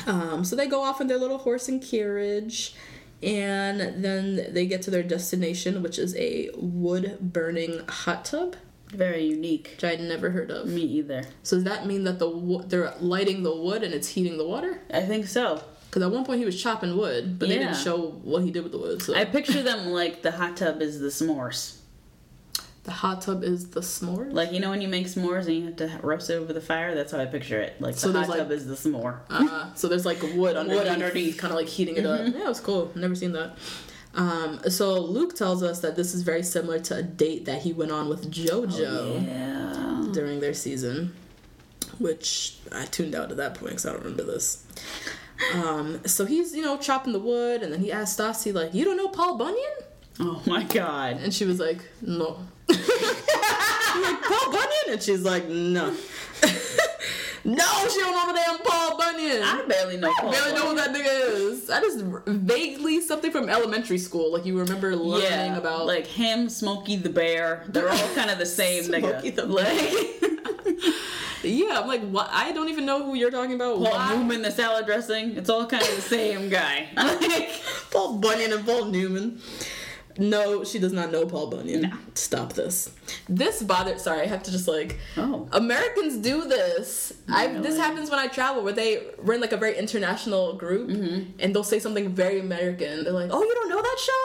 Um, 0.06 0.44
so 0.44 0.56
they 0.56 0.66
go 0.66 0.82
off 0.82 1.00
in 1.00 1.06
their 1.06 1.18
little 1.18 1.38
horse 1.38 1.68
and 1.68 1.82
carriage, 1.82 2.74
and 3.22 4.02
then 4.04 4.52
they 4.52 4.66
get 4.66 4.82
to 4.82 4.90
their 4.90 5.02
destination, 5.02 5.82
which 5.82 5.98
is 5.98 6.16
a 6.16 6.50
wood 6.56 7.18
burning 7.20 7.80
hot 7.88 8.24
tub, 8.24 8.56
Very 8.88 9.24
unique. 9.24 9.72
which 9.76 9.84
I 9.84 9.90
had 9.90 10.00
never 10.00 10.30
heard 10.30 10.50
of. 10.50 10.66
Me 10.68 10.82
either. 10.82 11.24
So 11.42 11.56
does 11.56 11.64
that 11.64 11.86
mean 11.86 12.04
that 12.04 12.18
the 12.18 12.28
wo- 12.28 12.62
they're 12.62 12.94
lighting 13.00 13.42
the 13.42 13.54
wood 13.54 13.82
and 13.82 13.92
it's 13.94 14.08
heating 14.08 14.38
the 14.38 14.46
water? 14.46 14.80
I 14.92 15.02
think 15.02 15.26
so. 15.26 15.62
Because 15.88 16.02
at 16.04 16.10
one 16.12 16.24
point 16.24 16.38
he 16.38 16.44
was 16.46 16.60
chopping 16.62 16.96
wood, 16.96 17.38
but 17.38 17.48
they 17.48 17.58
didn't 17.58 17.74
show 17.76 18.10
what 18.22 18.44
he 18.44 18.52
did 18.52 18.62
with 18.62 18.70
the 18.72 18.78
wood. 18.78 19.02
So 19.02 19.12
I 19.14 19.24
picture 19.24 19.60
them 19.62 19.88
like 19.88 20.22
the 20.22 20.30
hot 20.30 20.56
tub 20.56 20.80
is 20.80 21.00
the 21.00 21.08
s'mores. 21.08 21.78
The 22.84 22.90
hot 22.90 23.20
tub 23.22 23.44
is 23.44 23.70
the 23.70 23.80
s'more. 23.80 24.32
Like 24.32 24.52
you 24.52 24.60
know 24.60 24.70
when 24.70 24.80
you 24.80 24.88
make 24.88 25.06
s'mores 25.06 25.46
and 25.46 25.54
you 25.56 25.64
have 25.66 25.76
to 25.76 26.00
roast 26.02 26.30
it 26.30 26.34
over 26.34 26.52
the 26.52 26.60
fire. 26.60 26.94
That's 26.94 27.12
how 27.12 27.18
I 27.18 27.26
picture 27.26 27.60
it. 27.60 27.80
Like 27.80 27.94
So 27.96 28.10
the 28.10 28.20
hot 28.20 28.28
like- 28.30 28.38
tub 28.38 28.50
is 28.50 28.66
the 28.66 28.74
s'more. 28.74 29.20
Uh, 29.28 29.72
so 29.74 29.88
there's 29.88 30.06
like 30.06 30.22
wood 30.34 30.56
underneath, 30.56 30.86
underneath. 30.88 31.38
kind 31.38 31.52
of 31.52 31.56
like 31.58 31.68
heating 31.68 31.96
it 31.96 32.06
up. 32.06 32.20
Yeah, 32.20 32.44
it 32.44 32.48
was 32.48 32.60
cool. 32.60 32.90
Never 32.94 33.14
seen 33.14 33.32
that. 33.32 33.56
Um, 34.14 34.60
so 34.68 35.00
Luke 35.00 35.36
tells 35.36 35.62
us 35.62 35.80
that 35.80 35.94
this 35.94 36.14
is 36.14 36.22
very 36.22 36.42
similar 36.42 36.80
to 36.80 36.96
a 36.96 37.02
date 37.02 37.44
that 37.44 37.62
he 37.62 37.72
went 37.72 37.92
on 37.92 38.08
with 38.08 38.30
JoJo 38.30 39.24
yeah. 39.26 40.12
during 40.12 40.40
their 40.40 40.54
season, 40.54 41.14
which 41.98 42.56
I 42.72 42.86
tuned 42.86 43.14
out 43.14 43.30
at 43.30 43.36
that 43.36 43.54
point 43.54 43.70
because 43.70 43.86
I 43.86 43.92
don't 43.92 44.02
remember 44.02 44.24
this. 44.24 44.64
Um, 45.54 46.00
so 46.06 46.26
he's 46.26 46.54
you 46.54 46.62
know 46.62 46.76
chopping 46.76 47.12
the 47.12 47.20
wood, 47.20 47.62
and 47.62 47.72
then 47.72 47.80
he 47.80 47.92
asked 47.92 48.18
Stassi 48.18 48.52
like, 48.52 48.74
"You 48.74 48.84
don't 48.84 48.96
know 48.96 49.08
Paul 49.08 49.36
Bunyan?" 49.38 49.72
Oh 50.18 50.42
my 50.44 50.64
god. 50.64 51.18
And 51.18 51.32
she 51.32 51.44
was 51.44 51.58
like, 51.60 51.78
"No." 52.02 52.38
I'm 52.72 54.02
like 54.02 54.22
Paul 54.22 54.52
Bunyan, 54.52 54.92
and 54.92 55.02
she's 55.02 55.22
like, 55.22 55.48
"No." 55.48 55.94
no, 57.44 57.88
she 57.88 57.98
don't 58.00 58.12
know 58.12 58.26
the 58.28 58.32
damn 58.34 58.58
Paul 58.58 58.96
Bunyan. 58.98 59.42
I 59.42 59.64
barely 59.68 59.96
know. 59.96 60.12
Paul 60.18 60.30
barely 60.30 60.52
know 60.54 60.68
who 60.70 60.76
that 60.76 60.90
nigga 60.94 61.36
is. 61.36 61.68
I 61.70 61.80
just 61.80 61.98
vaguely 62.26 63.00
something 63.00 63.30
from 63.30 63.48
elementary 63.48 63.98
school, 63.98 64.32
like 64.32 64.44
you 64.46 64.58
remember 64.58 64.94
learning 64.96 65.30
Yeah, 65.30 65.56
about. 65.58 65.86
like 65.86 66.06
him, 66.06 66.48
Smokey 66.48 66.96
the 66.96 67.10
Bear. 67.10 67.64
They're 67.68 67.88
all 67.90 68.08
kind 68.14 68.30
of 68.30 68.38
the 68.38 68.46
same 68.46 68.84
Smokey 68.84 69.32
nigga. 69.32 69.34
the 69.36 69.46
like 69.46 70.94
yeah, 71.42 71.80
I'm 71.80 71.88
like, 71.88 72.02
what? 72.08 72.28
I 72.30 72.52
don't 72.52 72.68
even 72.68 72.84
know 72.86 73.02
who 73.04 73.14
you're 73.14 73.30
talking 73.30 73.54
about. 73.54 73.76
Paul 73.76 73.90
Why? 73.92 74.14
Newman, 74.14 74.42
the 74.42 74.50
salad 74.50 74.86
dressing. 74.86 75.36
It's 75.36 75.48
all 75.50 75.66
kind 75.66 75.82
of 75.82 75.94
the 75.96 76.02
same 76.02 76.48
guy. 76.48 76.88
Paul 77.90 78.18
Bunyan 78.18 78.52
and 78.52 78.64
Paul 78.66 78.86
Newman. 78.86 79.40
No, 80.18 80.64
she 80.64 80.78
does 80.78 80.92
not 80.92 81.10
know 81.12 81.24
Paul 81.26 81.48
Bunyan. 81.48 81.82
No. 81.82 81.90
Stop 82.14 82.52
this. 82.54 82.90
This 83.28 83.62
bothered. 83.62 84.00
Sorry, 84.00 84.22
I 84.22 84.26
have 84.26 84.42
to 84.44 84.50
just 84.50 84.66
like. 84.68 84.98
Oh. 85.16 85.48
Americans 85.52 86.16
do 86.16 86.46
this. 86.48 87.12
I 87.28 87.46
this 87.48 87.76
happens 87.78 88.10
when 88.10 88.18
I 88.18 88.26
travel, 88.26 88.62
where 88.62 88.72
they 88.72 89.06
we're 89.22 89.34
in 89.34 89.40
like 89.40 89.52
a 89.52 89.56
very 89.56 89.76
international 89.78 90.54
group, 90.54 90.88
Mm-hmm. 90.90 91.30
and 91.40 91.54
they'll 91.54 91.64
say 91.64 91.78
something 91.78 92.08
very 92.10 92.40
American. 92.40 93.04
They're 93.04 93.12
like, 93.12 93.30
"Oh, 93.32 93.42
you 93.42 93.54
don't 93.54 93.68
know 93.70 93.80
that 93.82 93.98
show? 93.98 94.24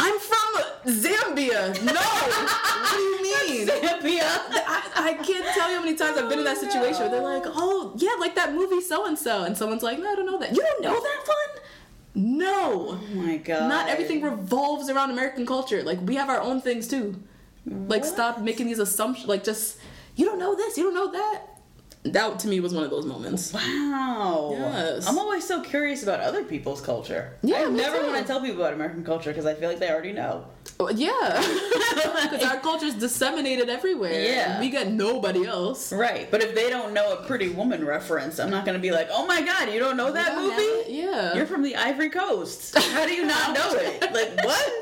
I'm 0.00 0.18
from 0.20 0.92
Zambia." 0.92 1.82
No, 1.84 1.92
what 2.00 2.90
do 2.90 3.02
you 3.02 3.22
mean? 3.22 3.68
Zambia. 3.68 4.28
I, 4.64 4.90
I 4.94 5.12
can't 5.14 5.46
tell 5.54 5.70
you 5.70 5.76
how 5.78 5.84
many 5.84 5.96
times 5.96 6.18
I've 6.18 6.28
been 6.28 6.38
in 6.40 6.44
that 6.44 6.58
situation 6.58 7.00
where 7.02 7.10
they're 7.10 7.20
like, 7.22 7.44
oh, 7.46 7.92
yeah, 7.96 8.10
like 8.20 8.34
that 8.34 8.54
movie 8.54 8.80
so 8.80 9.06
and 9.06 9.18
so. 9.18 9.44
And 9.44 9.56
someone's 9.56 9.82
like, 9.82 9.98
no, 9.98 10.12
I 10.12 10.14
don't 10.14 10.26
know 10.26 10.38
that. 10.38 10.50
You 10.54 10.60
don't 10.62 10.82
know 10.82 10.92
that 11.00 11.24
one? 11.26 11.62
No. 12.14 12.98
Oh 13.00 13.14
my 13.14 13.38
god. 13.38 13.68
Not 13.68 13.88
everything 13.88 14.22
revolves 14.22 14.90
around 14.90 15.10
American 15.10 15.46
culture. 15.46 15.82
Like, 15.82 15.98
we 16.02 16.16
have 16.16 16.28
our 16.28 16.40
own 16.40 16.60
things 16.60 16.88
too. 16.88 17.22
Like, 17.64 18.04
stop 18.04 18.40
making 18.40 18.66
these 18.66 18.78
assumptions. 18.80 19.28
Like, 19.28 19.44
just, 19.44 19.78
you 20.16 20.24
don't 20.24 20.38
know 20.38 20.54
this, 20.54 20.76
you 20.76 20.84
don't 20.84 20.94
know 20.94 21.12
that. 21.12 21.42
That 22.04 22.40
to 22.40 22.48
me 22.48 22.58
was 22.58 22.74
one 22.74 22.82
of 22.82 22.90
those 22.90 23.06
moments. 23.06 23.52
Wow. 23.52 24.50
Yes. 24.52 25.06
I'm 25.06 25.18
always 25.20 25.46
so 25.46 25.60
curious 25.62 26.02
about 26.02 26.18
other 26.18 26.42
people's 26.42 26.80
culture. 26.80 27.36
Yeah, 27.42 27.58
I 27.66 27.70
never 27.70 28.04
want 28.04 28.18
to 28.18 28.24
tell 28.24 28.40
people 28.40 28.60
about 28.60 28.72
American 28.74 29.04
culture 29.04 29.30
because 29.30 29.46
I 29.46 29.54
feel 29.54 29.68
like 29.68 29.78
they 29.78 29.88
already 29.88 30.12
know. 30.12 30.46
Oh, 30.80 30.90
Yeah. 30.90 31.10
Because 32.32 32.42
our 32.44 32.58
culture 32.60 32.86
is 32.86 32.94
disseminated 32.94 33.68
everywhere. 33.68 34.20
Yeah. 34.20 34.58
We 34.58 34.70
got 34.70 34.88
nobody 34.88 35.44
else. 35.44 35.92
Right. 35.92 36.28
But 36.30 36.42
if 36.42 36.54
they 36.56 36.70
don't 36.70 36.92
know 36.92 37.12
a 37.12 37.24
Pretty 37.24 37.50
Woman 37.50 37.84
reference, 37.84 38.40
I'm 38.40 38.50
not 38.50 38.64
going 38.64 38.76
to 38.76 38.82
be 38.82 38.90
like, 38.90 39.08
oh 39.12 39.26
my 39.26 39.40
god, 39.42 39.72
you 39.72 39.78
don't 39.78 39.96
know 39.96 40.10
that 40.12 40.28
don't 40.28 40.48
movie? 40.48 40.92
Yeah. 40.92 41.34
You're 41.34 41.46
from 41.46 41.62
the 41.62 41.76
Ivory 41.76 42.10
Coast. 42.10 42.76
How 42.78 43.06
do 43.06 43.12
you 43.12 43.26
not 43.26 43.54
know 43.54 43.70
it? 43.74 44.02
Like, 44.12 44.44
what? 44.44 44.72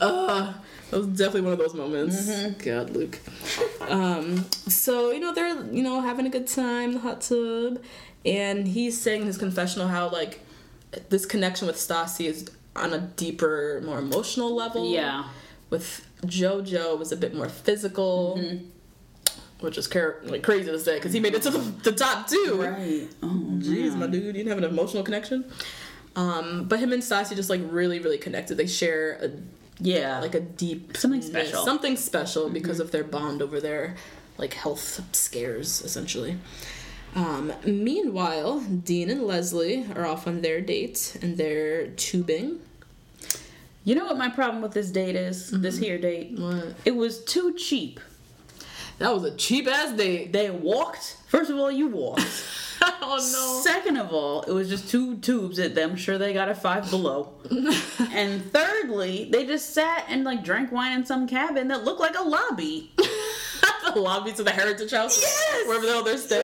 Uh, 0.00 0.52
that 0.90 0.98
was 0.98 1.06
definitely 1.08 1.42
one 1.42 1.52
of 1.52 1.58
those 1.58 1.74
moments. 1.74 2.46
God, 2.64 2.90
Luke. 2.90 3.18
Um, 3.80 4.44
so 4.68 5.10
you 5.10 5.20
know 5.20 5.32
they're 5.32 5.64
you 5.66 5.82
know 5.82 6.00
having 6.00 6.26
a 6.26 6.30
good 6.30 6.46
time 6.46 6.90
in 6.90 6.94
the 6.94 7.00
hot 7.00 7.20
tub, 7.20 7.82
and 8.24 8.68
he's 8.68 9.00
saying 9.00 9.22
in 9.22 9.26
his 9.26 9.38
confessional 9.38 9.88
how 9.88 10.08
like 10.08 10.40
this 11.08 11.26
connection 11.26 11.66
with 11.66 11.76
Stassi 11.76 12.26
is 12.26 12.50
on 12.76 12.92
a 12.92 12.98
deeper, 12.98 13.82
more 13.84 13.98
emotional 13.98 14.54
level. 14.54 14.92
Yeah. 14.92 15.24
With 15.70 16.06
JoJo 16.22 16.98
was 16.98 17.12
a 17.12 17.16
bit 17.16 17.34
more 17.34 17.48
physical. 17.48 18.38
Mm-hmm. 18.38 18.66
Which 19.60 19.78
is 19.78 19.86
car- 19.86 20.16
like 20.24 20.42
crazy 20.42 20.70
to 20.70 20.78
say 20.78 20.96
because 20.96 21.14
he 21.14 21.20
made 21.20 21.34
it 21.34 21.40
to 21.42 21.50
the, 21.50 21.58
the 21.58 21.92
top 21.92 22.28
too. 22.28 22.58
Right. 22.60 23.08
Oh, 23.22 23.58
Jeez, 23.58 23.96
my 23.96 24.06
dude, 24.06 24.24
you 24.24 24.32
didn't 24.32 24.48
have 24.48 24.58
an 24.58 24.64
emotional 24.64 25.02
connection. 25.02 25.50
Um, 26.16 26.64
but 26.64 26.80
him 26.80 26.92
and 26.92 27.02
Stassi 27.02 27.34
just 27.34 27.48
like 27.48 27.62
really, 27.64 27.98
really 27.98 28.18
connected. 28.18 28.56
They 28.56 28.66
share 28.66 29.12
a 29.22 29.30
Yeah. 29.80 30.20
like 30.20 30.34
a 30.34 30.40
deep 30.40 30.96
Something 30.96 31.22
special. 31.22 31.58
Mm-hmm. 31.58 31.64
something 31.64 31.96
special 31.96 32.48
because 32.50 32.80
of 32.80 32.90
their 32.90 33.04
bond 33.04 33.42
over 33.42 33.60
their 33.60 33.96
like 34.38 34.54
health 34.54 35.00
scares 35.14 35.80
essentially. 35.82 36.38
Um, 37.14 37.52
meanwhile, 37.64 38.60
Dean 38.60 39.08
and 39.10 39.22
Leslie 39.22 39.86
are 39.94 40.04
off 40.04 40.26
on 40.26 40.40
their 40.40 40.60
date 40.60 41.16
and 41.22 41.36
they're 41.36 41.88
tubing. 41.88 42.58
You 43.84 43.94
know 43.94 44.06
what 44.06 44.16
my 44.16 44.28
problem 44.30 44.62
with 44.62 44.72
this 44.72 44.90
date 44.90 45.14
is? 45.14 45.50
This 45.50 45.78
here 45.78 45.98
date? 45.98 46.38
What? 46.38 46.74
It 46.84 46.96
was 46.96 47.22
too 47.24 47.52
cheap. 47.54 48.00
That 48.98 49.12
was 49.12 49.24
a 49.24 49.36
cheap 49.36 49.66
ass 49.68 49.96
date. 49.96 50.32
They 50.32 50.50
walked. 50.50 51.18
First 51.28 51.50
of 51.50 51.58
all, 51.58 51.70
you 51.70 51.88
walked. 51.88 52.22
oh 53.02 53.60
Second 53.64 53.96
of 53.96 54.12
all, 54.12 54.42
it 54.42 54.52
was 54.52 54.68
just 54.68 54.90
two 54.90 55.16
tubes 55.18 55.58
at 55.58 55.74
them. 55.74 55.96
Sure, 55.96 56.18
they 56.18 56.32
got 56.32 56.48
a 56.48 56.54
five 56.54 56.90
below. 56.90 57.32
and 58.12 58.52
thirdly, 58.52 59.28
they 59.30 59.46
just 59.46 59.70
sat 59.70 60.04
and 60.08 60.24
like 60.24 60.44
drank 60.44 60.70
wine 60.72 60.92
in 60.92 61.06
some 61.06 61.26
cabin 61.26 61.68
that 61.68 61.84
looked 61.84 62.00
like 62.00 62.18
a 62.18 62.22
lobby. 62.22 62.92
the 63.94 64.00
lobby 64.00 64.32
to 64.32 64.42
the 64.42 64.50
Heritage 64.50 64.90
House. 64.90 65.20
Yes! 65.20 65.66
Wherever 65.66 65.86
the 65.86 65.92
hell 65.92 66.04
they're 66.04 66.18
staying. 66.18 66.43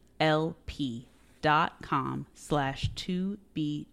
lp 0.21 1.05
dot 1.41 1.73
com 1.81 2.25
slash 2.35 2.89
2bg1r 2.95 3.85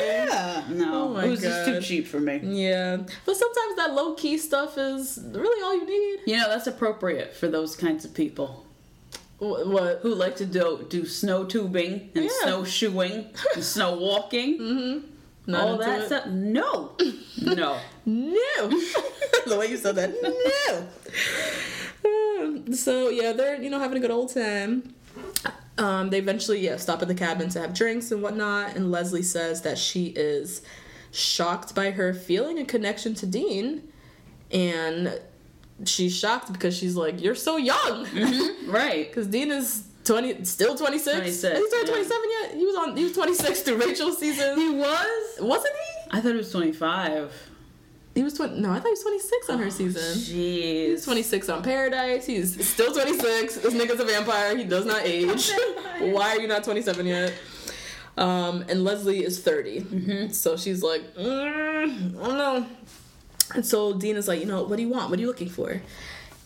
yeah 0.00 0.64
no 0.70 0.94
Oh 0.94 1.08
my 1.14 1.24
it 1.24 1.30
was 1.30 1.42
just 1.42 1.66
too 1.66 1.80
cheap 1.80 2.06
for 2.06 2.20
me 2.20 2.40
Yeah, 2.42 2.98
but 3.26 3.36
sometimes 3.36 3.76
that 3.76 3.94
low 3.94 4.14
key 4.14 4.38
stuff 4.38 4.78
is 4.78 5.18
really 5.32 5.62
all 5.62 5.74
you 5.74 5.86
need. 5.86 6.20
you 6.32 6.36
know 6.38 6.48
that's 6.48 6.66
appropriate 6.66 7.34
for 7.34 7.48
those 7.48 7.76
kinds 7.76 8.04
of 8.04 8.14
people 8.14 8.64
Wh- 9.38 9.66
What? 9.66 9.98
who 10.02 10.14
like 10.14 10.36
to 10.36 10.46
do 10.46 10.86
do 10.88 11.04
snow 11.04 11.44
tubing 11.44 12.10
and 12.14 12.24
Yeah. 12.24 12.30
snowshoeing 12.42 13.26
and 13.54 13.64
snow 13.64 13.96
walking 13.98 14.58
mm-hmm. 14.58 15.06
Not 15.48 15.62
all 15.62 15.78
that 15.78 16.06
stuff 16.06 16.26
no 16.26 16.94
no 17.42 17.80
No. 18.08 18.68
the 19.46 19.56
way 19.58 19.66
you 19.66 19.76
said 19.76 19.96
that. 19.96 20.14
No. 22.64 22.74
so 22.74 23.10
yeah, 23.10 23.32
they're 23.32 23.60
you 23.60 23.68
know 23.68 23.78
having 23.78 23.98
a 23.98 24.00
good 24.00 24.10
old 24.10 24.32
time. 24.32 24.94
Um, 25.76 26.08
they 26.10 26.18
eventually 26.18 26.60
yeah 26.60 26.76
stop 26.76 27.02
at 27.02 27.08
the 27.08 27.14
cabin 27.14 27.50
to 27.50 27.60
have 27.60 27.74
drinks 27.74 28.10
and 28.10 28.22
whatnot, 28.22 28.76
and 28.76 28.90
Leslie 28.90 29.22
says 29.22 29.60
that 29.62 29.76
she 29.76 30.06
is 30.06 30.62
shocked 31.10 31.74
by 31.74 31.90
her 31.90 32.14
feeling 32.14 32.58
a 32.58 32.64
connection 32.64 33.14
to 33.16 33.26
Dean, 33.26 33.82
and 34.50 35.20
she's 35.84 36.16
shocked 36.16 36.50
because 36.52 36.74
she's 36.76 36.96
like, 36.96 37.20
"You're 37.20 37.34
so 37.34 37.58
young," 37.58 38.06
right 38.66 39.06
because 39.10 39.26
Dean 39.26 39.50
is. 39.50 39.84
20 40.08 40.44
still 40.44 40.74
26 40.76 41.16
26, 41.18 41.42
Has 41.42 41.64
he 41.64 41.70
turned 41.70 41.88
yeah. 41.88 41.94
27 41.94 42.22
yet 42.42 42.54
he 42.56 42.66
was 42.66 42.76
on 42.76 42.96
he 42.96 43.04
was 43.04 43.12
26 43.12 43.62
through 43.62 43.76
rachel's 43.76 44.18
season 44.18 44.58
he 44.58 44.70
was 44.70 45.38
wasn't 45.40 45.74
he 45.74 46.10
i 46.18 46.20
thought 46.20 46.32
he 46.32 46.36
was 46.38 46.50
25 46.50 47.32
he 48.14 48.22
was 48.24 48.34
20 48.34 48.60
no 48.60 48.70
i 48.72 48.76
thought 48.76 48.84
he 48.86 48.90
was 48.90 49.02
26 49.02 49.50
on 49.50 49.58
her 49.60 49.70
season 49.70 50.02
jeez 50.18 50.88
He's 50.88 51.04
26 51.04 51.48
on 51.50 51.62
Paradise. 51.62 52.26
He's 52.26 52.68
still 52.68 52.92
26. 52.92 53.58
This 53.58 53.74
nigga's 53.74 54.00
a 54.00 54.04
vampire. 54.04 54.56
He 54.56 54.64
does 54.64 54.84
not 54.84 55.02
age. 55.04 55.52
Why 56.00 56.30
are 56.36 56.40
you 56.40 56.48
not 56.48 56.64
27 56.64 57.06
yet? 57.06 57.32
Um, 58.16 58.64
and 58.68 58.82
Leslie 58.82 59.22
is 59.24 59.40
30. 59.40 60.32
So 60.32 60.56
she's 60.56 60.82
like, 60.82 61.02
mm, 61.14 62.18
I 62.20 62.26
don't 62.26 62.38
know. 62.38 62.66
And 63.54 63.64
so 63.64 63.92
Dean 63.92 64.16
is 64.16 64.26
like, 64.26 64.40
you 64.40 64.46
know, 64.46 64.64
what 64.64 64.76
do 64.76 64.82
you 64.82 64.88
want? 64.88 65.10
What 65.10 65.18
are 65.18 65.22
you 65.22 65.28
looking 65.28 65.48
for? 65.50 65.80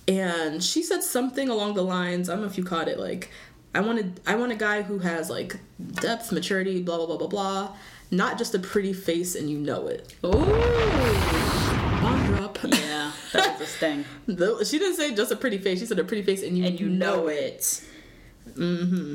And 0.07 0.63
she 0.63 0.83
said 0.83 1.03
something 1.03 1.49
along 1.49 1.75
the 1.75 1.83
lines, 1.83 2.29
I 2.29 2.33
don't 2.35 2.43
know 2.43 2.49
if 2.49 2.59
you 2.59 2.65
caught 2.65 2.89
it, 2.89 2.99
like, 2.99 3.31
I 3.75 3.81
wanted 3.81 4.21
I 4.27 4.35
want 4.37 4.53
a 4.53 4.57
guy 4.57 4.83
who 4.83 4.99
has 4.99 5.31
like 5.31 5.57
depth, 5.95 6.31
maturity, 6.33 6.83
blah 6.83 6.97
blah 6.99 7.07
blah 7.07 7.17
blah 7.17 7.27
blah. 7.29 7.77
Not 8.11 8.37
just 8.37 8.55
a 8.55 8.59
pretty 8.59 8.93
face 8.93 9.35
and 9.35 9.49
you 9.51 9.59
know 9.59 9.87
it. 9.89 10.15
Ooh. 10.25 10.33
Bomb 10.33 12.27
drop. 12.27 12.59
yeah 12.65 13.13
that 13.33 13.59
was 13.59 13.69
a 13.69 13.73
sting 13.73 14.05
She 14.67 14.79
didn't 14.79 14.97
say 14.97 15.15
just 15.15 15.33
a 15.33 15.37
pretty 15.37 15.59
face. 15.59 15.79
She 15.81 15.87
said 15.87 15.99
a 15.99 16.05
pretty 16.05 16.23
face, 16.23 16.43
and 16.43 16.59
you 16.59 16.65
And 16.67 16.79
you 16.79 16.89
know, 16.89 17.17
know 17.17 17.29
it. 17.29 17.83
hmm 18.55 19.15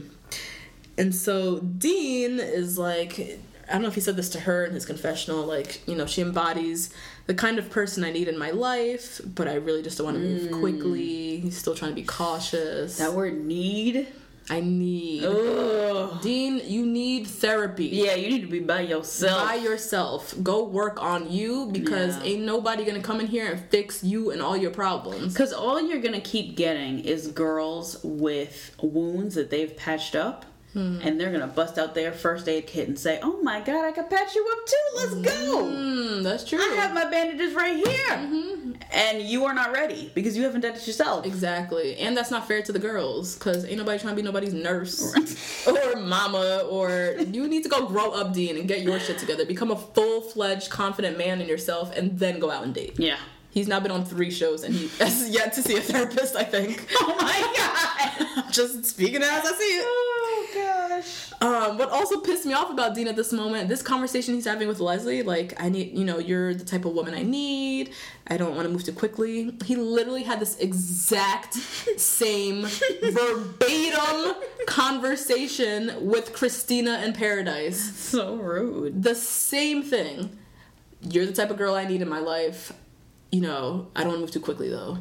And 0.97 1.13
so 1.13 1.59
Dean 1.59 2.39
is 2.39 2.77
like, 2.79 3.39
I 3.69 3.73
don't 3.73 3.83
know 3.83 3.87
if 3.89 3.95
he 3.95 4.01
said 4.01 4.15
this 4.15 4.29
to 4.29 4.39
her 4.41 4.65
in 4.65 4.73
his 4.73 4.85
confessional. 4.85 5.45
Like, 5.45 5.87
you 5.87 5.95
know, 5.95 6.07
she 6.07 6.21
embodies 6.23 6.91
the 7.27 7.35
kind 7.35 7.59
of 7.59 7.69
person 7.69 8.03
I 8.03 8.11
need 8.11 8.27
in 8.27 8.37
my 8.37 8.49
life, 8.51 9.21
but 9.23 9.47
I 9.47 9.55
really 9.55 9.83
just 9.83 9.97
don't 9.99 10.05
want 10.05 10.17
to 10.17 10.23
move 10.23 10.51
quickly. 10.59 11.39
He's 11.41 11.57
still 11.57 11.75
trying 11.75 11.91
to 11.91 11.95
be 11.95 12.03
cautious. 12.07 12.97
That 12.97 13.13
word 13.13 13.37
need. 13.45 14.07
I 14.49 14.61
need. 14.61 15.23
Ugh. 15.25 16.21
Dean, 16.21 16.61
you 16.65 16.85
need 16.85 17.27
therapy. 17.27 17.85
Yeah, 17.87 18.15
you 18.15 18.29
need 18.29 18.41
to 18.41 18.47
be 18.47 18.59
by 18.61 18.81
yourself. 18.81 19.45
By 19.47 19.55
yourself. 19.55 20.33
Go 20.41 20.63
work 20.63 21.01
on 21.01 21.29
you 21.31 21.69
because 21.71 22.17
Yeah. 22.17 22.23
ain't 22.23 22.43
nobody 22.43 22.85
gonna 22.85 23.01
come 23.01 23.19
in 23.19 23.27
here 23.27 23.51
and 23.51 23.59
fix 23.69 24.03
you 24.03 24.31
and 24.31 24.41
all 24.41 24.55
your 24.55 24.71
problems. 24.71 25.33
Because 25.33 25.51
all 25.53 25.81
you're 25.81 26.01
gonna 26.01 26.21
keep 26.21 26.55
getting 26.55 26.99
is 26.99 27.27
girls 27.27 27.97
with 28.03 28.71
wounds 28.81 29.35
that 29.35 29.49
they've 29.49 29.75
patched 29.75 30.15
up, 30.15 30.45
Hmm. 30.77 30.99
and 31.01 31.19
they're 31.19 31.31
gonna 31.31 31.47
bust 31.47 31.79
out 31.79 31.95
their 31.95 32.11
first 32.11 32.47
aid 32.47 32.67
kit 32.67 32.87
and 32.87 32.99
say, 32.99 33.19
"Oh 33.23 33.41
my 33.41 33.61
god, 33.61 33.83
I 33.83 33.91
can 33.91 34.05
patch 34.05 34.35
you 34.35 34.47
up 34.51 34.67
too. 34.67 34.75
Let's 34.95 35.35
go." 35.35 35.63
Mm, 35.63 36.23
that's 36.23 36.43
true. 36.43 36.59
I 36.59 36.75
have 36.75 36.93
my 36.93 37.05
bandages 37.09 37.55
right 37.55 37.75
here, 37.75 38.75
and 38.91 39.23
you 39.23 39.45
are 39.45 39.55
not 39.55 39.71
ready 39.71 40.11
because 40.13 40.37
you 40.37 40.43
haven't 40.43 40.61
done 40.61 40.75
it 40.75 40.85
yourself. 40.85 41.25
Exactly. 41.25 41.97
And 41.97 42.15
that's 42.15 42.29
not 42.29 42.47
fair 42.47 42.61
to 42.61 42.71
the 42.71 42.77
girls 42.77 43.33
because 43.33 43.65
ain't 43.65 43.77
nobody 43.77 43.97
trying 43.97 44.15
to 44.15 44.21
be 44.21 44.21
nobody's 44.21 44.53
nurse 44.53 45.65
or 45.67 45.95
mama 45.99 46.67
or 46.69 47.15
you 47.31 47.47
need 47.47 47.63
to 47.63 47.69
go 47.69 47.87
grow 47.87 48.11
up, 48.11 48.33
Dean, 48.33 48.55
and 48.55 48.67
get 48.67 48.81
your 48.83 48.99
shit 48.99 49.17
together. 49.17 49.47
Become 49.47 49.71
a 49.71 49.75
full 49.77 50.21
fledged, 50.21 50.69
confident 50.69 51.17
man 51.17 51.41
in 51.41 51.47
yourself 51.47 51.95
and 51.97 52.19
then 52.19 52.37
go 52.37 52.51
out 52.51 52.63
and 52.63 52.75
date. 52.75 52.99
Yeah. 52.99 53.17
He's 53.57 53.67
now 53.67 53.79
been 53.79 53.89
on 53.89 54.05
three 54.05 54.29
shows 54.29 54.63
and 54.63 54.71
he 54.71 54.87
has 55.03 55.31
yet 55.31 55.51
to 55.53 55.63
see 55.63 55.77
a 55.77 55.81
therapist, 55.81 56.35
I 56.35 56.43
think. 56.43 56.87
Oh 56.99 57.15
my 57.19 58.35
god. 58.37 58.53
Just 58.53 58.85
speaking 58.85 59.23
as 59.23 59.45
I 59.45 59.51
see 59.51 59.63
it. 59.63 59.83
oh 59.83 60.47
gosh. 60.53 61.31
Um, 61.41 61.79
what 61.79 61.89
also 61.89 62.19
pissed 62.19 62.45
me 62.45 62.53
off 62.53 62.69
about 62.69 62.93
Dean 62.93 63.07
at 63.07 63.15
this 63.15 63.33
moment, 63.33 63.67
this 63.67 63.81
conversation 63.81 64.35
he's 64.35 64.45
having 64.45 64.67
with 64.67 64.79
Leslie, 64.79 65.23
like, 65.23 65.59
I 65.59 65.69
need, 65.69 65.97
you 65.97 66.05
know, 66.05 66.19
you're 66.19 66.53
the 66.53 66.65
type 66.65 66.85
of 66.85 66.93
woman 66.93 67.15
I 67.15 67.23
need. 67.23 67.93
I 68.27 68.37
don't 68.37 68.55
want 68.55 68.67
to 68.67 68.69
move 68.71 68.83
too 68.83 68.93
quickly. 68.93 69.51
He 69.65 69.75
literally 69.75 70.21
had 70.21 70.39
this 70.39 70.59
exact 70.59 71.55
same 71.55 72.67
verbatim 73.01 74.35
conversation 74.67 75.93
with 76.07 76.31
Christina 76.31 77.01
in 77.03 77.13
Paradise. 77.13 77.95
So 77.95 78.35
rude. 78.35 79.01
The 79.01 79.15
same 79.15 79.81
thing. 79.81 80.37
You're 81.01 81.25
the 81.25 81.33
type 81.33 81.49
of 81.49 81.57
girl 81.57 81.73
I 81.73 81.85
need 81.85 82.03
in 82.03 82.09
my 82.09 82.19
life. 82.19 82.71
You 83.31 83.41
know, 83.41 83.87
I 83.95 84.01
don't 84.01 84.09
want 84.09 84.17
to 84.17 84.21
move 84.21 84.31
too 84.31 84.39
quickly 84.39 84.69
though. 84.69 84.99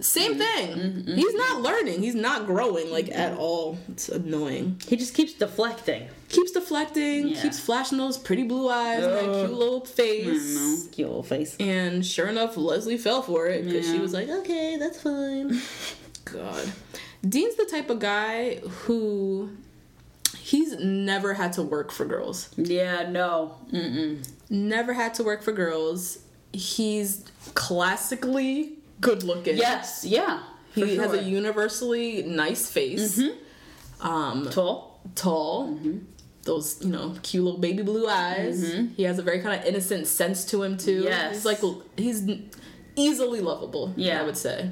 Same 0.00 0.32
mm-hmm. 0.34 0.40
thing. 0.40 0.70
Mm-hmm. 0.70 1.14
He's 1.14 1.34
not 1.34 1.60
learning. 1.62 2.02
He's 2.02 2.16
not 2.16 2.46
growing 2.46 2.90
like 2.90 3.10
at 3.10 3.36
all. 3.38 3.78
It's 3.88 4.08
annoying 4.08 4.80
He 4.88 4.96
just 4.96 5.14
keeps 5.14 5.34
deflecting. 5.34 6.08
keeps 6.28 6.50
deflecting, 6.50 7.28
Yeah. 7.28 7.42
keeps 7.42 7.60
flashing 7.60 7.98
those 7.98 8.18
pretty 8.18 8.42
blue 8.42 8.68
eyes 8.68 9.04
and 9.04 9.12
that 9.12 9.24
cute 9.24 9.52
little 9.52 9.84
face. 9.84 10.88
Cute 10.88 11.08
little 11.08 11.22
face. 11.22 11.56
And 11.60 12.04
sure 12.04 12.26
enough, 12.26 12.56
Leslie 12.56 12.98
fell 12.98 13.22
for 13.22 13.46
it 13.46 13.64
because 13.64 13.86
she 13.86 14.00
was 14.00 14.12
like, 14.12 14.28
okay, 14.28 14.76
that's 14.78 15.00
fine. 15.00 15.60
God. 16.24 16.72
Dean's 17.26 17.54
the 17.54 17.64
type 17.64 17.88
of 17.88 18.00
guy 18.00 18.56
who 18.56 19.50
he's 20.38 20.72
never 20.78 21.34
had 21.34 21.52
to 21.54 21.62
work 21.62 21.92
for 21.92 22.04
girls. 22.04 22.50
Yeah, 22.56 23.08
no. 23.08 23.58
Mm-mm. 23.72 24.28
Never 24.50 24.92
had 24.92 25.14
to 25.14 25.24
work 25.24 25.42
for 25.42 25.52
girls. 25.52 26.18
He's 26.54 27.24
classically 27.54 28.74
good 29.00 29.22
looking. 29.22 29.56
Yes, 29.56 30.04
yeah. 30.04 30.40
He 30.74 30.80
for 30.96 31.02
has. 31.02 31.12
Mm-hmm. 31.12 31.26
a 31.26 31.28
universally 31.28 32.22
nice 32.22 32.70
face. 32.70 33.20
Um, 34.00 34.48
tall. 34.50 35.00
tall, 35.14 35.68
Mm-hmm. 35.68 35.98
those 36.44 36.82
you 36.84 36.90
know 36.90 37.16
cute 37.22 37.44
little 37.44 37.60
baby 37.60 37.82
blue 37.82 38.08
eyes. 38.08 38.62
He 38.96 39.02
has 39.04 39.18
a 39.18 39.22
very 39.22 39.40
kind 39.40 39.60
of 39.60 39.66
innocent 39.66 40.06
sense 40.06 40.44
to 40.46 40.62
him 40.62 40.76
too. 40.76 41.02
Yes. 41.04 41.34
he's 41.34 41.44
like 41.44 41.60
he's 41.96 42.22
easily 42.96 43.40
lovable. 43.40 43.92
Yeah. 43.96 44.20
I 44.20 44.24
would 44.24 44.36
say. 44.36 44.70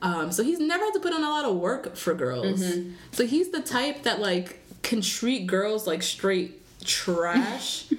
Um, 0.00 0.30
so 0.30 0.44
he's 0.44 0.60
never 0.60 0.84
had 0.84 0.94
to 0.94 1.00
put 1.00 1.12
in 1.12 1.22
a 1.24 1.28
lot 1.28 1.44
of 1.44 1.56
work 1.56 1.96
for 1.96 2.14
girls. 2.14 2.62
Mm-hmm. 2.62 2.92
So 3.12 3.26
he's 3.26 3.50
the 3.50 3.60
type 3.60 4.04
that 4.04 4.20
like 4.20 4.60
can 4.82 5.00
treat 5.00 5.46
girls 5.46 5.86
like 5.86 6.02
straight 6.02 6.60
trash. 6.84 7.86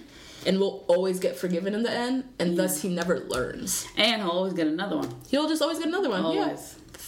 And 0.46 0.60
will 0.60 0.86
always 0.88 1.20
get 1.20 1.36
forgiven 1.36 1.74
in 1.74 1.84
the 1.84 1.92
end, 1.92 2.24
and 2.40 2.58
thus 2.58 2.82
he 2.82 2.90
never 2.90 3.20
learns. 3.20 3.88
And 3.98 4.22
he'll 4.22 4.32
always 4.32 4.54
get 4.54 4.68
another 4.68 4.98
one. 4.98 5.10
He'll 5.30 5.50
just 5.50 5.62
always 5.62 5.80
get 5.80 5.88
another 5.88 6.10
one. 6.10 6.34
Yeah. 6.34 6.58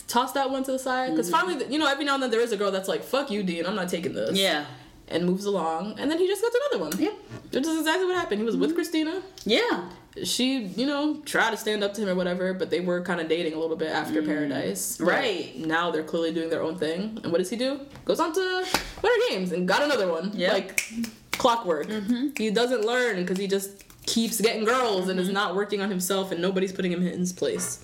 Toss 0.08 0.34
that 0.34 0.50
one 0.50 0.64
to 0.66 0.74
the 0.74 0.80
side. 0.80 1.12
Because 1.12 1.32
mm-hmm. 1.32 1.48
finally, 1.48 1.72
you 1.72 1.80
know, 1.80 1.88
every 1.88 2.04
now 2.04 2.16
and 2.16 2.24
then 2.24 2.32
there 2.32 2.42
is 2.42 2.52
a 2.52 2.58
girl 2.58 2.72
that's 2.72 2.90
like, 2.90 3.04
fuck 3.04 3.32
you, 3.32 3.44
Dean, 3.44 3.66
I'm 3.66 3.76
not 3.76 3.88
taking 3.90 4.14
this 4.14 4.38
Yeah. 4.38 4.66
and 5.08 5.26
moves 5.26 5.46
along, 5.46 5.98
and 6.00 6.12
then 6.12 6.18
he 6.18 6.28
just 6.28 6.42
gets 6.42 6.56
another 6.72 6.90
one. 6.90 7.00
Yep. 7.00 7.14
Which 7.54 7.66
is 7.66 7.80
exactly 7.80 8.06
what 8.06 8.16
happened. 8.16 8.40
He 8.40 8.46
was 8.46 8.58
with 8.58 8.70
mm-hmm. 8.70 8.76
Christina. 8.76 9.22
Yeah. 9.46 9.90
She, 10.26 10.64
you 10.66 10.86
know, 10.86 11.22
tried 11.26 11.52
to 11.52 11.58
stand 11.58 11.86
up 11.86 11.94
to 11.94 12.02
him 12.02 12.10
or 12.10 12.16
whatever, 12.16 12.54
but 12.54 12.70
they 12.70 12.82
were 12.82 13.02
kind 13.02 13.22
of 13.22 13.30
dating 13.30 13.54
a 13.54 13.60
little 13.60 13.78
bit 13.78 13.92
after 13.92 14.22
mm-hmm. 14.22 14.30
Paradise. 14.30 14.98
But 14.98 15.08
Right. 15.08 15.58
Now 15.58 15.90
they're 15.92 16.04
clearly 16.04 16.34
doing 16.34 16.50
their 16.50 16.62
own 16.62 16.78
thing. 16.78 17.18
And 17.24 17.32
what 17.32 17.38
does 17.38 17.50
he 17.50 17.56
do? 17.56 17.80
Goes 18.04 18.20
on 18.20 18.34
to 18.34 18.66
Winter 19.02 19.22
Games 19.30 19.54
and 19.54 19.66
got 19.66 19.82
another 19.84 20.12
one. 20.12 20.32
Yep. 20.34 20.54
Like 20.54 20.86
clockwork. 21.32 21.88
Mm-hmm. 21.88 22.30
He 22.38 22.52
doesn't 22.52 22.86
learn 22.86 23.18
because 23.18 23.38
he 23.38 23.48
just 23.48 23.84
keeps 24.06 24.40
getting 24.42 24.66
girls 24.66 25.10
and 25.10 25.20
is 25.20 25.28
mm-hmm. 25.28 25.36
not 25.36 25.56
working 25.56 25.82
on 25.82 25.90
himself, 25.90 26.32
and 26.32 26.42
nobody's 26.42 26.72
putting 26.72 26.92
him 26.92 27.06
in 27.06 27.20
his 27.20 27.34
place. 27.34 27.84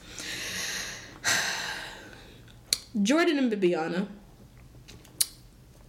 Jordan 3.01 3.37
and 3.37 3.51
Bibiana 3.51 4.07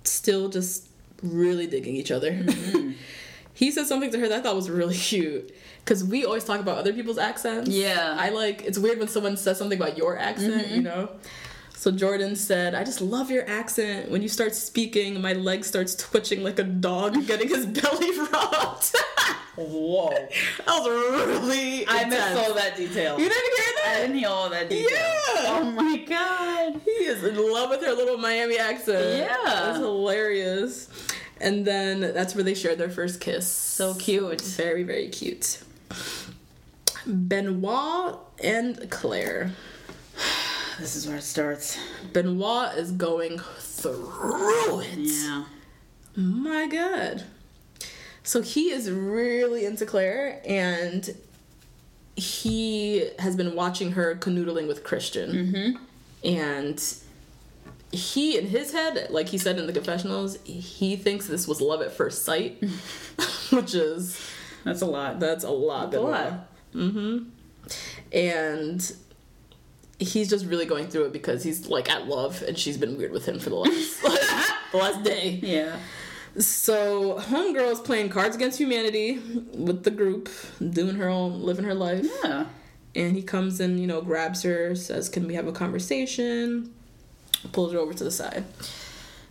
still 0.04 0.48
just 0.48 0.88
really 1.22 1.66
digging 1.66 1.96
each 1.96 2.10
other. 2.10 2.32
Mm-hmm. 2.32 2.92
he 3.54 3.70
said 3.70 3.86
something 3.86 4.10
to 4.10 4.18
her 4.18 4.28
that 4.28 4.40
I 4.40 4.42
thought 4.42 4.56
was 4.56 4.70
really 4.70 4.94
cute. 4.94 5.54
Because 5.84 6.04
we 6.04 6.24
always 6.24 6.44
talk 6.44 6.60
about 6.60 6.76
other 6.76 6.92
people's 6.92 7.16
accents. 7.16 7.70
Yeah. 7.70 8.14
I 8.18 8.28
like, 8.28 8.62
it's 8.62 8.78
weird 8.78 8.98
when 8.98 9.08
someone 9.08 9.38
says 9.38 9.56
something 9.56 9.78
about 9.78 9.96
your 9.96 10.18
accent, 10.18 10.68
you 10.68 10.82
know? 10.82 11.10
So 11.78 11.92
Jordan 11.92 12.34
said, 12.34 12.74
I 12.74 12.82
just 12.82 13.00
love 13.00 13.30
your 13.30 13.48
accent. 13.48 14.10
When 14.10 14.20
you 14.20 14.28
start 14.28 14.52
speaking, 14.56 15.20
my 15.20 15.32
leg 15.32 15.64
starts 15.64 15.94
twitching 15.94 16.42
like 16.42 16.58
a 16.58 16.64
dog 16.64 17.24
getting 17.28 17.46
his 17.46 17.66
belly 17.66 18.18
rubbed. 18.18 18.96
Whoa. 19.54 20.10
that 20.66 20.66
was 20.66 21.38
really 21.40 21.86
I 21.86 22.02
intense. 22.02 22.34
missed 22.34 22.48
all 22.48 22.54
that 22.54 22.76
detail. 22.76 23.16
You 23.16 23.28
didn't 23.28 23.54
hear 23.56 23.74
that? 23.76 23.94
I 23.94 24.00
didn't 24.00 24.18
hear 24.18 24.28
all 24.28 24.50
that 24.50 24.68
detail. 24.68 24.88
Yeah. 24.90 25.44
Oh 25.46 25.70
my 25.70 25.98
god. 25.98 26.80
He 26.84 26.90
is 26.90 27.22
in 27.22 27.36
love 27.36 27.70
with 27.70 27.82
her 27.82 27.92
little 27.92 28.18
Miami 28.18 28.58
accent. 28.58 29.16
Yeah. 29.16 29.70
It's 29.70 29.78
hilarious. 29.78 30.88
And 31.40 31.64
then 31.64 32.00
that's 32.00 32.34
where 32.34 32.42
they 32.42 32.54
shared 32.54 32.78
their 32.78 32.90
first 32.90 33.20
kiss. 33.20 33.46
So 33.46 33.94
cute. 33.94 34.40
Very, 34.40 34.82
very 34.82 35.10
cute. 35.10 35.62
Benoit 37.06 38.18
and 38.42 38.90
Clare. 38.90 39.52
This 40.78 40.94
is 40.96 41.06
where 41.06 41.16
it 41.16 41.22
starts. 41.22 41.78
Benoit 42.12 42.74
is 42.76 42.92
going 42.92 43.38
through 43.58 44.80
it. 44.80 44.98
Yeah. 44.98 45.44
My 46.16 46.66
God. 46.68 47.24
So 48.22 48.42
he 48.42 48.70
is 48.70 48.90
really 48.90 49.64
into 49.64 49.86
Clare 49.86 50.40
and 50.46 51.14
he 52.16 53.10
has 53.18 53.36
been 53.36 53.54
watching 53.54 53.92
her 53.92 54.14
canoodling 54.16 54.68
with 54.68 54.84
Christian. 54.84 55.32
Mm-hmm. 55.32 55.84
And 56.28 56.94
he, 57.92 58.36
in 58.36 58.46
his 58.48 58.72
head, 58.72 59.06
like 59.10 59.28
he 59.28 59.38
said 59.38 59.58
in 59.58 59.66
the 59.66 59.72
confessionals, 59.72 60.36
he 60.44 60.96
thinks 60.96 61.26
this 61.26 61.48
was 61.48 61.60
love 61.60 61.80
at 61.80 61.92
first 61.92 62.24
sight, 62.24 62.62
which 63.50 63.74
is, 63.74 64.20
That's 64.64 64.82
a 64.82 64.86
lot. 64.86 65.20
that's 65.20 65.44
a 65.44 65.50
lot. 65.50 65.86
a 65.86 65.90
Benoit. 65.90 66.10
lot. 66.10 66.48
Mm 66.74 66.92
hmm. 66.92 67.18
And 68.12 68.92
he's 69.98 70.30
just 70.30 70.46
really 70.46 70.66
going 70.66 70.88
through 70.88 71.06
it 71.06 71.12
because 71.12 71.42
he's 71.42 71.68
like 71.68 71.90
at 71.90 72.06
love 72.06 72.42
and 72.42 72.58
she's 72.58 72.76
been 72.76 72.96
weird 72.96 73.12
with 73.12 73.26
him 73.26 73.38
for 73.38 73.50
the 73.50 73.56
last 73.56 74.02
the 74.72 74.76
last 74.76 75.02
day. 75.02 75.40
Yeah. 75.42 75.78
So 76.38 77.18
homegirl's 77.18 77.80
playing 77.80 78.10
Cards 78.10 78.36
Against 78.36 78.58
Humanity 78.58 79.18
with 79.54 79.82
the 79.82 79.90
group, 79.90 80.28
doing 80.70 80.96
her 80.96 81.08
own, 81.08 81.42
living 81.42 81.64
her 81.64 81.74
life. 81.74 82.06
Yeah. 82.22 82.46
And 82.94 83.16
he 83.16 83.22
comes 83.22 83.60
and 83.60 83.80
you 83.80 83.86
know 83.86 84.00
grabs 84.00 84.42
her, 84.42 84.74
says, 84.74 85.08
"Can 85.08 85.26
we 85.26 85.34
have 85.34 85.46
a 85.46 85.52
conversation?" 85.52 86.72
Pulls 87.52 87.72
her 87.72 87.78
over 87.78 87.94
to 87.94 88.04
the 88.04 88.10
side. 88.10 88.44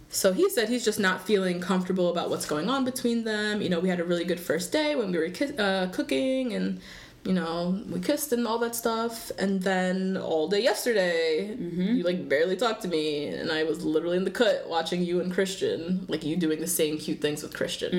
So 0.09 0.32
he 0.32 0.49
said 0.49 0.70
he's 0.70 0.86
just 0.86 0.99
not 0.99 1.26
feeling 1.26 1.59
comfortable 1.59 2.09
about 2.09 2.30
what's 2.30 2.45
going 2.45 2.70
on 2.70 2.86
between 2.86 3.26
them. 3.26 3.61
You 3.61 3.70
know, 3.70 3.80
we 3.80 3.89
had 3.89 3.99
a 3.99 4.05
really 4.05 4.24
good 4.24 4.39
first 4.39 4.72
day 4.72 4.95
when 4.95 5.11
we 5.11 5.18
were 5.18 5.30
uh, 5.59 5.88
cooking 5.91 6.53
and, 6.53 6.80
you 7.28 7.34
know, 7.34 7.78
we 7.89 7.99
kissed 7.99 8.32
and 8.32 8.47
all 8.47 8.57
that 8.59 8.73
stuff. 8.73 9.32
And 9.38 9.61
then 9.61 10.15
all 10.15 10.47
day 10.47 10.63
yesterday, 10.63 11.53
you 11.95 12.03
like 12.03 12.30
barely 12.30 12.55
talked 12.55 12.84
to 12.84 12.88
me. 12.88 13.28
And 13.28 13.51
I 13.51 13.63
was 13.65 13.84
literally 13.84 14.15
in 14.15 14.23
the 14.23 14.32
cut 14.32 14.65
watching 14.69 15.03
you 15.03 15.19
and 15.19 15.30
Christian, 15.32 16.05
like 16.07 16.23
you 16.23 16.38
doing 16.38 16.61
the 16.61 16.67
same 16.67 16.97
cute 16.97 17.19
things 17.19 17.43
with 17.43 17.53
Christian, 17.53 17.91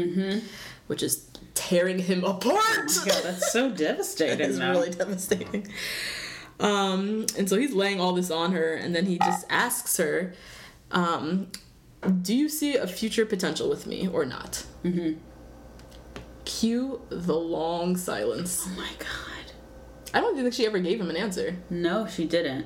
which 0.87 1.03
is 1.03 1.29
tearing 1.55 1.99
him 1.99 2.25
apart. 2.25 2.65
God, 3.07 3.23
that's 3.23 3.53
so 3.53 3.71
devastating. 3.71 4.49
It's 4.49 4.59
really 4.59 4.91
devastating. 4.91 5.69
Um, 6.59 7.27
and 7.37 7.47
so 7.49 7.59
he's 7.59 7.75
laying 7.75 8.01
all 8.01 8.15
this 8.15 8.31
on 8.31 8.53
her, 8.53 8.75
and 8.75 8.97
then 8.97 9.05
he 9.07 9.19
just 9.19 9.47
asks 9.51 9.99
her, 9.99 10.33
um, 10.91 11.53
"Do 12.23 12.35
you 12.35 12.49
see 12.49 12.77
a 12.77 12.87
future 12.87 13.27
potential 13.27 13.69
with 13.69 13.87
me 13.87 14.09
or 14.09 14.25
not?" 14.25 14.65
Mm-hmm. 14.85 15.21
Cue 16.49 17.03
the 17.11 17.37
long 17.37 17.95
silence. 17.95 18.65
Oh 18.67 18.71
my 18.71 18.89
god. 18.99 19.53
I 20.15 20.21
don't 20.21 20.35
think 20.35 20.55
she 20.55 20.65
ever 20.65 20.79
gave 20.79 20.99
him 20.99 21.11
an 21.11 21.17
answer. 21.17 21.57
No, 21.69 22.07
she 22.07 22.27
didn't. 22.27 22.65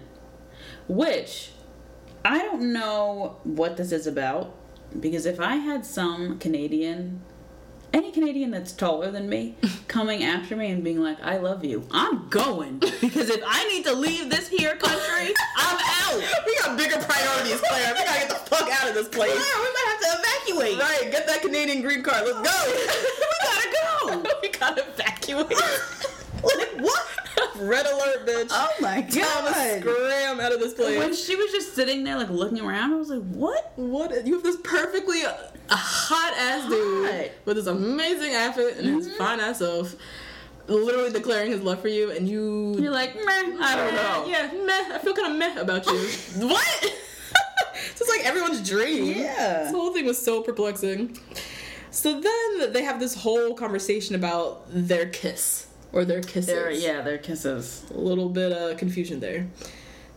Which 0.87 1.51
I 2.25 2.39
don't 2.39 2.73
know 2.73 3.39
what 3.43 3.77
this 3.77 3.91
is 3.91 4.07
about 4.07 4.55
because 5.01 5.27
if 5.27 5.41
I 5.41 5.57
had 5.57 5.85
some 5.85 6.39
Canadian, 6.39 7.23
any 7.93 8.11
Canadian 8.11 8.51
that's 8.51 8.73
taller 8.73 9.11
than 9.11 9.29
me, 9.29 9.55
coming 9.89 10.25
after 10.25 10.57
me 10.57 10.71
and 10.71 10.83
being 10.83 11.01
like, 11.01 11.23
"I 11.23 11.39
love 11.39 11.65
you," 11.65 11.87
I'm 11.91 12.29
going 12.29 12.79
because 12.79 13.31
if 13.31 13.43
I 13.47 13.67
need 13.69 13.85
to 13.85 13.95
leave 13.95 14.31
this 14.31 14.49
here 14.49 14.77
country, 14.77 15.35
I'm 15.57 15.77
out. 15.77 16.23
We 16.47 16.57
got 16.59 16.77
bigger 16.77 16.99
priorities, 16.99 17.61
Clare. 17.61 17.95
We 17.95 18.05
gotta 18.05 18.19
get 18.21 18.29
the 18.29 18.35
fuck 18.35 18.69
out 18.71 18.89
of 18.89 18.95
this 18.95 19.09
place. 19.09 19.33
Clare, 19.33 19.63
we 19.63 19.71
might 19.73 19.87
have 19.89 20.01
to 20.01 20.09
evacuate. 20.21 20.79
Right, 20.79 21.11
get 21.11 21.27
that 21.27 21.41
Canadian 21.43 21.83
green 21.83 22.03
card. 22.03 22.25
Let's 22.27 22.49
go. 22.49 22.59
we 23.31 23.47
gotta 23.49 24.23
go. 24.23 24.31
we 24.43 24.49
gotta 24.51 24.85
evacuate. 24.89 26.12
like 26.59 26.81
what? 26.81 27.07
Red 27.57 27.87
alert, 27.87 28.27
bitch. 28.27 28.49
Oh 28.51 28.69
my 28.81 29.03
Time 29.03 29.11
to 29.11 29.21
god. 29.21 29.81
scram 29.81 30.41
out 30.41 30.53
of 30.53 30.61
this 30.61 30.75
place. 30.75 30.99
When 30.99 31.15
she 31.15 31.37
was 31.37 31.53
just 31.53 31.75
sitting 31.75 32.03
there 32.03 32.17
like 32.17 32.31
looking 32.31 32.61
around, 32.61 32.93
I 32.93 32.97
was 32.97 33.09
like, 33.11 33.23
"What?" 33.23 33.73
What? 33.77 34.27
You 34.27 34.35
have 34.35 34.43
this 34.43 34.57
perfectly 34.65 35.25
uh, 35.25 35.35
hot 35.71 36.35
ass 36.37 36.69
dude 36.69 37.31
with 37.45 37.57
this 37.57 37.67
amazing 37.67 38.35
outfit 38.35 38.79
and 38.79 38.87
his 38.87 39.15
fine 39.17 39.39
ass 39.41 39.59
self, 39.59 39.95
literally 40.67 41.13
declaring 41.13 41.53
his 41.53 41.61
love 41.63 41.81
for 41.81 41.89
you, 41.89 42.11
and 42.11 42.29
you. 42.29 42.75
You're 42.79 42.93
like, 42.93 43.15
"Meh, 43.15 43.57
I 43.61 43.77
don't 43.77 43.95
know." 43.95 44.25
Yeah, 44.27 44.51
meh. 44.65 44.97
I 44.97 44.99
feel 44.99 45.15
kind 45.15 45.33
of 45.33 45.39
meh 45.39 45.61
about 45.61 45.87
you. 45.87 45.93
what? 46.49 46.95
it's 47.75 47.99
just 47.99 48.11
like 48.11 48.27
everyone's 48.27 48.67
dream. 48.69 49.19
Yeah. 49.19 49.65
This 49.65 49.73
whole 49.73 49.93
thing 49.93 50.07
was 50.07 50.23
so 50.23 50.43
perplexing. 50.43 51.19
So 51.91 52.21
then 52.21 52.73
they 52.73 52.83
have 52.83 52.99
this 52.99 53.15
whole 53.15 53.55
conversation 53.55 54.15
about 54.15 54.65
their 54.69 55.07
kiss 55.07 55.67
or 55.93 56.05
their 56.05 56.21
kisses. 56.23 56.47
They're, 56.47 56.71
yeah, 56.71 57.01
they're 57.03 57.19
kisses. 57.19 57.85
a 57.95 57.99
little 57.99 58.29
bit 58.29 58.53
of 58.53 58.77
confusion 58.79 59.21
there. 59.21 59.47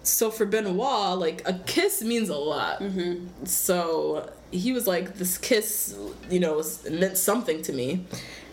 So 0.03 0.29
for 0.29 0.45
Benoit, 0.45 1.17
like 1.17 1.41
a 1.47 1.53
kiss 1.65 2.01
means 2.03 2.29
a 2.29 2.37
lot. 2.37 2.79
Mm-hmm. 2.79 3.45
So 3.45 4.29
he 4.51 4.71
was 4.71 4.85
like, 4.87 5.15
"This 5.17 5.37
kiss, 5.37 5.97
you 6.29 6.39
know, 6.39 6.61
meant 6.91 7.17
something 7.17 7.61
to 7.63 7.73
me." 7.73 8.05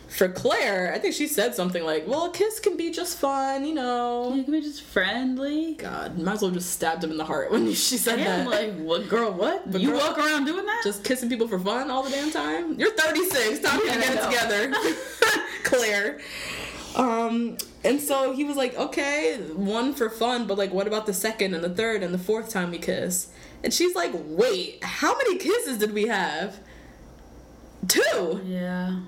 For 0.08 0.28
Clare, 0.28 0.92
I 0.94 0.98
think 0.98 1.14
she 1.14 1.26
said 1.26 1.54
something 1.54 1.84
like, 1.84 2.06
"Well, 2.06 2.26
a 2.26 2.32
kiss 2.32 2.58
can 2.60 2.76
be 2.78 2.90
just 2.90 3.18
fun, 3.18 3.64
you 3.66 3.74
know." 3.74 4.34
You 4.34 4.44
can 4.44 4.52
be 4.52 4.60
just 4.62 4.82
friendly. 4.82 5.74
God, 5.74 6.18
might 6.18 6.34
as 6.34 6.42
well 6.42 6.50
just 6.50 6.70
stabbed 6.70 7.02
him 7.04 7.10
in 7.10 7.16
the 7.18 7.24
heart 7.24 7.50
when 7.50 7.66
she 7.74 7.96
said 7.98 8.18
Yeah, 8.20 8.36
I'm 8.38 8.50
that. 8.50 8.50
like, 8.50 8.74
what, 8.78 9.08
girl? 9.10 9.32
What? 9.32 9.70
But 9.70 9.80
you 9.82 9.90
girl- 9.90 9.98
walk 10.00 10.18
around 10.18 10.44
doing 10.46 10.64
that? 10.66 10.80
just 10.84 11.02
kissing 11.04 11.28
people 11.30 11.48
for 11.48 11.58
fun 11.58 11.90
all 11.90 12.02
the 12.02 12.10
damn 12.10 12.30
time. 12.30 12.78
You're 12.78 12.92
36. 12.92 13.60
Time 13.60 13.80
to 13.80 13.86
get 13.86 14.00
it 14.00 14.22
together, 14.22 14.72
Clare. 15.64 16.20
Um, 16.96 17.56
and 17.84 18.00
so 18.00 18.32
he 18.32 18.44
was 18.44 18.56
like, 18.56 18.76
okay, 18.76 19.38
one 19.54 19.94
for 19.94 20.10
fun, 20.10 20.46
but 20.46 20.58
like, 20.58 20.72
what 20.72 20.86
about 20.86 21.06
the 21.06 21.14
second 21.14 21.54
and 21.54 21.64
the 21.64 21.70
third 21.70 22.02
and 22.02 22.12
the 22.12 22.18
fourth 22.18 22.50
time 22.50 22.70
we 22.70 22.78
kiss? 22.78 23.28
And 23.64 23.72
she's 23.72 23.94
like, 23.94 24.12
wait, 24.14 24.82
how 24.82 25.16
many 25.16 25.38
kisses 25.38 25.78
did 25.78 25.92
we 25.92 26.06
have? 26.08 26.58
Two. 27.88 28.40
yeah. 28.44 29.00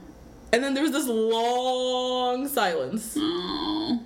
And 0.53 0.63
then 0.63 0.75
there 0.75 0.83
was 0.85 0.93
this 0.93 1.07
long 1.09 2.49
silence. 2.49 3.19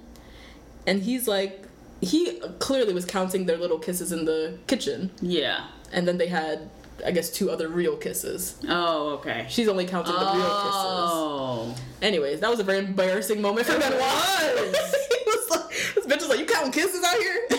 And 0.86 1.02
he's 1.02 1.28
like, 1.28 1.66
he 2.00 2.40
clearly 2.60 2.94
was 2.94 3.04
counting 3.04 3.44
their 3.44 3.58
little 3.58 3.78
kisses 3.78 4.10
in 4.10 4.24
the 4.24 4.58
kitchen. 4.66 5.10
Yeah. 5.20 5.66
And 5.92 6.08
then 6.08 6.16
they 6.16 6.28
had, 6.28 6.70
I 7.04 7.10
guess, 7.12 7.30
two 7.30 7.50
other 7.50 7.68
real 7.68 7.96
kisses. 7.96 8.56
Oh, 8.68 9.10
okay. 9.14 9.46
She's 9.48 9.68
only 9.68 9.86
counting 9.86 10.12
the 10.12 10.18
real 10.20 10.32
kisses. 10.32 10.42
Oh. 10.44 11.74
Anyways, 12.02 12.40
that 12.40 12.50
was 12.50 12.60
a 12.60 12.64
very 12.64 12.78
embarrassing 12.78 13.40
moment 13.40 13.66
for 13.66 13.78
Benoit. 13.78 13.90
he 13.90 14.00
was 15.26 15.50
like, 15.50 15.68
this 15.94 16.06
bitch 16.06 16.20
was 16.20 16.28
like, 16.28 16.38
you 16.40 16.46
counting 16.46 16.72
kisses 16.72 17.02
out 17.04 17.16
here? 17.18 17.46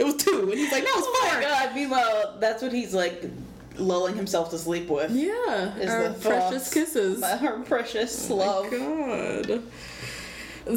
it 0.00 0.04
was 0.04 0.16
two, 0.16 0.42
and 0.50 0.58
he's 0.58 0.72
like, 0.72 0.82
no, 0.84 0.90
it's 0.94 1.06
Oh 1.08 1.28
four. 1.30 1.34
my 1.34 1.40
god, 1.40 1.74
meanwhile, 1.74 2.36
that's 2.40 2.62
what 2.62 2.72
he's 2.72 2.92
like 2.94 3.24
lulling 3.76 4.16
himself 4.16 4.50
to 4.50 4.58
sleep 4.58 4.88
with. 4.88 5.10
Yeah, 5.12 5.76
Is 5.76 5.88
our 5.90 6.08
the 6.08 6.18
precious 6.18 6.62
thoughts. 6.64 6.74
kisses. 6.74 7.24
Her 7.40 7.60
precious 7.60 8.28
Oh 8.30 8.34
love. 8.36 8.72
my 8.72 9.42
God. 9.46 9.62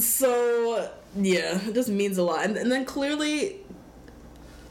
So 0.01 0.89
yeah, 1.15 1.59
it 1.67 1.73
just 1.73 1.89
means 1.89 2.17
a 2.17 2.23
lot, 2.23 2.45
and, 2.45 2.55
and 2.57 2.71
then 2.71 2.86
clearly, 2.86 3.57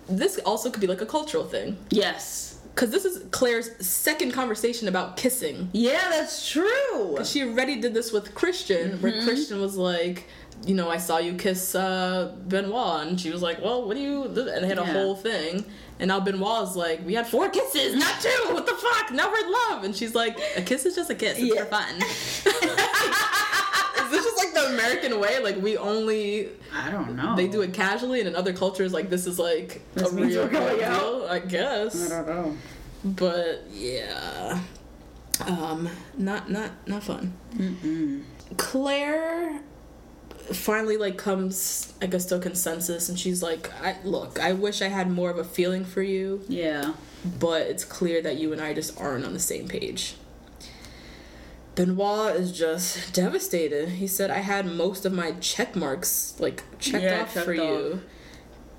this 0.09 0.39
also 0.41 0.71
could 0.71 0.81
be 0.81 0.87
like 0.87 1.01
a 1.03 1.07
cultural 1.07 1.45
thing, 1.45 1.77
Yes. 1.91 2.50
Because 2.75 2.91
this 2.91 3.05
is 3.05 3.25
Clare's 3.31 3.71
second 3.87 4.33
conversation 4.33 4.89
about 4.89 5.17
kissing. 5.17 5.69
Yeah, 5.73 6.09
that's 6.11 6.49
true. 6.51 7.19
She 7.25 7.43
already 7.43 7.77
did 7.81 7.93
this 7.95 8.13
with 8.13 8.35
Christian, 8.35 8.93
Mm-hmm. 8.93 9.03
where 9.03 9.23
Christian 9.25 9.61
was 9.61 9.77
like, 9.77 10.27
you 10.67 10.75
know, 10.75 10.89
I 10.91 10.97
saw 10.99 11.19
you 11.19 11.35
kiss 11.35 11.75
uh, 11.75 12.35
Benoit, 12.49 13.07
and 13.07 13.21
she 13.21 13.31
was 13.31 13.43
like, 13.43 13.61
well, 13.63 13.87
what 13.87 13.97
do 13.97 14.03
you? 14.03 14.25
And 14.25 14.37
they 14.65 14.69
had 14.69 14.79
a 14.79 14.85
whole 14.85 15.15
thing, 15.17 15.65
and 15.99 16.09
now 16.09 16.21
Benoit's 16.21 16.77
like, 16.77 17.05
we 17.05 17.15
had 17.15 17.27
four 17.27 17.49
kisses, 17.51 17.95
not 17.97 18.21
two. 18.21 18.29
What 18.55 18.67
the 18.67 18.75
fuck? 18.75 19.11
Now 19.13 19.31
we're 19.31 19.45
in 19.45 19.53
love, 19.53 19.85
and 19.85 19.95
she's 19.97 20.15
like, 20.15 20.39
a 20.57 20.63
kiss 20.63 20.85
is 20.87 20.95
just 20.95 21.11
a 21.11 21.15
kiss. 21.15 21.39
It's 21.39 21.55
Yeah. 21.55 21.65
for 21.65 21.71
fun. 21.71 21.95
is 24.05 24.11
this 24.11 24.25
just 24.25 24.37
like 24.39 24.50
the 24.69 24.75
American 24.75 25.19
way? 25.21 25.39
Like 25.43 25.57
we 25.61 25.77
only 25.77 26.49
I 26.75 26.91
don't 26.91 27.17
know. 27.17 27.37
they 27.37 27.49
do 27.49 27.61
it 27.63 27.73
casually, 27.75 28.21
and 28.21 28.29
in 28.29 28.37
other 28.37 28.53
cultures, 28.53 28.93
like 28.93 29.11
this 29.11 29.27
is 29.27 29.39
like 29.39 29.83
This 29.95 30.11
a 30.11 30.15
real 30.15 30.45
we're 30.45 30.49
going 30.51 30.79
deal. 30.79 30.85
out? 30.89 31.31
I 31.31 31.39
guess. 31.41 32.11
I 32.11 32.23
don't 32.23 32.29
know. 32.29 32.57
But 33.05 33.65
yeah, 33.73 34.61
um, 35.47 35.89
not 36.17 36.51
not 36.51 36.71
not 36.87 37.03
fun. 37.03 37.33
Clare 38.57 39.61
finally 40.53 40.97
like 40.97 41.17
comes, 41.17 41.93
I 42.03 42.07
guess, 42.07 42.27
to 42.27 42.37
a 42.37 42.41
consensus, 42.41 43.09
and 43.09 43.19
she's 43.19 43.43
like, 43.43 43.71
I, 43.83 43.97
"Look, 44.05 44.41
I 44.41 44.53
wish 44.53 44.83
I 44.83 44.89
had 44.89 45.11
more 45.11 45.31
of 45.31 45.39
a 45.39 45.45
feeling 45.45 45.85
for 45.85 46.03
you, 46.03 46.43
Yeah. 46.49 46.95
but 47.39 47.63
it's 47.63 47.85
clear 47.85 48.21
that 48.23 48.37
you 48.39 48.53
and 48.53 48.61
I 48.61 48.75
just 48.75 49.01
aren't 49.01 49.25
on 49.25 49.33
the 49.33 49.39
same 49.41 49.69
page." 49.69 50.17
Benoit 51.87 52.37
is 52.37 52.53
just 52.57 53.13
devastated. 53.15 53.89
He 53.89 54.07
said, 54.07 54.31
"I 54.31 54.39
had 54.39 54.67
most 54.67 55.05
of 55.07 55.13
my 55.13 55.33
check 55.41 55.75
marks 55.75 56.35
like 56.39 56.63
checked 56.79 57.05
Yeah, 57.05 57.23
off 57.23 57.33
checked 57.35 57.47
for 57.47 57.53
off. 57.53 57.57
you." 57.59 58.01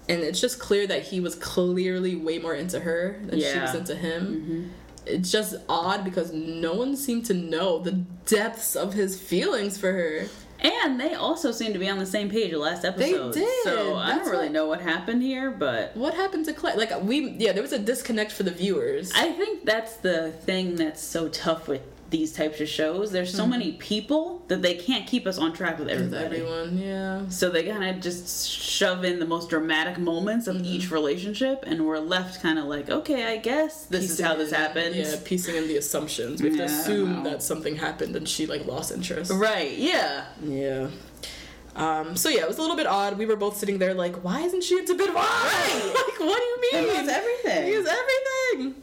And 0.09 0.21
it's 0.21 0.41
just 0.41 0.59
clear 0.59 0.85
that 0.87 1.03
he 1.03 1.19
was 1.19 1.35
clearly 1.35 2.15
way 2.15 2.37
more 2.37 2.53
into 2.53 2.79
her 2.81 3.19
than 3.23 3.39
she 3.39 3.45
was 3.45 3.53
Yeah. 3.55 3.65
Mm-hmm. 3.67 3.77
into 3.77 3.95
him. 3.95 4.71
It's 5.05 5.31
just 5.31 5.55
odd 5.67 6.03
because 6.03 6.31
no 6.31 6.73
one 6.73 6.95
seemed 6.95 7.25
to 7.25 7.33
know 7.33 7.79
the 7.79 7.93
depths 8.25 8.75
of 8.75 8.93
his 8.93 9.19
feelings 9.19 9.77
for 9.77 9.91
her. 9.91 10.25
And 10.59 10.99
they 10.99 11.15
also 11.15 11.51
seem 11.51 11.73
to 11.73 11.79
be 11.79 11.89
on 11.89 11.97
the 11.97 12.05
same 12.05 12.29
page 12.29 12.51
the 12.51 12.59
last 12.59 12.85
episode. 12.85 13.33
They 13.33 13.39
did. 13.39 13.63
So 13.63 13.95
I 13.95 14.15
don't 14.15 14.29
really 14.29 14.43
what- 14.45 14.51
know 14.51 14.67
what 14.67 14.81
happened 14.81 15.23
here, 15.23 15.49
but 15.49 15.97
What 15.97 16.13
happened 16.13 16.45
to 16.45 16.53
Clare? 16.53 16.75
Like 16.77 17.01
we, 17.03 17.29
yeah, 17.39 17.51
there 17.53 17.63
was 17.63 17.73
a 17.73 17.79
disconnect 17.79 18.31
for 18.31 18.43
the 18.43 18.51
viewers. 18.51 19.11
I 19.15 19.31
think 19.31 19.65
that's 19.65 19.95
the 19.97 20.31
thing 20.31 20.75
that's 20.75 21.01
so 21.01 21.29
tough 21.29 21.67
with 21.67 21.81
these 22.11 22.31
types 22.33 22.61
of 22.61 22.67
shows. 22.69 23.11
There's 23.11 23.33
so 23.33 23.47
many 23.47 23.71
people 23.71 24.43
that 24.49 24.61
they 24.61 24.75
can't 24.75 25.07
keep 25.07 25.25
us 25.25 25.37
on 25.39 25.53
track 25.53 25.79
with 25.79 25.87
With 25.87 25.95
everybody. 26.13 26.41
everyone, 26.41 26.77
yeah. 26.77 27.27
So 27.29 27.49
they 27.49 27.63
kind 27.63 27.83
of 27.83 28.01
just 28.03 28.47
shove 28.49 29.03
in 29.03 29.17
the 29.19 29.25
most 29.25 29.49
dramatic 29.49 29.97
moments 29.97 30.45
of 30.47 30.57
each 30.63 30.91
relationship, 30.91 31.63
and 31.65 31.85
we're 31.87 31.99
left 31.99 32.41
kind 32.41 32.59
of 32.59 32.65
like, 32.65 32.89
okay, 32.89 33.25
I 33.25 33.37
guess 33.37 33.85
this 33.85 34.11
is 34.11 34.19
how 34.19 34.35
this 34.35 34.49
in- 34.49 34.55
happened. 34.55 34.95
Yeah, 34.95 35.15
piecing 35.25 35.55
in 35.55 35.67
the 35.67 35.77
assumptions. 35.77 36.41
We 36.43 36.49
have 36.49 36.57
to 36.57 36.63
Yeah, 36.63 36.67
don't 36.69 36.79
assume 36.81 37.23
that 37.23 37.41
something 37.41 37.75
happened 37.77 38.15
and 38.15 38.27
she 38.27 38.45
like 38.45 38.65
lost 38.65 38.91
interest. 38.91 39.31
Right, 39.33 39.71
yeah. 39.77 40.25
Yeah. 40.43 40.89
Um, 41.73 42.17
so 42.17 42.27
yeah, 42.27 42.41
it 42.41 42.47
was 42.49 42.57
a 42.57 42.61
little 42.61 42.75
bit 42.75 42.87
odd. 42.87 43.17
We 43.17 43.25
were 43.25 43.37
both 43.37 43.55
sitting 43.55 43.77
there 43.77 43.93
like, 43.93 44.17
why 44.25 44.41
isn't 44.41 44.63
she 44.65 44.77
into 44.77 44.93
Benoit? 44.95 45.15
Right. 45.15 45.81
like, 45.85 46.19
what 46.19 46.37
do 46.37 46.43
you 46.43 46.61
mean? 46.73 46.87
Benoit's 46.89 47.07
everything. 47.09 47.65
He 47.67 47.71
is 47.71 47.87
everything. 47.87 48.75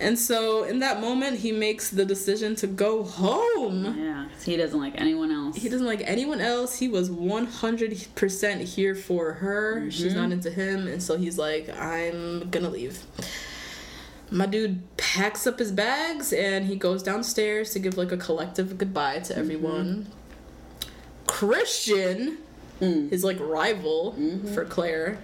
And 0.00 0.16
so 0.16 0.62
in 0.62 0.78
that 0.78 1.00
moment, 1.00 1.38
he 1.40 1.50
makes 1.50 1.90
the 1.90 2.04
decision 2.04 2.54
to 2.56 2.68
go 2.68 3.02
home. 3.02 3.98
Yeah, 3.98 4.28
he 4.44 4.56
doesn't 4.56 4.78
like 4.78 4.94
anyone 5.00 5.32
else. 5.32 5.56
He 5.56 5.68
doesn't 5.68 5.86
like 5.86 6.02
anyone 6.04 6.40
else. 6.40 6.78
He 6.78 6.88
was 6.88 7.10
100% 7.10 8.60
here 8.62 8.94
for 8.94 9.32
her. 9.34 9.90
She's 9.90 10.14
not 10.14 10.24
mm-hmm. 10.24 10.32
into 10.32 10.50
him. 10.50 10.86
And 10.86 11.02
so 11.02 11.16
he's 11.16 11.36
like, 11.36 11.68
I'm 11.76 12.48
gonna 12.50 12.70
leave. 12.70 13.02
My 14.30 14.46
dude 14.46 14.82
packs 14.96 15.46
up 15.46 15.58
his 15.58 15.72
bags 15.72 16.32
and 16.32 16.66
he 16.66 16.76
goes 16.76 17.02
downstairs 17.02 17.72
to 17.72 17.78
give 17.78 17.96
like 17.96 18.12
a 18.12 18.16
collective 18.16 18.78
goodbye 18.78 19.20
to 19.20 19.32
mm-hmm. 19.32 19.40
everyone. 19.40 20.06
Christian, 21.26 22.38
mm. 22.80 23.10
his 23.10 23.24
like 23.24 23.38
rival 23.40 24.14
mm-hmm. 24.18 24.54
for 24.54 24.64
Clare, 24.64 25.18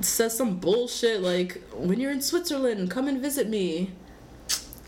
says 0.00 0.36
some 0.36 0.58
bullshit 0.58 1.20
like, 1.20 1.62
"When 1.74 2.00
you're 2.00 2.10
in 2.10 2.20
Switzerland, 2.20 2.90
come 2.90 3.08
and 3.08 3.20
visit 3.20 3.48
me." 3.48 3.90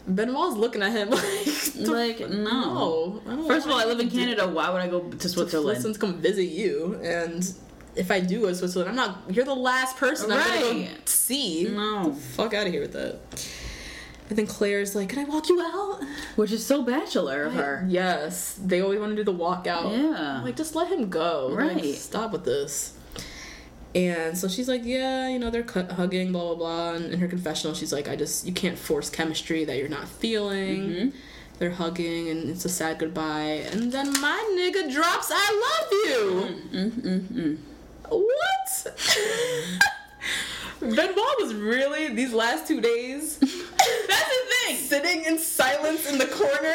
Benoit's 0.06 0.56
looking 0.56 0.82
at 0.82 0.92
him 0.92 1.10
like, 1.86 2.20
Like, 2.20 2.30
no. 2.30 3.22
I 3.26 3.46
First 3.48 3.66
of 3.66 3.72
all, 3.72 3.78
I 3.78 3.84
live 3.84 4.00
in 4.00 4.06
you 4.06 4.10
to 4.10 4.16
do 4.16 4.20
Canada. 4.24 4.48
Why 4.48 4.70
would 4.70 4.80
I 4.82 4.88
go 4.88 5.00
to 5.08 5.28
Switzerland? 5.28 5.76
Switzerland's 5.80 5.98
come 5.98 6.14
visit 6.20 6.44
you, 6.44 7.00
and 7.02 7.52
if 7.96 8.10
I 8.10 8.20
do 8.20 8.40
go 8.42 8.48
to 8.48 8.54
Switzerland, 8.54 8.90
I'm 8.90 8.96
not. 8.96 9.22
You're 9.30 9.44
the 9.44 9.54
last 9.54 9.96
person 9.96 10.30
I'm 10.32 10.38
gonna 10.38 10.84
go 10.84 10.88
see. 11.06 11.68
No. 11.68 12.12
fuck 12.12 12.52
out 12.54 12.66
of 12.66 12.72
here 12.72 12.82
with 12.82 12.92
that. 12.92 13.18
And 14.30 14.38
then 14.38 14.46
Clare's 14.46 14.94
like, 14.94 15.10
"Can 15.10 15.18
I 15.18 15.24
walk 15.24 15.48
you 15.48 15.60
out?" 15.60 16.00
Which 16.36 16.50
is 16.52 16.64
so 16.64 16.82
bachelor 16.82 17.44
of 17.44 17.54
her. 17.54 17.84
Yes, 17.88 18.58
they 18.62 18.80
always 18.80 18.98
want 18.98 19.12
to 19.12 19.16
do 19.16 19.24
the 19.24 19.32
walk 19.32 19.66
out. 19.66 19.92
Yeah. 19.92 20.42
Like 20.42 20.56
just 20.56 20.74
let 20.74 20.88
him 20.90 21.08
go. 21.10 21.48
Like, 21.48 21.76
Right. 21.76 21.94
stop 21.94 22.32
with 22.32 22.44
this. 22.44 22.92
And 23.94 24.36
so 24.36 24.48
she's 24.48 24.68
like, 24.68 24.84
yeah, 24.84 25.28
you 25.28 25.38
know, 25.38 25.50
they're 25.50 25.62
cu- 25.62 25.86
hugging, 25.86 26.32
blah, 26.32 26.42
blah, 26.46 26.54
blah. 26.56 26.92
And 26.94 27.12
in 27.12 27.20
her 27.20 27.28
confessional, 27.28 27.74
she's 27.74 27.92
like, 27.92 28.08
I 28.08 28.16
just, 28.16 28.44
you 28.46 28.52
can't 28.52 28.76
force 28.76 29.08
chemistry 29.08 29.64
that 29.64 29.76
you're 29.78 29.88
not 29.88 30.08
feeling. 30.08 30.78
Mm-hmm. 30.80 31.08
They're 31.60 31.70
hugging, 31.70 32.28
and 32.28 32.50
it's 32.50 32.64
a 32.64 32.68
sad 32.68 32.98
goodbye. 32.98 33.62
And 33.70 33.92
then 33.92 34.12
my 34.20 34.54
nigga 34.58 34.92
drops, 34.92 35.30
I 35.32 35.46
love 35.64 35.92
you. 35.92 36.56
Mm-hmm, 36.72 37.08
mm-hmm, 37.08 37.54
what? 38.10 39.00
Benoit 40.80 41.36
was 41.38 41.54
really, 41.54 42.08
these 42.08 42.32
last 42.32 42.66
two 42.66 42.80
days, 42.80 43.38
That's 43.38 44.28
the 44.28 44.54
thing. 44.66 44.76
sitting 44.76 45.24
in 45.24 45.38
silence 45.38 46.10
in 46.10 46.18
the 46.18 46.26
corner. 46.26 46.74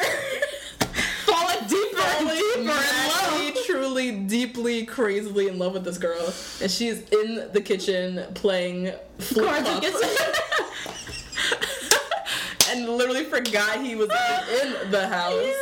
Falling 1.39 1.67
deeper 1.67 2.01
and 2.01 2.29
deeper 2.29 2.59
in 2.59 2.65
love. 2.67 3.65
truly, 3.65 4.11
deeply, 4.11 4.85
crazily 4.85 5.47
in 5.47 5.57
love 5.57 5.73
with 5.73 5.83
this 5.83 5.97
girl, 5.97 6.33
and 6.61 6.69
she's 6.69 7.01
in 7.09 7.49
the 7.53 7.61
kitchen 7.61 8.25
playing 8.33 8.91
flip 9.19 9.45
and 12.69 12.89
literally 12.89 13.23
forgot 13.25 13.83
he 13.83 13.95
was 13.95 14.09
in 14.61 14.91
the 14.91 15.07
house. 15.07 15.53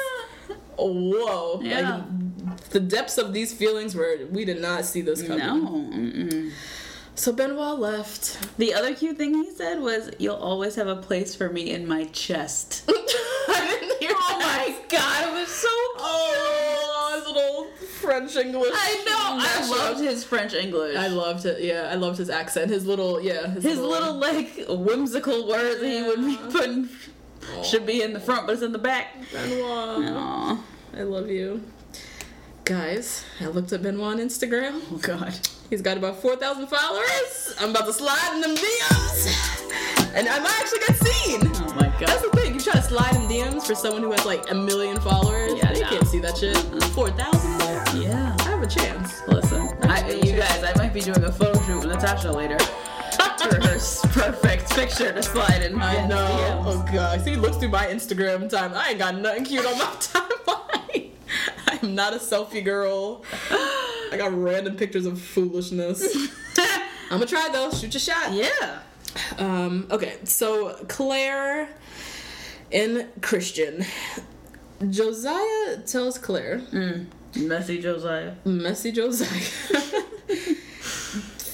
Whoa! 0.77 1.61
Yeah. 1.61 2.03
Like 2.45 2.59
the 2.69 2.79
depths 2.79 3.17
of 3.17 3.33
these 3.33 3.53
feelings 3.53 3.95
were 3.95 4.17
we 4.31 4.45
did 4.45 4.61
not 4.61 4.85
see 4.85 5.01
this 5.01 5.21
coming. 5.21 5.39
No. 5.39 5.71
Mm-mm. 5.71 6.51
So 7.17 7.33
Benoit 7.33 7.79
left. 7.79 8.37
The 8.59 8.75
other 8.75 8.93
cute 8.93 9.17
thing 9.17 9.33
he 9.33 9.49
said 9.49 9.81
was, 9.81 10.11
"You'll 10.19 10.35
always 10.35 10.75
have 10.75 10.85
a 10.85 10.95
place 10.95 11.33
for 11.33 11.49
me 11.49 11.71
in 11.71 11.87
my 11.87 12.05
chest." 12.05 12.83
I 12.87 13.77
didn't 13.79 13.99
hear 13.99 14.11
oh 14.13 14.37
that. 14.39 14.67
my 14.67 14.87
god, 14.87 15.27
it 15.27 15.39
was 15.39 15.49
so 15.49 15.67
oh, 15.67 16.29
cute. 16.29 16.77
Oh, 16.93 17.15
his 17.15 17.27
little 17.27 17.87
French 17.87 18.35
English. 18.35 18.71
I 18.71 19.03
know. 19.03 19.39
I 19.41 19.67
loved 19.67 19.99
his 19.99 20.23
French 20.23 20.53
English. 20.53 20.95
I 20.95 21.07
loved 21.07 21.47
it. 21.47 21.63
Yeah, 21.63 21.89
I 21.91 21.95
loved 21.95 22.19
his 22.19 22.29
accent. 22.29 22.69
His 22.69 22.85
little, 22.85 23.19
yeah, 23.19 23.47
his 23.47 23.79
little 23.79 24.13
like 24.13 24.65
whimsical 24.69 25.47
words 25.47 25.81
that 25.81 25.87
he 25.87 26.03
would 26.03 26.23
be 26.23 26.37
putting 26.51 26.87
should 27.63 27.87
be 27.87 28.03
in 28.03 28.13
the 28.13 28.19
front, 28.19 28.45
but 28.45 28.53
it's 28.53 28.61
in 28.61 28.73
the 28.73 28.77
back. 28.77 29.15
Benoit. 29.31 30.13
Aw. 30.13 30.63
I 30.95 31.01
love 31.01 31.31
you. 31.31 31.63
Guys, 32.63 33.25
I 33.41 33.47
looked 33.47 33.73
at 33.73 33.81
Benoit 33.81 34.05
on 34.05 34.19
Instagram. 34.19 34.81
Oh 34.91 34.97
god. 34.97 35.33
He's 35.69 35.81
got 35.81 35.97
about 35.97 36.21
4,000 36.21 36.67
followers. 36.67 37.55
I'm 37.59 37.71
about 37.71 37.85
to 37.85 37.93
slide 37.93 38.31
in 38.35 38.41
them 38.41 38.55
DMs. 38.55 40.13
And 40.15 40.27
I 40.27 40.39
might 40.39 40.57
actually 40.59 40.79
get 40.79 40.95
seen. 40.95 41.41
Oh 41.43 41.73
my 41.75 41.87
god. 41.99 42.07
That's 42.07 42.21
the 42.21 42.29
thing. 42.29 42.53
You 42.53 42.59
try 42.59 42.73
to 42.73 42.81
slide 42.81 43.15
in 43.15 43.23
DMs 43.23 43.67
for 43.67 43.75
someone 43.75 44.01
who 44.01 44.11
has 44.11 44.25
like 44.25 44.49
a 44.49 44.55
million 44.55 44.99
followers. 44.99 45.53
Yeah, 45.57 45.73
they 45.73 45.81
no. 45.81 45.89
can't 45.89 46.07
see 46.07 46.19
that 46.19 46.37
shit. 46.37 46.57
4,000 46.57 47.57
there. 47.57 47.83
Yeah. 47.95 48.35
I 48.39 48.43
have 48.43 48.61
a 48.61 48.67
chance. 48.67 49.21
Listen, 49.27 49.69
I, 49.83 50.09
you 50.09 50.37
guys, 50.37 50.63
I 50.63 50.73
might 50.77 50.93
be 50.93 51.01
doing 51.01 51.23
a 51.23 51.31
photo 51.31 51.61
shoot 51.63 51.79
with 51.79 51.87
Natasha 51.87 52.31
later 52.31 52.57
her 53.51 54.09
perfect 54.09 54.69
picture 54.71 55.13
to 55.13 55.23
slide 55.23 55.61
in. 55.63 55.79
I 55.79 56.05
know. 56.07 56.15
DMs. 56.17 56.63
Oh 56.65 56.85
god. 56.91 57.21
See, 57.21 57.31
he 57.31 57.35
looks 57.35 57.57
through 57.57 57.69
my 57.69 57.85
Instagram 57.87 58.49
time. 58.49 58.73
I 58.73 58.89
ain't 58.89 58.99
got 58.99 59.17
nothing 59.17 59.45
cute 59.45 59.65
on 59.65 59.77
my 59.77 59.85
timeline. 59.99 61.09
I 61.67 61.79
am 61.81 61.95
not 61.95 62.13
a 62.13 62.17
selfie 62.17 62.63
girl. 62.63 63.23
I 64.11 64.17
got 64.17 64.33
random 64.33 64.75
pictures 64.75 65.05
of 65.05 65.19
foolishness. 65.21 66.01
I'm 67.09 67.19
gonna 67.19 67.25
try 67.25 67.49
though. 67.51 67.71
Shoot 67.71 67.93
your 67.93 68.01
shot. 68.01 68.33
Yeah. 68.33 68.79
Um, 69.37 69.87
okay, 69.91 70.17
so 70.23 70.73
Clare 70.87 71.69
and 72.71 73.07
Christian. 73.21 73.85
Josiah 74.89 75.77
tells 75.87 76.19
Clare, 76.19 76.61
Messy 77.35 77.81
Josiah. 77.81 78.33
messy 78.45 78.91
Josiah, 78.91 79.27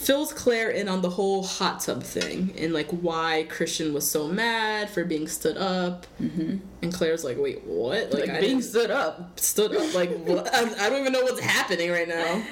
fills 0.04 0.34
Clare 0.34 0.70
in 0.70 0.88
on 0.88 1.02
the 1.02 1.10
whole 1.10 1.44
hot 1.44 1.80
tub 1.80 2.04
thing 2.04 2.54
and 2.58 2.74
like 2.74 2.90
why 2.90 3.46
Christian 3.50 3.94
was 3.94 4.10
so 4.10 4.28
mad 4.28 4.90
for 4.90 5.04
being 5.06 5.28
stood 5.28 5.58
up. 5.58 6.06
Mm-hmm. 6.22 6.58
And 6.82 6.94
Clare's 6.94 7.24
like, 7.24 7.38
wait, 7.38 7.64
what? 7.64 8.14
Like 8.14 8.30
I 8.30 8.40
being 8.40 8.62
stood 8.62 8.92
up. 8.92 9.40
stood 9.40 9.76
up. 9.76 9.94
Like, 9.94 10.12
what? 10.26 10.54
I, 10.54 10.86
I 10.86 10.90
don't 10.90 11.02
even 11.02 11.14
know 11.14 11.22
what's 11.22 11.40
happening 11.40 11.92
right 11.92 12.08
now. 12.08 12.44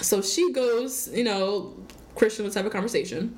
So 0.00 0.22
she 0.22 0.52
goes, 0.52 1.08
you 1.12 1.24
know, 1.24 1.74
Christian, 2.14 2.44
let's 2.44 2.56
have 2.56 2.66
a 2.66 2.70
conversation. 2.70 3.36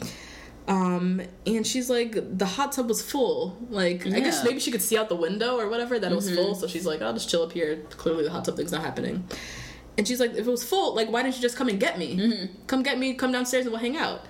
Um, 0.69 1.21
and 1.47 1.67
she's 1.67 1.91
like, 1.91 2.39
the 2.39 2.47
hot 2.47 2.73
tub 2.73 2.89
was 2.89 3.03
full. 3.03 3.59
Like, 3.71 4.07
I 4.07 4.21
guess 4.21 4.45
maybe 4.45 4.61
she 4.61 4.71
could 4.71 4.83
see 4.83 4.97
out 4.97 5.09
the 5.09 5.17
window 5.17 5.59
or 5.59 5.69
whatever 5.69 5.99
that 5.99 6.13
it 6.13 6.15
was 6.15 6.33
full. 6.33 6.55
So 6.55 6.69
she's 6.69 6.87
like, 6.87 7.03
I'll 7.03 7.13
just 7.13 7.29
chill 7.29 7.43
up 7.43 7.53
here. 7.53 7.83
Clearly, 7.91 8.25
the 8.25 8.31
hot 8.31 8.45
tub 8.45 8.57
thing's 8.57 8.71
not 8.71 8.83
happening. 8.83 9.25
And 9.99 10.07
she's 10.07 10.21
like, 10.21 10.33
if 10.33 10.47
it 10.47 10.51
was 10.51 10.65
full, 10.65 10.95
like, 10.95 11.11
why 11.11 11.23
didn't 11.23 11.37
you 11.37 11.43
just 11.43 11.57
come 11.57 11.69
and 11.69 11.79
get 11.79 11.99
me? 11.99 12.17
Mm-hmm. 12.17 12.67
Come 12.67 12.83
get 12.83 12.99
me, 12.99 13.15
come 13.15 13.33
downstairs 13.33 13.67
and 13.67 13.73
we'll 13.73 13.83
hang 13.83 13.97
out. 13.97 14.25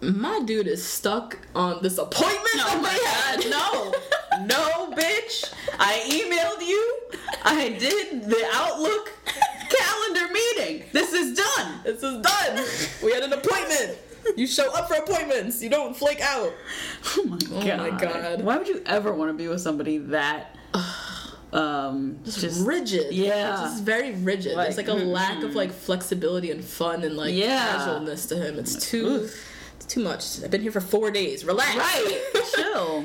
My 0.00 0.40
dude 0.44 0.68
is 0.68 0.86
stuck 0.86 1.38
on 1.56 1.82
this 1.82 1.98
appointment 1.98 2.54
Oh 2.58 2.80
my 2.80 2.96
god, 3.04 3.50
no. 3.50 3.94
No, 4.46 4.92
bitch. 4.92 5.52
I 5.80 5.98
emailed 6.06 6.64
you. 6.64 7.00
I 7.42 7.70
did 7.70 8.22
the 8.22 8.48
Outlook 8.52 9.12
calendar 9.68 10.32
meeting. 10.32 10.84
This 10.92 11.12
is 11.12 11.36
done. 11.36 11.80
This 11.82 12.02
is 12.04 12.22
done. 12.22 12.64
We 13.02 13.12
had 13.12 13.24
an 13.24 13.32
appointment. 13.32 13.98
You 14.36 14.46
show 14.46 14.72
up 14.74 14.88
for 14.88 14.94
appointments. 14.94 15.60
You 15.60 15.70
don't 15.70 15.96
flake 15.96 16.20
out. 16.20 16.52
Oh 17.16 17.24
my 17.24 17.38
god. 17.38 17.50
Oh 17.52 17.90
my 17.90 17.98
God. 17.98 18.42
Why 18.42 18.58
would 18.58 18.68
you 18.68 18.80
ever 18.86 19.12
want 19.12 19.30
to 19.30 19.34
be 19.34 19.48
with 19.48 19.60
somebody 19.60 19.98
that 19.98 20.56
um 21.52 22.18
just, 22.24 22.66
rigid. 22.66 23.12
Yeah. 23.12 23.56
Just 23.56 23.82
very 23.84 24.12
rigid. 24.12 24.54
Like, 24.56 24.66
There's 24.74 24.76
like 24.76 24.88
a 24.88 24.94
lack 24.94 25.42
of 25.42 25.54
like 25.54 25.72
flexibility 25.72 26.50
and 26.50 26.62
fun 26.64 27.02
and 27.04 27.16
like 27.16 27.34
Yeah. 27.34 27.66
casualness 27.76 28.26
to 28.26 28.36
him. 28.36 28.58
It's 28.58 28.76
too 28.90 29.28
it's 29.76 29.86
too 29.86 30.00
much. 30.02 30.42
I've 30.42 30.50
been 30.50 30.60
here 30.62 30.72
for 30.72 30.80
four 30.80 31.10
days. 31.10 31.44
Relax. 31.44 31.74
right? 31.76 32.20
Chill. 32.54 33.04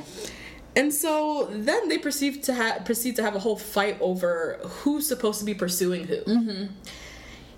And 0.75 0.91
so 0.93 1.47
then 1.51 1.87
they 1.87 1.97
proceed 1.99 2.43
to 2.43 2.53
ha- 2.53 2.79
proceed 2.83 3.15
to 3.17 3.23
have 3.23 3.35
a 3.35 3.39
whole 3.39 3.57
fight 3.57 3.95
over 4.01 4.59
who's 4.63 5.07
supposed 5.07 5.39
to 5.39 5.45
be 5.45 5.53
pursuing 5.53 6.05
who. 6.07 6.17
Mm-hmm. 6.23 6.73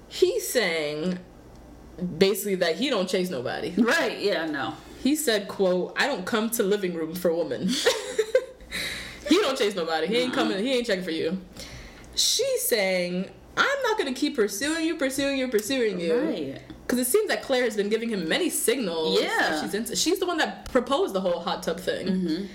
He's 0.07 0.47
saying 0.47 1.17
basically 2.17 2.55
that 2.55 2.75
he 2.75 2.89
don't 2.89 3.07
chase 3.09 3.29
nobody. 3.29 3.71
Right? 3.77 4.19
Yeah. 4.19 4.45
No. 4.45 4.73
He 5.01 5.15
said, 5.15 5.47
"quote 5.47 5.93
I 5.97 6.07
don't 6.07 6.25
come 6.25 6.49
to 6.51 6.63
living 6.63 6.93
room 6.93 7.15
for 7.15 7.33
women. 7.33 7.69
he 9.28 9.38
don't 9.38 9.57
chase 9.57 9.76
nobody. 9.76 10.07
He 10.07 10.17
ain't 10.17 10.34
coming. 10.34 10.63
He 10.63 10.73
ain't 10.73 10.88
checking 10.88 11.03
for 11.03 11.11
you." 11.11 11.39
She's 12.15 12.61
saying, 12.61 13.30
"I'm 13.57 13.84
not 13.84 13.97
gonna 13.97 14.13
keep 14.13 14.36
pursuing 14.36 14.86
you, 14.86 14.95
pursuing 14.95 15.38
you, 15.38 15.47
pursuing 15.47 15.99
you." 15.99 16.17
Right. 16.17 16.61
Because 16.86 16.99
it 16.99 17.07
seems 17.07 17.30
that 17.30 17.41
Clare 17.41 17.63
has 17.63 17.76
been 17.76 17.89
giving 17.89 18.09
him 18.09 18.30
many 18.30 18.49
signals. 18.49 19.19
Yeah. 19.19 19.28
that 19.39 19.63
she's 19.63 19.73
into. 19.73 19.95
She's 19.95 20.19
the 20.19 20.28
one 20.28 20.38
that 20.38 20.71
proposed 20.71 21.13
the 21.13 21.21
whole 21.21 21.39
hot 21.39 21.63
tub 21.63 21.80
thing. 21.80 22.07
Mm-hmm. 22.07 22.45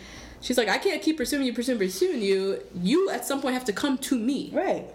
She's 0.40 0.56
like, 0.56 0.68
I 0.68 0.78
can't 0.78 1.02
keep 1.02 1.16
pursuing 1.16 1.44
you, 1.44 1.52
pursuing, 1.52 1.78
pursuing 1.78 2.22
you. 2.22 2.62
You 2.80 3.10
at 3.10 3.26
some 3.26 3.42
point 3.42 3.54
have 3.54 3.64
to 3.66 3.72
come 3.72 3.98
to 3.98 4.18
me. 4.18 4.50
Right. 4.52 4.86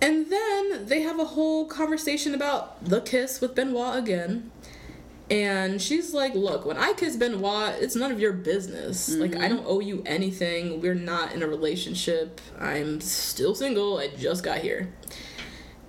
And 0.00 0.30
then 0.30 0.86
they 0.86 1.00
have 1.00 1.18
a 1.18 1.24
whole 1.24 1.66
conversation 1.66 2.34
about 2.34 2.84
the 2.84 3.00
kiss 3.00 3.40
with 3.40 3.54
Benoit 3.54 3.96
again. 3.96 4.50
And 5.30 5.80
she's 5.80 6.14
like, 6.14 6.34
Look, 6.34 6.64
when 6.64 6.76
I 6.78 6.94
kiss 6.94 7.16
Benoit, 7.16 7.74
it's 7.80 7.94
none 7.94 8.10
of 8.10 8.20
your 8.20 8.32
business. 8.32 9.14
Like, 9.14 9.36
I 9.36 9.48
don't 9.48 9.64
owe 9.66 9.80
you 9.80 10.02
anything. 10.06 10.80
We're 10.80 10.94
not 10.94 11.32
in 11.32 11.42
a 11.42 11.46
relationship. 11.46 12.40
I'm 12.58 13.00
still 13.00 13.54
single. 13.54 13.98
I 13.98 14.08
just 14.08 14.42
got 14.42 14.58
here. 14.58 14.92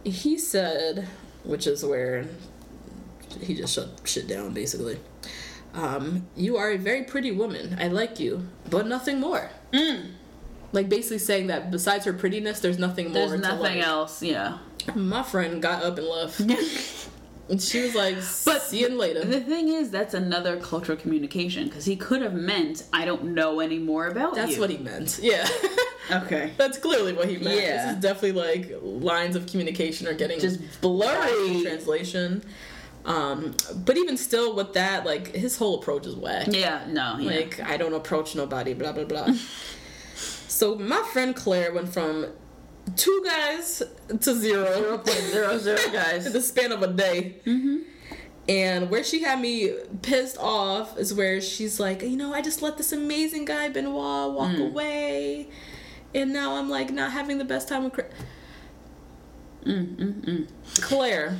He 0.03 0.37
said, 0.37 1.07
which 1.43 1.67
is 1.67 1.85
where 1.85 2.25
he 3.41 3.55
just 3.55 3.73
shut 3.75 3.89
shit 4.05 4.27
down, 4.27 4.53
basically. 4.53 4.99
Um, 5.73 6.27
you 6.35 6.57
are 6.57 6.71
a 6.71 6.77
very 6.77 7.03
pretty 7.03 7.31
woman. 7.31 7.77
I 7.79 7.87
like 7.87 8.19
you, 8.19 8.47
but 8.69 8.87
nothing 8.87 9.19
more. 9.19 9.51
Like 10.71 10.89
basically 10.89 11.19
saying 11.19 11.47
that 11.47 11.71
besides 11.71 12.05
her 12.05 12.13
prettiness, 12.13 12.59
there's 12.59 12.79
nothing 12.79 13.11
more. 13.11 13.27
There's 13.27 13.41
nothing 13.41 13.79
else. 13.79 14.21
Yeah. 14.21 14.57
My 14.95 15.23
friend 15.23 15.61
got 15.61 15.83
up 15.83 15.97
and 15.97 16.07
left. 16.07 17.09
and 17.49 17.61
she 17.61 17.81
was 17.81 17.95
like, 17.95 18.15
But 18.45 18.61
see 18.61 18.81
you 18.81 18.89
later. 18.89 19.23
The 19.25 19.39
thing 19.41 19.69
is, 19.69 19.89
that's 19.89 20.13
another 20.13 20.57
cultural 20.57 20.97
communication 20.97 21.65
because 21.67 21.85
he 21.85 21.95
could 21.95 22.21
have 22.21 22.33
meant, 22.33 22.83
"I 22.93 23.05
don't 23.05 23.33
know 23.33 23.59
any 23.59 23.79
more 23.79 24.07
about 24.07 24.35
That's 24.35 24.55
you." 24.55 24.59
what 24.61 24.69
he 24.69 24.77
meant. 24.77 25.19
Yeah. 25.21 25.47
Okay. 26.11 26.53
That's 26.57 26.79
clearly 26.79 27.13
what 27.13 27.27
he 27.29 27.37
meant. 27.37 27.61
Yeah. 27.61 27.85
This 27.85 27.95
is 27.95 28.01
definitely 28.01 28.31
like 28.31 28.79
lines 28.81 29.35
of 29.35 29.45
communication 29.45 30.07
are 30.07 30.15
getting 30.15 30.39
Just 30.39 30.59
blurry. 30.81 31.61
translation. 31.61 32.43
Um, 33.05 33.55
but 33.85 33.95
even 33.95 34.17
still 34.17 34.55
with 34.55 34.73
that, 34.73 35.05
like 35.05 35.35
his 35.35 35.57
whole 35.57 35.79
approach 35.79 36.07
is 36.07 36.15
whack. 36.15 36.47
Yeah. 36.49 36.83
No. 36.87 37.17
Yeah. 37.19 37.29
Like 37.29 37.59
I 37.59 37.77
don't 37.77 37.93
approach 37.93 38.35
nobody, 38.35 38.73
blah 38.73 38.91
blah 38.91 39.03
blah. 39.03 39.27
so 40.15 40.75
my 40.79 41.03
friend 41.13 41.35
Clare 41.35 41.71
went 41.73 41.89
from 41.93 42.25
two 42.95 43.23
guys 43.25 43.83
to 44.07 44.35
zero. 44.35 44.73
Zero 44.73 44.97
point 44.97 45.19
zero 45.31 45.57
zero 45.57 45.79
in 45.85 45.91
guys. 45.93 46.31
the 46.31 46.41
span 46.41 46.71
of 46.71 46.81
a 46.81 46.87
day. 46.87 47.37
Mm-hmm. 47.45 47.77
And 48.47 48.89
where 48.89 49.03
she 49.03 49.21
had 49.21 49.39
me 49.39 49.73
pissed 50.01 50.37
off 50.39 50.97
is 50.97 51.13
where 51.13 51.39
she's 51.39 51.79
like, 51.79 52.01
you 52.01 52.17
know, 52.17 52.33
I 52.33 52.41
just 52.41 52.63
let 52.63 52.77
this 52.77 52.91
amazing 52.91 53.45
guy 53.45 53.69
Benoit 53.69 54.33
walk 54.33 54.55
mm. 54.55 54.69
away, 54.69 55.49
and 56.15 56.33
now 56.33 56.55
I'm 56.55 56.67
like 56.67 56.89
not 56.91 57.11
having 57.11 57.37
the 57.37 57.45
best 57.45 57.67
time 57.67 57.83
with. 57.83 57.93
Cra- 57.93 58.09
mm, 59.65 59.95
mm, 59.95 60.47
Clare, 60.81 61.37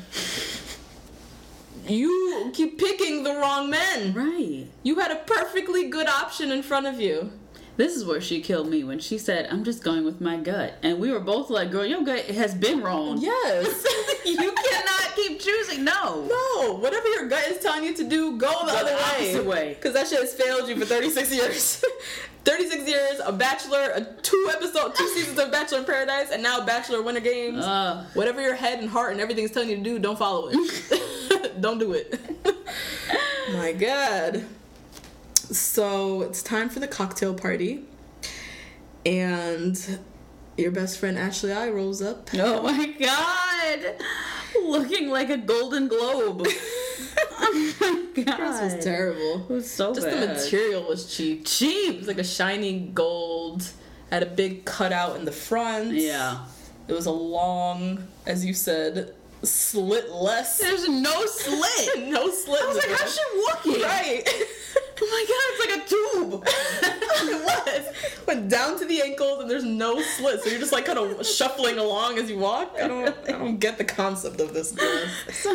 you 1.88 2.52
keep 2.54 2.78
picking 2.78 3.24
the 3.24 3.34
wrong 3.34 3.72
men. 3.72 4.14
Right. 4.14 4.68
You 4.84 5.00
had 5.00 5.10
a 5.12 5.16
perfectly 5.16 5.90
good 5.90 6.08
option 6.08 6.52
in 6.52 6.62
front 6.62 6.86
of 6.86 7.02
you. 7.02 7.32
This 7.80 7.96
is 7.96 8.04
where 8.04 8.20
she 8.20 8.42
killed 8.42 8.68
me 8.68 8.84
when 8.84 9.00
she 9.00 9.18
said, 9.18 9.48
"I'm 9.50 9.64
just 9.64 9.86
going 9.86 10.04
with 10.04 10.20
my 10.20 10.36
gut," 10.36 10.74
and 10.84 11.00
we 11.00 11.14
were 11.14 11.22
both 11.22 11.50
like, 11.50 11.72
"Girl, 11.72 11.86
your 11.86 12.04
gut 12.04 12.26
has 12.26 12.54
been 12.54 12.82
wrong. 12.82 13.20
Yes. 13.22 13.86
you 14.26 14.36
cannot 14.52 15.16
keep 15.16 15.40
choosing. 15.40 15.86
No, 15.86 16.26
no, 16.26 16.74
whatever 16.74 17.08
your 17.08 17.30
gut 17.30 17.48
is 17.48 17.60
telling 17.60 17.86
you 17.86 17.94
to 17.96 18.04
do, 18.04 18.38
go 18.38 18.50
the 18.66 18.72
Go 18.74 18.78
other 18.80 19.34
the 19.34 19.50
way. 19.50 19.76
Because 19.76 19.94
that 19.94 20.10
shit 20.10 20.20
has 20.20 20.34
failed 20.34 20.68
you 20.68 20.78
for 20.78 20.84
36 20.84 21.34
years. 21.34 21.82
36 22.44 22.86
years, 22.86 23.22
a 23.24 23.32
Bachelor, 23.32 23.92
a 23.96 24.02
two 24.24 24.50
episode, 24.52 24.94
two 24.96 25.08
seasons 25.16 25.40
of 25.40 25.50
Bachelor 25.50 25.78
in 25.78 25.86
Paradise, 25.86 26.32
and 26.32 26.44
now 26.44 26.66
Bachelor 26.66 27.02
Winter 27.02 27.22
Games. 27.22 27.64
Ugh. 27.66 28.06
Whatever 28.14 28.42
your 28.42 28.56
head 28.56 28.80
and 28.80 28.90
heart 28.90 29.14
and 29.14 29.22
everything 29.22 29.46
is 29.46 29.52
telling 29.52 29.70
you 29.70 29.78
to 29.78 29.84
do, 29.84 30.00
don't 30.00 30.20
follow 30.20 30.50
it. 30.52 31.62
don't 31.62 31.80
do 31.80 31.94
it. 31.94 32.20
My 33.54 33.72
God. 33.72 34.44
So 35.52 36.22
it's 36.22 36.44
time 36.44 36.70
for 36.70 36.80
the 36.80 36.88
cocktail 36.88 37.34
party. 37.34 37.84
And 39.06 40.00
your 40.58 40.72
best 40.72 41.00
friend 41.00 41.18
Ashley 41.18 41.52
I 41.52 41.70
rolls 41.70 42.02
up. 42.02 42.30
Oh 42.36 42.62
my 42.64 42.86
god, 42.88 43.96
looking 44.62 45.10
like 45.10 45.30
a 45.30 45.38
Golden 45.38 45.88
Globe. 45.88 46.46
oh 47.32 47.76
my 47.80 48.24
god, 48.24 48.62
This 48.62 48.74
was 48.74 48.84
terrible. 48.84 49.46
It 49.50 49.50
was 49.50 49.72
so 49.72 49.94
bad. 49.94 49.96
Just 49.96 50.08
bad. 50.08 50.30
the 50.30 50.34
material 50.34 50.84
was 50.84 51.16
cheap. 51.16 51.46
Cheap. 51.46 51.96
It 51.96 52.00
was 52.00 52.08
like 52.08 52.18
a 52.18 52.24
shiny 52.24 52.80
gold. 52.94 53.70
Had 54.12 54.24
a 54.24 54.28
big 54.28 54.66
cutout 54.66 55.16
in 55.18 55.26
the 55.26 55.32
front. 55.32 55.92
Yeah. 55.94 56.46
It 56.88 56.94
was 56.94 57.06
a 57.06 57.12
long, 57.12 58.08
as 58.26 58.44
you 58.44 58.54
said, 58.54 59.14
slitless. 59.44 60.60
There's 60.60 60.90
no 60.90 61.26
slit. 61.26 62.08
no 62.10 62.30
slit. 62.30 62.62
I 62.62 62.68
was 62.68 62.78
like, 62.78 63.00
how's 63.00 63.16
she 63.16 63.22
walking? 63.48 63.82
Right. 63.84 64.28
Oh 65.02 65.08
my 65.12 65.26
god, 65.28 65.44
it's 65.52 65.62
like 65.66 65.76
a 65.76 65.90
tube. 65.90 66.44
it 67.32 67.46
was. 67.46 68.28
Went 68.28 68.50
down 68.50 68.78
to 68.80 68.86
the 68.86 69.02
ankles 69.02 69.42
and 69.42 69.50
there's 69.50 69.64
no 69.64 70.02
slit, 70.02 70.42
so 70.42 70.50
you're 70.50 70.60
just 70.60 70.74
like 70.74 70.86
kind 70.86 71.00
of 71.00 71.26
shuffling 71.26 71.78
along 71.78 72.18
as 72.18 72.30
you 72.30 72.38
walk. 72.38 72.76
I 72.82 72.88
don't, 72.88 73.16
I 73.28 73.32
don't 73.32 73.58
get 73.58 73.78
the 73.78 73.86
concept 73.86 74.40
of 74.40 74.54
this 74.54 74.72
dress. 74.72 75.46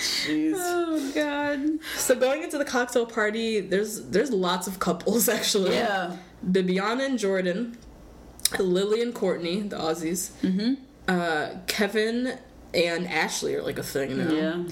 Jeez. 0.00 0.54
oh 0.56 1.12
god. 1.14 1.80
So 1.96 2.14
going 2.14 2.42
into 2.42 2.58
the 2.58 2.64
cocktail 2.64 3.06
party, 3.06 3.60
there's 3.60 4.06
there's 4.06 4.30
lots 4.30 4.66
of 4.66 4.78
couples 4.78 5.28
actually. 5.38 5.74
Yeah. 5.74 6.16
Bibiana 6.48 7.04
and 7.04 7.18
Jordan, 7.18 7.76
Lily 8.58 9.02
and 9.02 9.14
Courtney, 9.14 9.60
the 9.60 9.76
Aussies. 9.76 10.30
Mm-hmm. 10.42 10.74
Uh, 11.06 11.56
Kevin 11.66 12.38
and 12.72 13.06
Ashley 13.08 13.54
are 13.56 13.62
like 13.62 13.78
a 13.78 13.82
thing 13.82 14.16
now. 14.16 14.32
Yeah. 14.32 14.62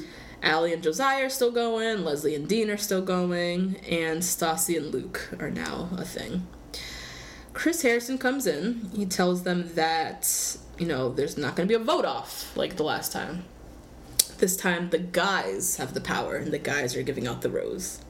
Allie 0.42 0.72
and 0.72 0.82
Josiah 0.82 1.26
are 1.26 1.30
still 1.30 1.50
going. 1.50 2.04
Leslie 2.04 2.34
and 2.34 2.48
Dean 2.48 2.70
are 2.70 2.76
still 2.76 3.02
going, 3.02 3.76
and 3.88 4.20
Stassi 4.20 4.76
and 4.76 4.92
Luke 4.92 5.30
are 5.40 5.50
now 5.50 5.88
a 5.96 6.04
thing. 6.04 6.46
Chris 7.52 7.82
Harrison 7.82 8.18
comes 8.18 8.46
in. 8.46 8.90
He 8.94 9.04
tells 9.04 9.42
them 9.42 9.74
that 9.74 10.56
you 10.78 10.86
know 10.86 11.12
there's 11.12 11.36
not 11.36 11.56
going 11.56 11.68
to 11.68 11.78
be 11.78 11.80
a 11.80 11.84
vote 11.84 12.04
off 12.04 12.56
like 12.56 12.76
the 12.76 12.84
last 12.84 13.12
time. 13.12 13.44
This 14.38 14.56
time 14.56 14.90
the 14.90 14.98
guys 14.98 15.76
have 15.76 15.94
the 15.94 16.00
power, 16.00 16.36
and 16.36 16.52
the 16.52 16.58
guys 16.58 16.94
are 16.96 17.02
giving 17.02 17.26
out 17.26 17.42
the 17.42 17.50
rose. 17.50 18.00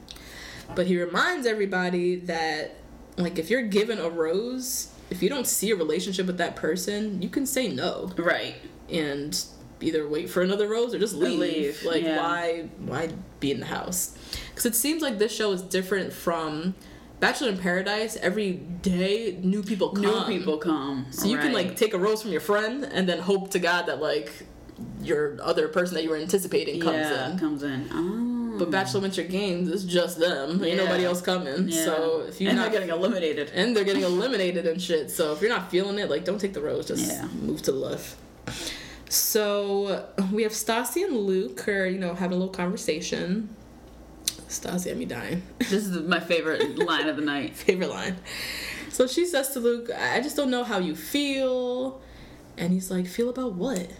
But 0.74 0.86
he 0.86 1.00
reminds 1.00 1.46
everybody 1.46 2.16
that 2.16 2.74
like 3.16 3.38
if 3.38 3.48
you're 3.48 3.62
given 3.62 3.98
a 3.98 4.10
rose, 4.10 4.92
if 5.08 5.22
you 5.22 5.30
don't 5.30 5.46
see 5.46 5.70
a 5.70 5.76
relationship 5.76 6.26
with 6.26 6.38
that 6.38 6.56
person, 6.56 7.22
you 7.22 7.30
can 7.30 7.46
say 7.46 7.68
no 7.68 8.12
Right. 8.16 8.56
and 8.90 9.42
either 9.80 10.08
wait 10.08 10.28
for 10.30 10.42
another 10.42 10.68
rose 10.68 10.94
or 10.94 10.98
just 10.98 11.14
leave. 11.14 11.38
leave, 11.38 11.82
Like 11.84 12.02
yeah. 12.02 12.16
why 12.18 12.68
why 12.78 13.10
be 13.40 13.50
in 13.50 13.60
the 13.60 13.66
house? 13.66 14.16
Because 14.50 14.66
it 14.66 14.74
seems 14.74 15.02
like 15.02 15.18
this 15.18 15.34
show 15.34 15.52
is 15.52 15.62
different 15.62 16.12
from 16.12 16.74
Bachelor 17.20 17.48
in 17.50 17.58
Paradise. 17.58 18.16
Every 18.16 18.52
day, 18.52 19.38
new 19.42 19.62
people 19.62 19.90
come. 19.90 20.02
New 20.02 20.24
people 20.38 20.58
come. 20.58 21.06
So 21.10 21.26
you 21.26 21.38
can 21.38 21.52
like 21.52 21.76
take 21.76 21.94
a 21.94 21.98
rose 21.98 22.22
from 22.22 22.32
your 22.32 22.40
friend 22.40 22.84
and 22.84 23.08
then 23.08 23.18
hope 23.18 23.50
to 23.52 23.58
God 23.58 23.86
that 23.86 24.00
like 24.00 24.32
your 25.02 25.36
other 25.42 25.66
person 25.68 25.94
that 25.94 26.04
you 26.04 26.10
were 26.10 26.16
anticipating 26.16 26.80
comes 26.80 26.96
yeah, 26.96 27.30
in. 27.32 27.38
comes 27.38 27.62
in. 27.64 27.88
Oh. 27.92 28.58
But 28.58 28.70
Bachelor 28.72 29.00
Winter 29.00 29.22
Games 29.22 29.68
is 29.68 29.84
just 29.84 30.18
them. 30.18 30.62
Ain't 30.64 30.76
Yeah. 30.76 30.84
nobody 30.84 31.04
else 31.04 31.20
coming. 31.20 31.68
Yeah. 31.68 31.84
So 31.84 32.24
if 32.28 32.40
you're 32.40 32.50
and 32.50 32.58
not 32.58 32.72
getting 32.72 32.88
eliminated. 32.88 33.50
and 33.54 33.76
they're 33.76 33.84
getting 33.84 34.02
eliminated 34.02 34.66
and 34.66 34.80
shit. 34.82 35.10
So 35.10 35.32
if 35.32 35.40
you're 35.40 35.50
not 35.50 35.70
feeling 35.70 35.98
it, 35.98 36.10
like 36.10 36.24
don't 36.24 36.40
take 36.40 36.54
the 36.54 36.60
rose, 36.60 36.86
just 36.86 37.06
Yeah. 37.10 37.26
move 37.40 37.62
to 37.62 37.72
the 37.72 37.78
left. 37.78 38.16
So 39.08 40.06
we 40.32 40.42
have 40.42 40.52
Stassi 40.52 41.04
and 41.04 41.16
Luke 41.16 41.66
are, 41.68 41.86
you 41.86 41.98
know, 41.98 42.14
having 42.14 42.36
a 42.36 42.38
little 42.40 42.52
conversation. 42.52 43.48
Stassi 44.48 44.88
had 44.88 44.96
me 44.98 45.04
dying. 45.04 45.42
This 45.58 45.86
is 45.86 46.06
my 46.06 46.20
favorite 46.20 46.78
line 46.78 47.08
of 47.08 47.16
the 47.16 47.22
night. 47.22 47.56
Favorite 47.66 47.90
line. 47.90 48.16
So 48.90 49.06
she 49.06 49.26
says 49.26 49.50
to 49.50 49.60
Luke, 49.60 49.90
I 49.96 50.20
just 50.20 50.36
don't 50.36 50.50
know 50.50 50.64
how 50.64 50.78
you 50.78 50.94
feel. 50.94 52.00
And 52.56 52.72
he's 52.72 52.90
like, 52.90 53.06
Feel 53.06 53.30
about 53.30 53.54
what? 53.54 53.90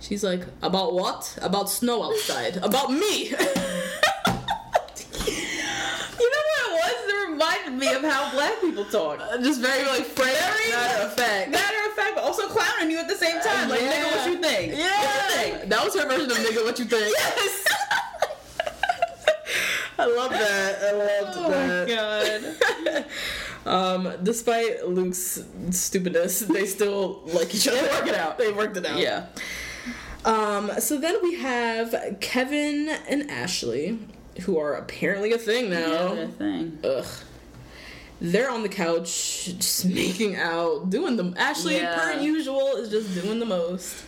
She's 0.00 0.22
like, 0.24 0.42
About 0.62 0.94
what? 0.94 1.38
About 1.42 1.68
snow 1.70 2.02
outside. 2.04 2.56
about 2.58 2.90
me. 2.92 3.34
You 6.18 6.28
know 6.30 6.42
what 6.48 6.66
it 6.66 6.72
was? 6.72 6.98
It 7.08 7.29
reminded 7.40 7.74
me 7.78 7.92
of 7.94 8.02
how 8.02 8.30
black 8.32 8.60
people 8.60 8.84
talk. 8.84 9.18
just 9.42 9.60
very 9.60 9.86
like 9.86 10.04
frank, 10.04 10.36
Very 10.36 10.70
matter 10.70 11.04
of 11.04 11.12
fact. 11.14 11.50
Matter 11.50 11.76
of 11.88 11.92
fact, 11.94 12.14
but 12.16 12.24
also 12.24 12.46
clowning 12.48 12.90
you 12.90 12.98
at 12.98 13.08
the 13.08 13.14
same 13.16 13.40
time. 13.40 13.68
Like, 13.68 13.80
Yeah. 13.80 13.92
nigga, 13.92 14.16
what 14.16 14.26
you 14.30 14.38
think? 14.42 14.72
What 14.72 14.78
you 14.78 14.84
Yeah, 14.84 15.28
think? 15.28 15.68
that 15.70 15.84
was 15.84 15.94
her 15.94 16.06
version 16.08 16.30
of 16.30 16.36
nigga. 16.38 16.64
What 16.64 16.78
you 16.78 16.84
think? 16.84 17.14
Yes. 17.16 17.64
I 19.98 20.06
love 20.06 20.30
that. 20.30 20.78
I 20.82 20.92
loved 20.92 21.38
oh 21.38 21.42
my 21.42 21.48
that. 21.66 22.56
god. 22.86 23.04
Um, 23.66 24.10
despite 24.22 24.88
Luke's 24.88 25.44
stupidness, 25.70 26.40
they 26.40 26.64
still 26.64 27.20
like 27.26 27.54
each 27.54 27.68
other. 27.68 27.76
They 27.82 27.88
work 27.88 28.06
it 28.08 28.14
out. 28.14 28.38
They 28.38 28.52
worked 28.52 28.76
it 28.78 28.86
out. 28.86 28.98
Yeah. 28.98 29.26
Um, 30.24 30.70
so 30.80 30.98
then 30.98 31.16
we 31.22 31.34
have 31.40 31.94
Kevin 32.22 32.88
and 33.06 33.30
Ashley, 33.30 33.98
who 34.42 34.58
are 34.58 34.72
apparently 34.74 35.32
a 35.32 35.38
thing 35.38 35.68
now. 35.68 36.14
Yeah, 36.14 36.26
thing. 36.28 36.78
Ugh. 36.82 37.04
They're 38.20 38.50
on 38.50 38.62
the 38.62 38.68
couch, 38.68 39.46
just 39.58 39.84
making 40.00 40.36
out, 40.36 40.90
doing 40.90 41.16
the. 41.16 41.32
Ashley, 41.38 41.76
Yeah. 41.76 41.98
per 41.98 42.20
usual, 42.20 42.76
is 42.76 42.90
just 42.90 43.14
doing 43.14 43.38
the 43.38 43.46
most. 43.46 44.04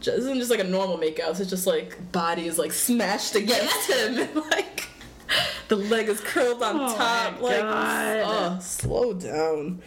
Just, 0.00 0.16
this 0.16 0.24
isn't 0.24 0.38
just 0.38 0.50
like 0.50 0.60
a 0.60 0.64
normal 0.64 0.98
makeout. 0.98 1.38
It's 1.40 1.48
just 1.48 1.66
like 1.66 2.10
body 2.12 2.46
is 2.46 2.58
like 2.58 2.72
smashed 2.72 3.36
against 3.36 3.88
him, 3.90 4.18
and 4.18 4.34
like 4.50 4.88
the 5.68 5.76
leg 5.76 6.08
is 6.08 6.20
curled 6.20 6.62
on 6.62 6.76
Oh 6.80 6.96
top. 6.96 7.34
my 7.40 7.46
like, 7.48 7.60
God. 7.60 8.56
oh, 8.56 8.60
slow 8.60 9.12
down. 9.14 9.80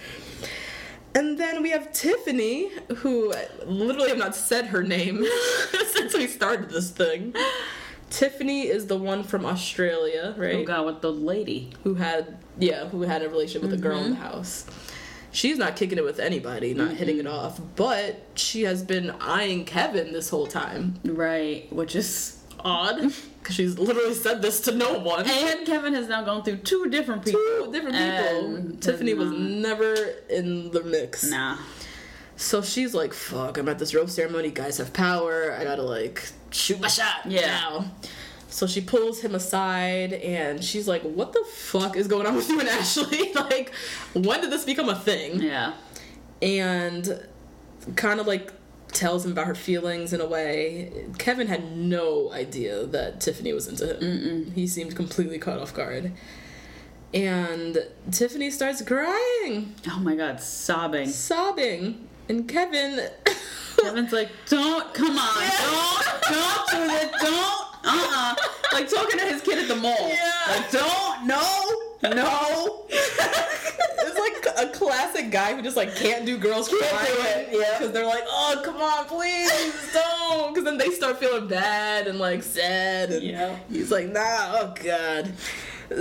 And 1.14 1.38
then 1.38 1.62
we 1.64 1.70
have 1.70 1.92
Tiffany, 1.94 2.70
who 2.98 3.34
literally 3.66 4.10
have 4.10 4.18
not 4.18 4.36
said 4.36 4.66
her 4.68 4.84
name 4.84 5.26
since 5.94 6.14
we 6.14 6.28
started 6.28 6.70
this 6.70 6.90
thing. 6.92 7.34
Tiffany 8.10 8.68
is 8.68 8.88
the 8.88 8.98
one 8.98 9.24
from 9.24 9.46
Australia, 9.46 10.34
right? 10.38 10.56
Oh 10.56 10.64
god, 10.64 10.86
with 10.86 11.02
the 11.02 11.12
lady. 11.12 11.72
who 11.84 11.96
had 11.96 12.38
yeah 12.58 12.88
who 12.90 13.02
had 13.02 13.22
a 13.22 13.30
relationship 13.30 13.62
with 13.64 13.74
a 13.74 13.82
girl 13.82 13.98
in 14.00 14.12
the 14.12 14.16
mm-hmm. 14.16 14.24
house 14.26 14.66
she's 15.32 15.58
not 15.58 15.76
kicking 15.76 15.98
it 15.98 16.04
with 16.04 16.20
anybody 16.20 16.74
not 16.74 16.92
hitting 16.92 17.18
it 17.18 17.28
off 17.28 17.60
but 17.76 18.22
she 18.36 18.64
has 18.64 18.82
been 18.84 19.12
eyeing 19.20 19.66
kevin 19.66 20.14
this 20.14 20.30
whole 20.30 20.48
time 20.48 20.96
Right. 21.04 21.68
Which 21.72 21.96
is 21.96 22.40
odd 22.62 23.02
because 23.40 23.56
she's 23.56 23.78
literally 23.78 24.14
said 24.14 24.42
this 24.42 24.62
to 24.62 24.72
no 24.74 25.00
one 25.00 25.26
And 25.28 25.66
Kevin 25.66 25.94
has 25.94 26.08
now 26.08 26.24
gone 26.24 26.44
through 26.44 26.58
two 26.58 26.90
different 26.90 27.26
people. 27.26 27.42
two 27.42 27.70
different 27.74 27.96
people 27.96 28.78
tiffany 28.80 29.14
was 29.14 29.32
never 29.32 29.94
in 30.30 30.72
the 30.72 30.82
mix 30.84 31.30
Nah. 31.30 31.58
So 32.36 32.62
she's 32.62 32.94
like 32.94 33.14
fuck 33.14 33.58
i'm 33.58 33.68
at 33.70 33.80
this 33.80 33.94
rope 33.96 34.10
ceremony 34.10 34.52
guys 34.52 34.78
have 34.78 34.92
power 34.94 35.56
i 35.58 35.64
gotta 35.64 35.82
like 35.84 36.28
shoot 36.52 36.80
my 36.80 36.88
shot 36.88 37.26
Yeah. 37.26 37.42
now 37.48 37.92
so 38.50 38.68
she 38.68 38.82
pulls 38.82 39.20
him 39.22 39.36
aside 39.36 40.14
and 40.14 40.64
she's 40.64 40.88
like 40.88 41.02
what 41.04 41.34
the 41.34 41.44
fuck 41.54 41.96
is 41.98 42.08
going 42.08 42.26
on 42.28 42.36
with 42.36 42.50
you 42.50 42.60
and 42.60 42.70
ashley 42.70 43.34
like 43.36 43.72
when 44.14 44.42
did 44.42 44.52
this 44.52 44.66
become 44.66 44.90
a 44.90 44.96
thing 44.96 45.42
Yeah. 45.42 45.74
and 46.42 47.26
kind 47.96 48.20
of 48.20 48.28
like 48.28 48.52
tells 48.90 49.26
him 49.26 49.32
about 49.34 49.46
her 49.48 49.56
feelings 49.56 50.14
in 50.14 50.22
a 50.22 50.26
way. 50.26 51.06
Kevin 51.18 51.48
had 51.48 51.76
no 51.76 52.32
idea 52.32 52.86
that 52.86 53.20
Tiffany 53.20 53.52
was 53.52 53.68
into 53.68 53.94
him. 54.00 54.52
He 54.54 54.68
seemed 54.68 54.96
completely 54.96 55.38
caught 55.38 55.60
off 55.60 55.74
guard. 55.74 56.14
And 57.14 57.78
Tiffany 58.12 58.50
starts 58.52 58.82
crying, 58.82 59.76
Oh 59.90 60.00
my 60.02 60.16
god, 60.16 60.40
sobbing. 60.40 61.10
sobbing, 61.10 62.08
and 62.30 62.48
Kevin. 62.48 63.00
Kevin's 63.82 64.14
like, 64.14 64.30
don't, 64.48 64.94
come 64.94 65.18
on, 65.18 65.44
don't, 65.60 66.06
don't 66.32 66.70
do 66.72 66.88
this, 66.88 67.12
don't, 67.22 67.68
uh-uh. 67.86 68.36
Like 68.74 68.90
talking 68.90 69.20
to 69.20 69.26
his 69.26 69.42
kid 69.42 69.60
at 69.60 69.68
the 69.68 69.76
mall. 69.76 69.96
Yeah. 70.10 70.32
Like, 70.50 70.72
don't, 70.72 71.28
no, 71.28 72.10
no. 72.16 72.86
it's 72.90 74.18
like 74.18 74.68
a 74.68 74.72
classic 74.72 75.30
guy 75.30 75.54
who 75.54 75.62
just 75.62 75.76
like 75.78 75.94
can't 75.96 76.26
do 76.26 76.38
girls 76.38 76.70
crying. 76.70 76.82
do 76.84 77.22
it, 77.22 77.50
yeah. 77.52 77.78
Because 77.78 77.92
they're 77.94 78.08
like, 78.08 78.24
oh 78.28 78.62
come 78.64 78.78
on, 78.78 79.06
please 79.06 79.94
don't. 79.94 80.54
because 80.54 80.64
then 80.64 80.78
they 80.78 80.90
start 80.92 81.20
feeling 81.20 81.48
bad 81.48 82.08
and 82.08 82.18
like 82.18 82.44
sad, 82.44 83.12
and 83.12 83.24
Yeah. 83.24 83.56
he's 83.70 83.92
like, 83.92 84.08
nah, 84.08 84.22
oh 84.62 84.74
god. 84.84 85.34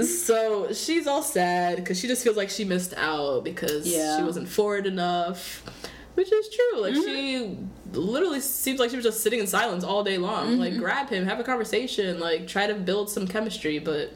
So 0.06 0.72
she's 0.72 1.06
all 1.06 1.22
sad 1.22 1.76
because 1.76 2.00
she 2.00 2.06
just 2.06 2.22
feels 2.24 2.36
like 2.36 2.48
she 2.50 2.64
missed 2.64 2.94
out 2.96 3.44
because 3.44 3.86
Yeah. 3.86 4.16
she 4.16 4.22
wasn't 4.22 4.48
forward 4.48 4.86
enough, 4.86 5.62
which 6.14 6.32
is 6.32 6.48
true. 6.48 6.80
Like 6.80 6.94
mm-hmm. 6.94 7.02
she 7.02 7.58
literally 7.92 8.40
seems 8.40 8.80
like 8.80 8.90
she 8.90 8.96
was 8.96 9.04
just 9.04 9.22
sitting 9.22 9.40
in 9.40 9.46
silence 9.46 9.84
all 9.84 10.02
day 10.02 10.18
long. 10.18 10.58
Like 10.58 10.72
mm-hmm. 10.72 10.82
grab 10.82 11.08
him, 11.08 11.26
have 11.26 11.40
a 11.40 11.44
conversation, 11.44 12.20
like 12.20 12.46
try 12.46 12.66
to 12.66 12.74
build 12.74 13.10
some 13.10 13.26
chemistry, 13.26 13.78
but 13.78 14.12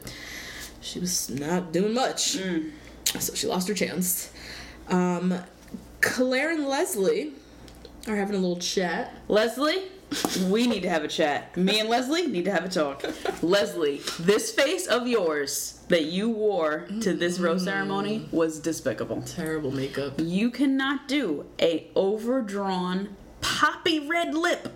she 0.81 0.99
was 0.99 1.29
not 1.29 1.71
doing 1.71 1.93
much. 1.93 2.37
Mm. 2.37 2.71
So 3.05 3.33
she 3.33 3.47
lost 3.47 3.67
her 3.67 3.73
chance. 3.73 4.31
Um, 4.87 5.39
Clare 6.01 6.51
and 6.51 6.67
Leslie 6.67 7.33
are 8.07 8.15
having 8.15 8.35
a 8.35 8.39
little 8.39 8.59
chat. 8.59 9.13
Leslie, 9.27 9.83
we 10.47 10.67
need 10.67 10.81
to 10.83 10.89
have 10.89 11.03
a 11.03 11.07
chat. 11.07 11.55
Me 11.57 11.79
and 11.79 11.89
Leslie 11.89 12.27
need 12.27 12.45
to 12.45 12.51
have 12.51 12.65
a 12.65 12.69
talk. 12.69 13.03
Leslie, 13.41 14.01
this 14.19 14.51
face 14.51 14.87
of 14.87 15.07
yours 15.07 15.78
that 15.89 16.05
you 16.05 16.29
wore 16.29 16.87
to 17.01 17.13
this 17.13 17.39
rose 17.39 17.61
mm. 17.61 17.65
ceremony 17.65 18.29
was 18.31 18.59
despicable. 18.59 19.21
Terrible 19.23 19.71
makeup. 19.71 20.13
You 20.17 20.49
cannot 20.49 21.07
do 21.07 21.45
a 21.61 21.89
overdrawn 21.95 23.15
poppy 23.41 24.07
red 24.07 24.33
lip. 24.33 24.69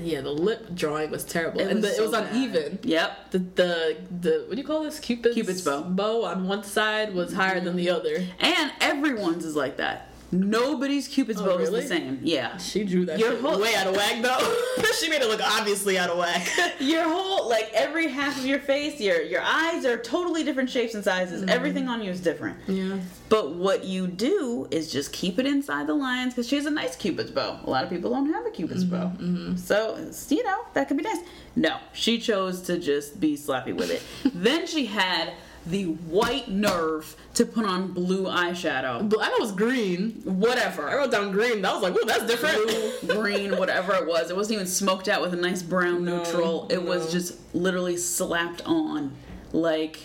Yeah, 0.00 0.20
the 0.20 0.30
lip 0.30 0.74
drawing 0.74 1.10
was 1.10 1.24
terrible, 1.24 1.60
It 1.60 1.66
and 1.66 1.82
was 1.82 1.90
the, 1.90 1.96
it 1.96 2.02
was 2.02 2.12
bad. 2.12 2.32
uneven. 2.32 2.78
Yep. 2.84 3.30
The, 3.32 3.38
the 3.38 3.96
the 4.20 4.44
what 4.46 4.54
do 4.54 4.60
you 4.60 4.66
call 4.66 4.84
this? 4.84 5.00
Cupid's 5.00 5.34
Cupid's 5.34 5.62
bow. 5.62 5.82
Bow 5.82 6.24
on 6.24 6.46
one 6.46 6.62
side 6.62 7.12
was 7.12 7.32
higher 7.32 7.56
mm-hmm. 7.56 7.64
than 7.66 7.76
the 7.76 7.90
other. 7.90 8.24
And 8.38 8.72
everyone's 8.80 9.44
is 9.44 9.56
like 9.56 9.78
that. 9.78 10.09
Nobody's 10.32 11.08
Cupid's 11.08 11.40
Oh, 11.40 11.44
bow 11.44 11.58
is 11.58 11.70
the 11.70 11.82
same. 11.82 12.20
Yeah. 12.22 12.56
She 12.58 12.84
drew 12.84 13.04
that 13.06 13.18
Your 13.18 13.36
whole- 13.36 13.60
way 13.60 13.74
out 13.74 13.88
of 13.88 13.96
whack 13.96 14.22
though. 14.22 14.82
she 15.00 15.08
made 15.08 15.22
it 15.22 15.28
look 15.28 15.40
obviously 15.42 15.98
out 15.98 16.10
of 16.10 16.18
whack. 16.18 16.48
Your 16.80 17.04
whole 17.04 17.48
like 17.48 17.70
every 17.72 18.08
half 18.08 18.38
of 18.38 18.46
your 18.46 18.60
face, 18.60 19.00
your 19.00 19.22
your 19.22 19.42
eyes 19.42 19.84
are 19.84 19.96
totally 19.98 20.44
different 20.44 20.70
shapes 20.70 20.94
and 20.94 21.02
sizes. 21.02 21.40
Mm-hmm. 21.40 21.50
Everything 21.50 21.88
on 21.88 22.02
you 22.02 22.10
is 22.10 22.20
different. 22.20 22.58
yeah. 22.68 22.98
But 23.28 23.52
what 23.54 23.84
you 23.84 24.06
do 24.08 24.66
is 24.70 24.90
just 24.90 25.12
keep 25.12 25.38
it 25.38 25.46
inside 25.46 25.86
the 25.86 25.94
lines 25.94 26.34
because 26.34 26.48
she 26.48 26.56
has 26.56 26.66
a 26.66 26.70
nice 26.70 26.96
Cupid's 26.96 27.30
bow. 27.30 27.60
A 27.64 27.70
lot 27.70 27.84
of 27.84 27.90
people 27.90 28.10
don't 28.10 28.32
have 28.32 28.44
a 28.46 28.50
Cupid's 28.50 28.84
mm-hmm, 28.84 28.96
bow. 28.96 29.24
Mm-hmm. 29.24 29.56
So, 29.56 29.96
you 30.34 30.42
know, 30.42 30.64
that 30.74 30.88
could 30.88 30.96
be 30.96 31.04
nice. 31.04 31.18
No, 31.54 31.76
she 31.92 32.18
chose 32.18 32.60
to 32.62 32.78
just 32.78 33.20
be 33.20 33.36
sloppy 33.36 33.72
with 33.72 33.90
it. 33.90 34.02
then 34.34 34.66
she 34.66 34.86
had 34.86 35.32
the 35.66 35.84
white 35.84 36.48
nerve 36.48 37.16
to 37.34 37.44
put 37.44 37.64
on 37.64 37.92
blue 37.92 38.24
eyeshadow. 38.24 39.08
But 39.08 39.20
I 39.20 39.28
know 39.28 39.36
it 39.36 39.40
was 39.40 39.52
green. 39.52 40.22
Whatever. 40.24 40.88
I 40.88 40.96
wrote 40.96 41.10
down 41.10 41.32
green. 41.32 41.64
I 41.64 41.74
was 41.74 41.82
like, 41.82 41.94
"Whoa, 41.94 42.06
that's 42.06 42.26
different." 42.26 42.66
Blue, 43.02 43.14
green, 43.14 43.56
whatever 43.56 43.94
it 43.94 44.06
was. 44.06 44.30
It 44.30 44.36
wasn't 44.36 44.54
even 44.54 44.66
smoked 44.66 45.08
out 45.08 45.20
with 45.20 45.34
a 45.34 45.36
nice 45.36 45.62
brown 45.62 46.04
No, 46.04 46.18
neutral. 46.18 46.66
It 46.70 46.82
was 46.82 47.12
just 47.12 47.36
literally 47.54 47.96
slapped 47.96 48.62
on. 48.64 49.12
Like, 49.52 50.00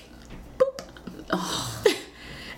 boop. 0.58 0.82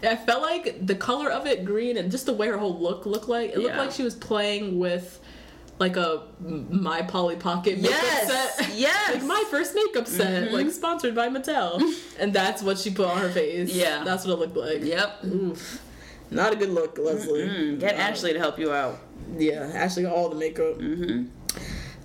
I 0.04 0.16
felt 0.16 0.42
like 0.42 0.86
the 0.86 0.96
color 0.96 1.30
of 1.30 1.48
it, 1.48 1.66
green, 1.66 1.98
and 1.98 2.12
just 2.12 2.26
the 2.28 2.34
way 2.34 2.48
her 2.48 2.58
whole 2.58 2.78
look 2.80 3.06
looked 3.06 3.28
like, 3.28 3.52
it 3.52 3.60
looked 3.60 3.78
like 3.78 3.92
she 3.92 4.04
was 4.04 4.16
playing 4.16 4.78
with 4.80 5.20
like 5.80 5.96
a 5.96 6.24
My 6.40 7.02
Polly 7.04 7.36
Pocket 7.36 7.78
makeup 7.80 8.00
Yes, 8.02 8.56
set. 8.58 8.70
yes. 8.76 9.14
like 9.16 9.24
my 9.24 9.44
first 9.52 9.76
makeup 9.76 10.08
set, 10.08 10.52
like 10.52 10.70
sponsored 10.72 11.14
by 11.16 11.30
Mattel, 11.30 11.82
and 12.20 12.34
that's 12.34 12.62
what 12.64 12.78
she 12.80 12.90
put 12.92 13.08
on 13.08 13.18
her 13.18 13.30
face. 13.30 13.74
Yeah. 13.74 14.04
that's 14.04 14.26
what 14.26 14.34
it 14.34 14.40
looked 14.40 14.58
like. 14.58 14.84
yep. 14.84 15.24
Oof. 15.26 15.82
Not 16.30 16.52
a 16.52 16.56
good 16.58 16.70
look, 16.72 16.98
Lesley. 16.98 17.48
Mm, 17.48 17.80
Get 17.80 17.96
No. 17.96 18.04
Ashley 18.04 18.34
to 18.34 18.40
help 18.40 18.60
you 18.60 18.74
out. 18.74 19.00
Yeah, 19.38 19.70
Ashley 19.74 20.04
got 20.04 20.14
all 20.14 20.30
the 20.30 20.36
makeup. 20.36 20.78
Mm-hmm. 20.78 21.28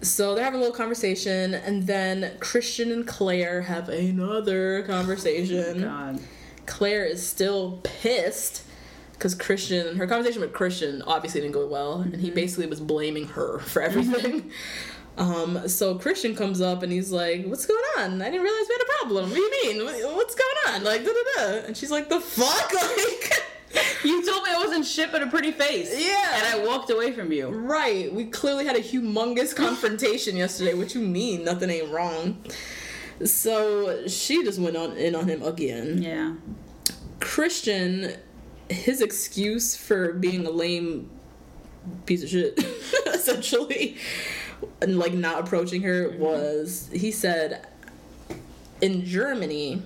So 0.02 0.34
they're 0.34 0.44
having 0.44 0.58
a 0.58 0.62
little 0.62 0.76
conversation, 0.76 1.54
and 1.54 1.86
then 1.86 2.32
Christian 2.40 2.90
and 2.92 3.06
Clare 3.06 3.62
have 3.62 3.88
another 3.88 4.82
conversation. 4.82 5.82
God. 5.82 6.20
Clare 6.66 7.04
is 7.04 7.24
still 7.26 7.80
pissed 7.82 8.62
because 9.22 9.36
Christian, 9.36 9.94
her 9.98 10.06
conversation 10.08 10.40
with 10.40 10.52
Christian 10.52 11.00
obviously 11.02 11.42
didn't 11.42 11.52
go 11.52 11.64
well, 11.64 12.00
and 12.00 12.16
he 12.16 12.28
basically 12.28 12.66
was 12.66 12.80
blaming 12.80 13.28
her 13.28 13.58
for 13.60 13.80
everything. 13.80 14.50
Um, 15.16 15.68
so 15.68 15.96
Christian 15.96 16.34
comes 16.34 16.60
up 16.60 16.82
and 16.82 16.90
he's 16.90 17.12
like, 17.12 17.46
"What's 17.46 17.64
going 17.64 17.84
on? 17.98 18.20
I 18.20 18.24
didn't 18.30 18.42
realize 18.42 18.66
we 18.68 18.74
had 18.74 18.82
a 18.82 18.98
problem. 18.98 19.30
What 19.30 19.36
do 19.36 19.40
you 19.40 19.50
mean? 19.62 19.84
What's 20.16 20.34
going 20.34 20.74
on? 20.74 20.84
Like, 20.84 21.04
da 21.04 21.10
da 21.12 21.60
da." 21.60 21.66
And 21.66 21.76
she's 21.76 21.92
like, 21.92 22.08
"The 22.08 22.20
fuck, 22.20 22.74
like." 22.82 23.32
You 24.04 24.26
told 24.26 24.42
me 24.42 24.50
I 24.50 24.58
wasn't 24.58 24.84
shit 24.84 25.12
but 25.12 25.22
a 25.22 25.28
pretty 25.28 25.52
face. 25.52 25.94
Yeah. 25.98 26.34
And 26.34 26.46
I 26.46 26.66
walked 26.66 26.90
away 26.90 27.12
from 27.12 27.32
you. 27.32 27.48
Right. 27.48 28.12
We 28.12 28.26
clearly 28.26 28.66
had 28.66 28.76
a 28.76 28.82
humongous 28.82 29.56
confrontation 29.56 30.36
yesterday. 30.36 30.74
What 30.74 30.94
you 30.94 31.00
mean? 31.00 31.44
Nothing 31.44 31.70
ain't 31.70 31.90
wrong. 31.90 32.44
So 33.24 34.06
she 34.08 34.44
just 34.44 34.58
went 34.58 34.76
on 34.76 34.96
in 34.98 35.14
on 35.14 35.26
him 35.26 35.42
again. 35.42 36.02
Yeah. 36.02 36.34
Christian, 37.20 38.16
his 38.72 39.00
excuse 39.00 39.76
for 39.76 40.12
being 40.12 40.46
a 40.46 40.50
lame 40.50 41.10
piece 42.06 42.22
of 42.22 42.28
shit, 42.28 42.58
essentially, 43.06 43.96
and 44.80 44.98
like 44.98 45.12
not 45.12 45.40
approaching 45.40 45.82
her 45.82 46.08
mm-hmm. 46.08 46.20
was 46.20 46.90
he 46.92 47.10
said 47.10 47.66
in 48.80 49.04
Germany, 49.04 49.82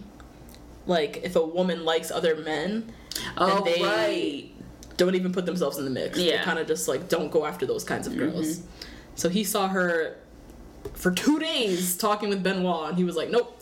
like 0.87 1.21
if 1.23 1.37
a 1.37 1.45
woman 1.45 1.85
likes 1.85 2.11
other 2.11 2.37
men, 2.37 2.93
Oh, 3.37 3.65
they- 3.65 3.83
right. 3.83 4.51
don't 4.97 5.15
even 5.15 5.33
put 5.33 5.47
themselves 5.47 5.79
in 5.79 5.85
the 5.85 5.91
mix. 5.91 6.17
They 6.17 6.31
Yeah. 6.31 6.43
kind 6.43 6.59
of 6.59 6.67
just 6.67 6.89
like 6.89 7.09
don't 7.09 7.31
go 7.31 7.45
after 7.45 7.67
those 7.67 7.85
kinds 7.85 8.07
of 8.07 8.15
mm-hmm. 8.15 8.31
girls. 8.31 8.61
So 9.15 9.29
he 9.29 9.45
saw 9.45 9.69
her 9.69 10.17
for 10.95 11.11
two 11.11 11.39
days 11.39 11.97
talking 11.97 12.29
with 12.29 12.43
Benoit, 12.43 12.91
and 12.91 12.99
he 12.99 13.05
was 13.05 13.17
like, 13.17 13.31
"Nope." 13.31 13.56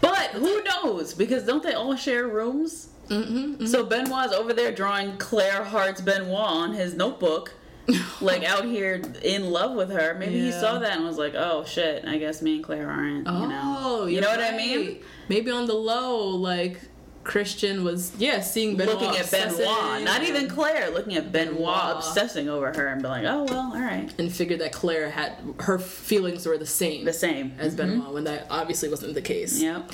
But 0.00 0.30
who 0.30 0.62
knows? 0.62 1.14
Because 1.14 1.42
don't 1.44 1.62
they 1.62 1.74
all 1.74 1.96
share 1.96 2.26
rooms? 2.28 2.88
Mm-hmm, 3.08 3.64
So 3.66 3.84
Benoit's 3.84 4.32
over 4.34 4.52
there 4.52 4.70
drawing 4.70 5.16
Clare 5.16 5.64
Hart's 5.64 6.00
Benoit 6.02 6.30
on 6.36 6.74
his 6.74 6.94
notebook, 6.94 7.54
like 8.20 8.44
out 8.44 8.64
here 8.66 9.00
in 9.22 9.50
love 9.50 9.74
with 9.74 9.90
her. 9.90 10.14
Maybe 10.18 10.38
he 10.40 10.52
saw 10.52 10.78
that 10.78 10.96
and 10.96 11.06
was 11.06 11.16
like, 11.16 11.34
"Oh 11.34 11.64
shit, 11.64 12.04
I 12.06 12.18
guess 12.18 12.42
me 12.42 12.56
and 12.56 12.64
Clare 12.64 12.90
aren't." 12.90 13.26
You 13.26 13.48
know, 13.48 13.76
Oh, 13.78 14.06
you 14.06 14.20
know 14.20 14.28
what 14.28 14.40
I 14.42 14.54
mean? 14.56 15.00
Maybe 15.30 15.50
on 15.50 15.64
the 15.66 15.74
low, 15.74 16.26
like 16.28 16.80
Christian 17.28 17.84
was, 17.84 18.10
yeah, 18.18 18.40
seeing 18.40 18.76
Benoit 18.76 18.94
Looking 19.00 19.16
at 19.20 19.30
Benoit, 19.30 20.02
not 20.02 20.22
even 20.24 20.48
Clare, 20.48 20.90
looking 20.90 21.14
at 21.14 21.30
Benoit, 21.30 21.56
Benoit. 21.58 21.96
obsessing 21.96 22.48
over 22.48 22.72
her 22.74 22.86
and 22.88 23.02
be 23.02 23.08
like, 23.08 23.24
"Oh 23.26 23.44
well, 23.44 23.70
all 23.74 23.80
right, 23.80 24.10
and 24.18 24.32
figured 24.32 24.60
that 24.60 24.72
Clare 24.72 25.10
had 25.10 25.34
her 25.60 25.78
feelings 25.78 26.46
were 26.46 26.56
the 26.56 26.64
same 26.66 27.04
the 27.04 27.12
same." 27.12 27.52
as 27.58 27.74
Benoit 27.74 28.14
when 28.14 28.24
that 28.24 28.46
obviously 28.50 28.88
wasn't 28.88 29.12
the 29.12 29.20
case. 29.20 29.60
Yep. 29.60 29.92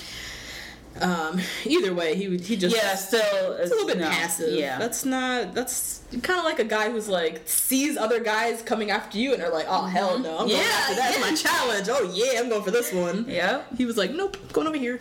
Um, 1.00 1.40
either 1.64 1.92
way, 1.92 2.14
he 2.14 2.38
he 2.38 2.56
just 2.56 2.76
Yeah, 2.76 2.94
still 2.94 3.52
It's 3.54 3.72
a 3.72 3.74
little 3.74 3.88
bit 3.88 3.98
no, 3.98 4.08
passive. 4.08 4.54
Yeah. 4.54 4.78
That's 4.78 5.04
not. 5.04 5.52
That's 5.52 6.02
kind 6.22 6.38
of 6.38 6.44
like 6.44 6.60
a 6.60 6.64
guy 6.64 6.88
who's 6.92 7.08
like 7.08 7.48
sees 7.48 7.96
other 7.96 8.20
guys 8.20 8.62
coming 8.62 8.92
after 8.92 9.18
you 9.18 9.34
and 9.34 9.42
are 9.42 9.50
like, 9.50 9.66
oh 9.68 9.86
hell 9.86 10.20
no, 10.20 10.38
I'm 10.38 10.46
going 10.46 10.50
Yeah, 10.50 10.68
after 10.72 10.94
that's 10.94 11.16
yeah. 11.18 11.20
my 11.20 11.34
challenge. 11.34 11.88
Oh 11.90 12.12
yeah, 12.14 12.38
I'm 12.40 12.48
going 12.48 12.62
for 12.62 12.70
this 12.70 12.92
one. 12.92 13.26
Yeah, 13.28 13.62
He 13.76 13.86
was 13.86 13.96
like, 13.96 14.12
nope, 14.12 14.36
going 14.52 14.68
over 14.68 14.76
here. 14.78 15.00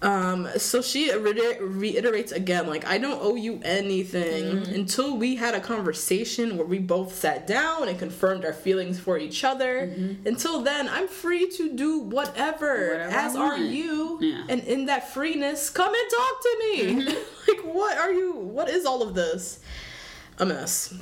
Um, 0.00 0.48
so 0.58 0.80
she 0.80 1.12
reiter- 1.12 1.58
reiterates 1.64 2.30
again, 2.30 2.68
like, 2.68 2.86
I 2.86 2.98
don't 2.98 3.18
owe 3.20 3.34
you 3.34 3.60
anything 3.64 4.44
Mm-hmm. 4.44 4.72
until 4.74 5.16
we 5.16 5.34
had 5.34 5.54
a 5.56 5.60
conversation 5.60 6.56
where 6.56 6.66
we 6.66 6.78
both 6.78 7.16
sat 7.16 7.48
down 7.48 7.88
and 7.88 7.98
confirmed 7.98 8.44
our 8.44 8.52
feelings 8.52 9.00
for 9.00 9.18
each 9.18 9.42
other. 9.42 9.92
Until 10.24 10.60
then, 10.62 10.88
I'm 10.88 11.08
free 11.08 11.48
to 11.50 11.72
do 11.74 11.98
whatever, 11.98 12.76
Mm-hmm. 12.78 12.92
Whatever 12.92 13.16
as 13.16 13.34
are 13.34 13.58
you. 13.58 14.18
Yeah. 14.20 14.44
And 14.48 14.62
in 14.64 14.86
that 14.86 15.12
freeness, 15.12 15.68
come 15.68 15.92
and 15.92 16.10
talk 16.10 16.42
to 16.42 16.56
me. 16.60 16.82
Mm-hmm. 17.04 17.48
like, 17.48 17.74
what 17.74 17.98
are 17.98 18.12
you, 18.12 18.32
what 18.34 18.68
is 18.70 18.86
all 18.86 19.02
of 19.02 19.14
this? 19.14 19.58
A 20.38 20.46
mess. 20.46 20.94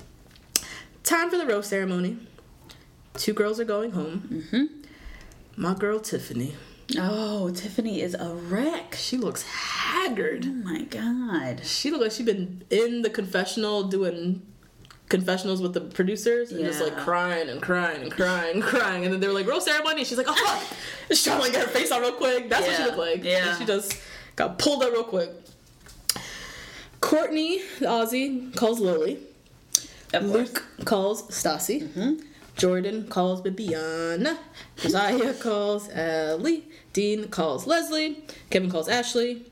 Time 1.02 1.28
for 1.28 1.36
the 1.36 1.44
rose 1.46 1.66
ceremony. 1.66 2.16
Two 3.14 3.34
girls 3.34 3.60
are 3.60 3.64
going 3.64 3.90
home. 3.90 4.44
Mm-hmm. 4.50 4.64
My 5.62 5.74
girl 5.74 6.00
Tiffany. 6.00 6.54
Oh, 6.98 7.50
Tiffany 7.50 8.00
is 8.00 8.14
a 8.14 8.34
wreck. 8.34 8.94
She 8.94 9.16
looks 9.16 9.42
haggard. 9.42 10.46
Oh 10.46 10.52
my 10.52 10.82
god. 10.82 11.64
She 11.64 11.90
looked 11.90 12.02
like 12.04 12.12
she'd 12.12 12.26
been 12.26 12.62
in 12.70 13.02
the 13.02 13.10
confessional 13.10 13.84
doing 13.84 14.42
confessionals 15.08 15.62
with 15.62 15.72
the 15.72 15.80
producers 15.80 16.50
and 16.52 16.64
just 16.64 16.80
like 16.80 16.96
crying 16.96 17.48
and 17.48 17.62
crying 17.62 18.02
and 18.02 18.10
crying 18.10 18.54
and 18.54 18.62
crying. 18.62 19.04
And 19.04 19.12
then 19.12 19.20
they 19.20 19.26
were 19.26 19.34
like, 19.34 19.46
rose 19.46 19.64
ceremony. 19.64 19.98
And 19.98 20.06
she's 20.06 20.18
like, 20.18 20.28
oh 20.28 20.34
fuck. 20.34 20.78
She's 21.08 21.24
trying 21.24 21.38
to 21.38 21.42
like, 21.42 21.52
get 21.52 21.66
her 21.66 21.72
face 21.72 21.90
on 21.90 22.02
real 22.02 22.12
quick. 22.12 22.48
That's 22.48 22.66
what 22.66 22.76
she 22.76 22.82
looked 22.84 22.98
like. 22.98 23.24
Yeah. 23.24 23.48
And 23.48 23.58
she 23.58 23.64
just 23.64 24.00
got 24.36 24.58
pulled 24.58 24.82
up 24.82 24.92
real 24.92 25.04
quick. 25.04 25.30
Courtney, 27.00 27.62
the 27.78 27.86
Aussie, 27.86 28.54
calls 28.56 28.80
Lily. 28.80 29.18
Luke 30.20 30.64
calls 30.84 31.24
Stassi. 31.28 31.88
Mm-hmm. 31.88 32.24
Jordan 32.56 33.06
calls 33.08 33.42
Bibiana. 33.42 34.38
Josiah 34.76 35.34
calls 35.34 35.88
Ellie. 35.90 36.64
Dean 36.92 37.28
calls 37.28 37.66
Lesley. 37.66 38.24
Kevin 38.50 38.70
calls 38.70 38.88
Ashley. 38.88 39.44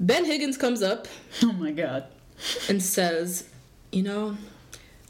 Ben 0.00 0.24
Higgins 0.24 0.56
comes 0.56 0.82
up 0.82 1.06
Oh 1.42 1.52
my 1.52 1.70
god. 1.70 2.04
and 2.68 2.82
says, 2.82 3.48
You 3.92 4.02
know, 4.02 4.36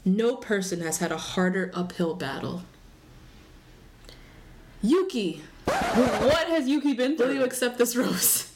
no 0.03 0.35
person 0.35 0.81
has 0.81 0.99
had 0.99 1.11
a 1.11 1.17
harder 1.17 1.71
uphill 1.73 2.13
battle 2.13 2.61
Yuki, 4.81 5.41
What 5.65 6.47
has 6.49 6.67
Yuki 6.67 6.93
been 6.93 7.17
through? 7.17 7.27
will 7.27 7.33
you 7.35 7.43
accept 7.43 7.77
this 7.79 7.95
rose? 7.95 8.51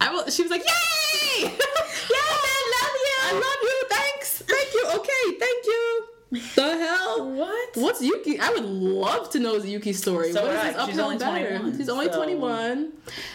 I 0.00 0.10
will. 0.10 0.26
She 0.30 0.40
was 0.42 0.50
like, 0.50 0.62
yay! 0.62 1.42
yeah, 1.42 1.48
man, 1.50 1.58
love 1.58 2.96
you. 2.96 3.16
I 3.22 3.32
love 3.34 3.62
you. 3.62 3.82
Thanks. 3.90 4.38
Thank 4.46 4.72
you. 4.72 4.84
Okay, 4.86 5.38
thank 5.38 5.66
you. 5.66 6.04
The 6.30 6.38
hell? 6.62 7.32
What? 7.32 7.70
What's 7.74 8.00
Yuki? 8.00 8.38
I 8.38 8.50
would 8.50 8.64
love 8.64 9.30
to 9.30 9.40
know 9.40 9.56
Yuki's 9.56 9.98
story. 9.98 10.32
So 10.32 10.42
what 10.42 10.52
is 10.52 10.58
I. 10.60 10.66
She's 10.68 10.76
uphill 10.76 11.04
only 11.06 11.18
battle? 11.18 11.42
21, 11.58 11.76
She's 11.76 11.88
only 11.88 12.06
so- 12.06 12.16
21. 12.16 12.92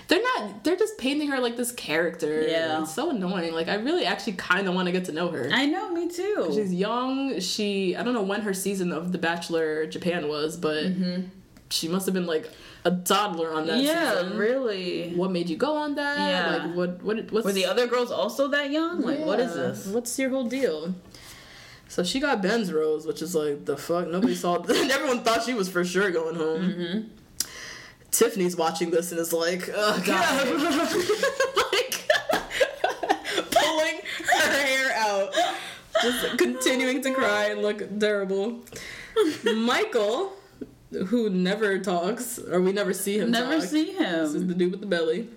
They're 0.08 0.22
not. 0.24 0.64
They're 0.64 0.78
just 0.78 0.98
painting 0.98 1.28
her 1.30 1.40
like 1.42 1.58
this 1.58 1.74
character. 1.74 2.46
Yeah. 2.48 2.82
It's 2.82 2.94
so 2.94 3.10
annoying. 3.10 3.54
Like 3.54 3.68
I 3.68 3.76
really 3.76 4.06
actually 4.06 4.34
kind 4.34 4.68
of 4.68 4.76
want 4.76 4.86
to 4.86 4.94
get 4.94 5.06
to 5.06 5.12
know 5.12 5.28
her. 5.30 5.50
I 5.52 5.66
know, 5.66 5.92
me 5.92 6.08
too. 6.08 6.52
She's 6.54 6.74
young. 6.74 7.40
She 7.42 7.96
I 7.98 8.04
don't 8.04 8.14
know 8.14 8.22
when 8.24 8.42
her 8.42 8.54
season 8.54 8.94
of 8.94 9.12
The 9.12 9.18
Bachelor 9.18 9.86
Japan 9.88 10.30
was, 10.30 10.56
but 10.56 10.86
she 11.70 11.88
must 11.90 12.06
have 12.06 12.14
been 12.14 12.28
like 12.28 12.50
a 12.86 12.92
toddler 12.92 13.52
on 13.52 13.66
that 13.66 13.78
Mm-hmm. 13.78 13.86
yeah, 13.88 14.22
season. 14.22 14.38
really. 14.38 15.12
What 15.16 15.32
made 15.32 15.50
you 15.50 15.58
go 15.58 15.76
on 15.76 15.96
that? 15.96 16.18
Yeah. 16.20 16.66
Like 16.68 16.76
what 16.78 17.04
what 17.04 17.32
what's 17.32 17.46
Were 17.46 17.52
the 17.52 17.66
other 17.66 17.88
girls 17.88 18.10
also 18.12 18.48
that 18.50 18.72
young? 18.72 19.02
Like, 19.02 19.20
what 19.20 19.40
is 19.42 19.54
this? 19.54 19.88
What's 19.88 20.18
your 20.18 20.30
whole 20.30 20.46
deal? 20.46 20.94
So 21.88 22.04
she 22.04 22.20
got 22.20 22.42
Ben's 22.42 22.74
rose, 22.74 23.06
which 23.06 23.22
is 23.22 23.36
like 23.36 23.66
the 23.66 23.78
fuck. 23.78 24.08
Nobody 24.08 24.36
saw. 24.36 24.56
Everyone 24.70 25.24
thought 25.24 25.44
she 25.44 25.54
was 25.54 25.70
for 25.70 25.86
sure 25.86 26.12
going 26.12 26.36
home. 26.36 26.62
Mm-hmm. 26.62 27.08
Tiffany's 28.12 28.56
watching 28.56 28.92
this 28.92 29.12
and 29.12 29.20
is 29.20 29.34
like, 29.34 29.70
oh 29.74 30.02
god, 30.06 30.48
like 31.74 32.08
pulling 33.52 34.00
her 34.34 34.66
hair 34.66 34.94
out, 34.96 35.34
just 36.02 36.38
continuing 36.38 37.02
to 37.02 37.14
cry 37.14 37.46
and 37.46 37.62
look 37.62 38.00
terrible. 38.00 38.62
Michael, 39.44 40.34
who 41.08 41.30
never 41.30 41.80
talks, 41.80 42.40
or 42.40 42.62
we 42.62 42.72
never 42.72 42.94
see 42.94 43.20
him. 43.20 43.32
Never 43.32 43.60
talk. 43.60 43.68
see 43.68 43.92
him. 43.92 44.24
This 44.24 44.36
is 44.36 44.48
the 44.48 44.54
dude 44.54 44.72
with 44.72 44.82
the 44.82 44.88
belly. 44.88 45.28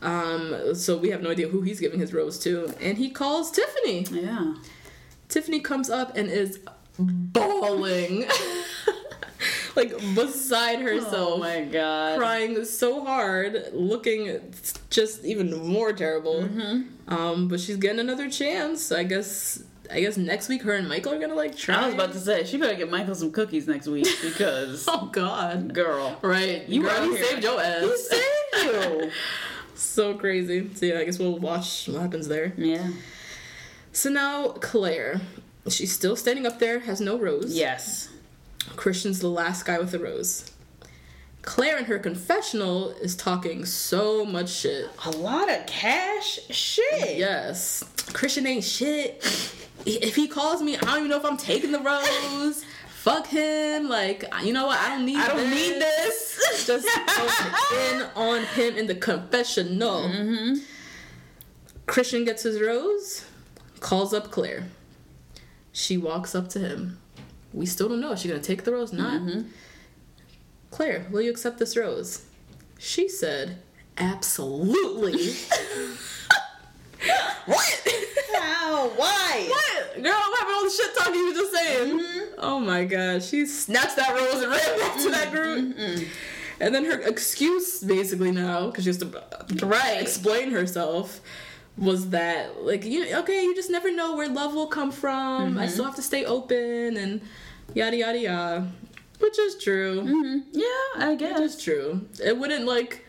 Um, 0.00 0.74
so 0.74 0.96
we 0.96 1.10
have 1.10 1.22
no 1.22 1.30
idea 1.30 1.48
who 1.48 1.62
he's 1.62 1.80
giving 1.80 1.98
his 1.98 2.14
rose 2.14 2.38
to, 2.40 2.72
and 2.80 2.96
he 2.96 3.10
calls 3.10 3.50
Tiffany. 3.50 4.06
Yeah. 4.10 4.54
Tiffany 5.28 5.60
comes 5.60 5.90
up 5.90 6.16
and 6.16 6.30
is 6.30 6.58
bawling, 6.98 8.26
like 9.76 9.90
beside 10.14 10.80
herself, 10.80 11.34
Oh 11.34 11.38
my 11.38 11.62
god. 11.64 12.18
crying 12.18 12.64
so 12.64 13.04
hard, 13.04 13.68
looking 13.72 14.40
just 14.90 15.24
even 15.24 15.54
more 15.66 15.92
terrible. 15.92 16.42
Mm-hmm. 16.42 17.12
Um, 17.14 17.48
but 17.48 17.60
she's 17.60 17.76
getting 17.76 18.00
another 18.00 18.28
chance. 18.30 18.90
I 18.92 19.04
guess. 19.04 19.62
I 19.90 20.00
guess 20.00 20.18
next 20.18 20.50
week 20.50 20.64
her 20.64 20.74
and 20.74 20.86
Michael 20.86 21.14
are 21.14 21.18
gonna 21.18 21.34
like 21.34 21.56
try. 21.56 21.76
I 21.76 21.86
was 21.86 21.94
about 21.94 22.12
to 22.12 22.20
say 22.20 22.44
she 22.44 22.58
better 22.58 22.74
get 22.74 22.90
Michael 22.90 23.14
some 23.14 23.32
cookies 23.32 23.66
next 23.66 23.86
week 23.86 24.06
because 24.22 24.84
Oh 24.88 25.08
God. 25.10 25.72
girl, 25.72 26.18
Right, 26.20 26.68
You 26.68 26.82
Girl, 26.82 27.10
here. 27.10 27.24
saved 27.24 27.42
your 27.42 27.58
ass. 27.58 27.80
he 27.84 27.96
saved 27.96 28.74
you. 29.02 29.10
so 29.74 30.12
crazy. 30.18 30.68
So 30.74 30.84
yeah, 30.84 30.98
I 30.98 31.04
guess 31.04 31.18
we'll 31.18 31.38
watch 31.38 31.88
what 31.88 32.02
happens 32.02 32.28
there. 32.28 32.52
yeah. 32.58 32.86
So 33.92 34.10
now 34.10 34.48
Clare, 34.48 35.20
she's 35.68 35.92
still 35.92 36.16
standing 36.16 36.46
up 36.46 36.58
there, 36.58 36.80
has 36.80 37.00
no 37.00 37.18
rose. 37.18 37.56
Yes. 37.56 38.08
Christian's 38.76 39.20
the 39.20 39.28
last 39.28 39.64
guy 39.64 39.78
with 39.78 39.94
a 39.94 39.98
rose. 39.98 40.50
Clare 41.42 41.78
in 41.78 41.84
her 41.84 41.98
confessional 41.98 42.90
is 42.90 43.16
talking 43.16 43.64
so 43.64 44.24
much 44.24 44.50
shit. 44.50 44.90
A 45.06 45.10
lot 45.10 45.50
of 45.50 45.66
cash 45.66 46.38
shit. 46.50 47.16
Yes. 47.16 47.82
Christian 48.12 48.46
ain't 48.46 48.64
shit. 48.64 49.24
If 49.86 50.14
he 50.16 50.28
calls 50.28 50.60
me, 50.60 50.76
I 50.76 50.80
don't 50.80 50.98
even 50.98 51.10
know 51.10 51.16
if 51.16 51.24
I'm 51.24 51.36
taking 51.38 51.72
the 51.72 51.80
rose. 51.80 52.64
Fuck 52.88 53.28
him. 53.28 53.88
Like, 53.88 54.24
you 54.42 54.52
know 54.52 54.66
what? 54.66 54.78
I 54.78 54.90
don't 54.90 55.06
need 55.06 55.16
I 55.16 55.28
don't 55.28 55.38
this. 55.38 55.54
need 55.54 55.80
this. 55.80 56.66
Just 56.66 56.86
in 57.72 58.02
on 58.14 58.44
him 58.44 58.76
in 58.76 58.86
the 58.86 58.94
confessional. 58.94 60.02
Mm-hmm. 60.02 60.56
Christian 61.86 62.24
gets 62.26 62.42
his 62.42 62.60
rose, 62.60 63.24
calls 63.80 64.12
up 64.14 64.30
Clare. 64.30 64.64
She 65.72 65.96
walks 65.96 66.34
up 66.34 66.48
to 66.50 66.58
him. 66.58 66.98
We 67.52 67.66
still 67.66 67.88
don't 67.88 68.00
know. 68.00 68.12
Is 68.12 68.20
she 68.20 68.28
gonna 68.28 68.40
take 68.40 68.64
the 68.64 68.72
rose? 68.72 68.92
Not. 68.92 69.20
Mm-hmm. 69.22 69.48
Clare, 70.70 71.06
will 71.10 71.22
you 71.22 71.30
accept 71.30 71.58
this 71.58 71.76
rose? 71.76 72.24
She 72.78 73.08
said, 73.08 73.58
absolutely. 73.96 75.32
what? 77.46 77.88
How? 78.34 78.88
Why? 78.90 79.46
What? 79.48 80.02
Girl, 80.02 80.12
I'm 80.14 80.32
having 80.38 80.54
all 80.54 80.64
the 80.64 80.70
shit 80.70 80.96
talking 80.96 81.14
you 81.14 81.28
were 81.28 81.34
just 81.34 81.52
saying. 81.52 81.98
Mm-hmm. 81.98 82.34
Oh 82.38 82.60
my 82.60 82.84
god. 82.84 83.22
She 83.22 83.46
snatched 83.46 83.96
that 83.96 84.14
rose 84.14 84.42
and 84.42 84.50
ran 84.52 84.78
back 84.78 84.98
to 85.02 85.10
that 85.10 85.32
group. 85.32 85.76
And 86.60 86.74
then 86.74 86.84
her 86.84 87.00
excuse, 87.02 87.80
basically, 87.82 88.32
now, 88.32 88.66
because 88.66 88.84
she 88.84 88.90
has 88.90 88.98
to 88.98 89.66
Right. 89.66 90.00
explain 90.02 90.50
herself, 90.50 91.20
was 91.78 92.10
that, 92.10 92.64
like, 92.64 92.84
you 92.84 93.14
okay, 93.18 93.42
you 93.42 93.54
just 93.54 93.70
never 93.70 93.90
know 93.92 94.16
where 94.16 94.28
love 94.28 94.54
will 94.54 94.66
come 94.66 94.90
from. 94.90 95.50
Mm-hmm. 95.50 95.58
I 95.58 95.66
still 95.68 95.84
have 95.84 95.94
to 95.96 96.02
stay 96.02 96.24
open 96.24 96.96
and 96.96 97.20
yada 97.74 97.96
yada 97.96 98.18
yada. 98.18 98.68
Which 99.20 99.38
is 99.38 99.56
true. 99.62 100.02
Mm-hmm. 100.02 100.38
Yeah, 100.52 101.06
I 101.08 101.14
guess 101.16 101.38
It 101.38 101.42
is 101.44 101.60
true. 101.62 102.06
It 102.24 102.38
wouldn't, 102.38 102.66
like, 102.66 103.04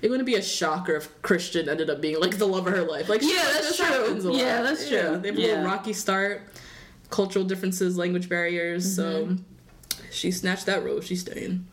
it 0.00 0.08
wouldn't 0.08 0.26
be 0.26 0.36
a 0.36 0.42
shocker 0.42 0.96
if 0.96 1.20
Christian 1.22 1.68
ended 1.68 1.90
up 1.90 2.00
being, 2.00 2.18
like, 2.18 2.38
the 2.38 2.46
love 2.46 2.66
of 2.66 2.72
her 2.72 2.82
life. 2.82 3.08
Like, 3.10 3.20
Yeah, 3.22 3.42
that's 3.52 3.76
true. 3.76 3.84
happens 3.86 4.24
a 4.24 4.30
lot. 4.32 4.38
Yeah, 4.40 4.62
that's 4.62 4.88
true. 4.88 5.18
they 5.18 5.28
have 5.28 5.36
a 5.36 5.40
Yeah. 5.40 5.46
little 5.48 5.64
rocky 5.64 5.92
start, 5.92 6.42
cultural 7.10 7.44
differences, 7.44 7.98
language 7.98 8.28
barriers, 8.30 8.94
so 8.96 9.26
Mm-hmm. 9.26 10.02
she 10.10 10.30
snatched 10.30 10.64
that 10.66 10.82
rose. 10.84 11.06
She's 11.06 11.20
staying. 11.20 11.66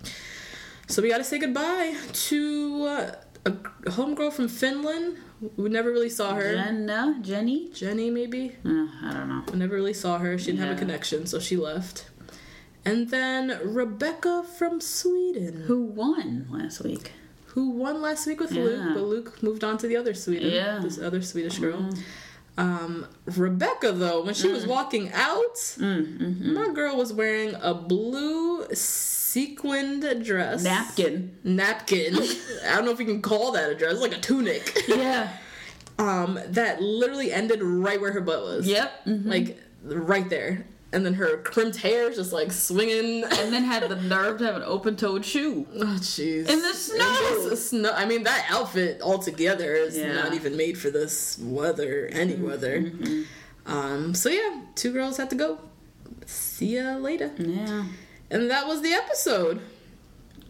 So 0.88 1.02
we 1.02 1.10
got 1.10 1.18
to 1.20 1.24
say 1.24 1.38
goodbye 1.39 1.95
to 2.30 2.86
uh, 2.88 3.12
a 3.45 3.52
homegirl 3.91 4.34
from 4.34 4.48
Finland. 4.50 5.18
We 5.55 5.69
never 5.69 5.91
really 5.91 6.09
saw 6.09 6.33
her. 6.33 6.55
Jenna, 6.55 7.19
Jenny. 7.21 7.69
Jenny, 7.73 8.09
maybe. 8.09 8.55
Uh, 8.65 8.88
I 9.03 9.11
don't 9.13 9.29
know. 9.29 9.43
We 9.51 9.59
never 9.59 9.75
really 9.75 9.93
saw 9.93 10.17
her. 10.17 10.38
She 10.38 10.47
didn't 10.47 10.61
have 10.67 10.75
a 10.75 10.79
connection, 10.79 11.27
so 11.27 11.39
she 11.39 11.55
left. 11.57 12.09
And 12.83 13.09
then 13.09 13.59
Rebecca 13.63 14.43
from 14.57 14.81
Sweden, 14.81 15.63
Who 15.67 15.83
won 15.83 16.47
last 16.49 16.81
week? 16.83 17.11
who 17.47 17.71
won 17.71 18.01
last 18.03 18.27
week 18.27 18.39
with 18.39 18.51
Luke, 18.51 18.93
but 18.93 19.01
Luke 19.01 19.41
moved 19.43 19.63
on 19.63 19.77
to 19.79 19.88
the 19.88 19.95
other 19.97 20.13
Sweden, 20.13 20.51
Yeah. 20.51 20.79
This 20.79 20.99
other 20.99 21.21
Swedish 21.23 21.57
girl. 21.59 21.89
Um, 22.57 23.07
Rebecca, 23.25 23.91
though, 23.91 24.23
when 24.23 24.33
she 24.35 24.47
was 24.47 24.65
Mm. 24.65 24.67
walking 24.69 25.11
out, 25.13 25.55
Mm-hmm. 25.55 26.53
my 26.53 26.69
girl 26.73 26.95
was 26.97 27.11
wearing 27.13 27.55
a 27.61 27.73
blue 27.73 28.65
sequined 29.38 30.23
dress. 30.25 30.63
Napkin. 30.63 31.38
Napkin. 31.43 32.15
I 32.65 32.75
don't 32.75 32.85
know 32.85 32.91
if 32.91 32.99
you 32.99 33.05
can 33.05 33.21
call 33.21 33.51
that 33.51 33.69
a 33.69 33.75
dress. 33.75 33.93
It's 33.93 34.01
like 34.01 34.13
a 34.17 34.19
tunic. 34.19 34.75
Yeah. 34.88 35.31
um, 35.99 36.39
that 36.47 36.81
literally 36.81 37.31
ended 37.31 37.61
right 37.61 37.99
where 38.01 38.11
her 38.13 38.21
butt 38.21 38.41
was. 38.41 38.67
Yep. 38.67 39.05
mhm. 39.05 39.25
Like 39.25 39.59
right 39.83 40.27
there. 40.29 40.65
And 40.93 41.05
then 41.05 41.13
her 41.15 41.38
crimped 41.38 41.77
hair 41.77 42.09
just 42.11 42.31
like 42.33 42.51
swinging. 42.51 43.23
And 43.25 43.53
then 43.53 43.63
had 43.63 43.88
the 43.88 43.95
nerve 43.97 44.39
to 44.39 44.45
have 44.45 44.55
an 44.55 44.63
open-toed 44.63 45.23
shoe. 45.25 45.67
Oh 45.75 45.97
jeez. 45.99 46.47
In 46.49 46.61
the 46.61 46.73
snow! 46.73 47.38
In 47.43 47.49
the 47.49 47.57
snow. 47.57 47.91
I 47.93 48.05
mean, 48.05 48.23
that 48.23 48.47
outfit 48.49 49.01
altogether 49.01 49.73
is 49.75 49.95
Yeah. 49.97 50.13
not 50.13 50.33
even 50.33 50.57
made 50.57 50.77
for 50.79 50.89
this 50.89 51.38
weather, 51.39 52.09
any 52.11 52.35
weather. 52.35 52.91
Um. 53.68 54.15
So 54.15 54.30
yeah, 54.30 54.61
two 54.76 54.91
girls 54.93 55.18
had 55.18 55.30
to 55.30 55.35
go. 55.35 55.59
See 56.26 56.77
ya 56.77 56.95
later. 56.97 57.31
Yeah. 57.38 57.84
And 58.30 58.49
that 58.52 58.68
was 58.68 58.82
the 58.82 58.91
episode. 58.91 59.62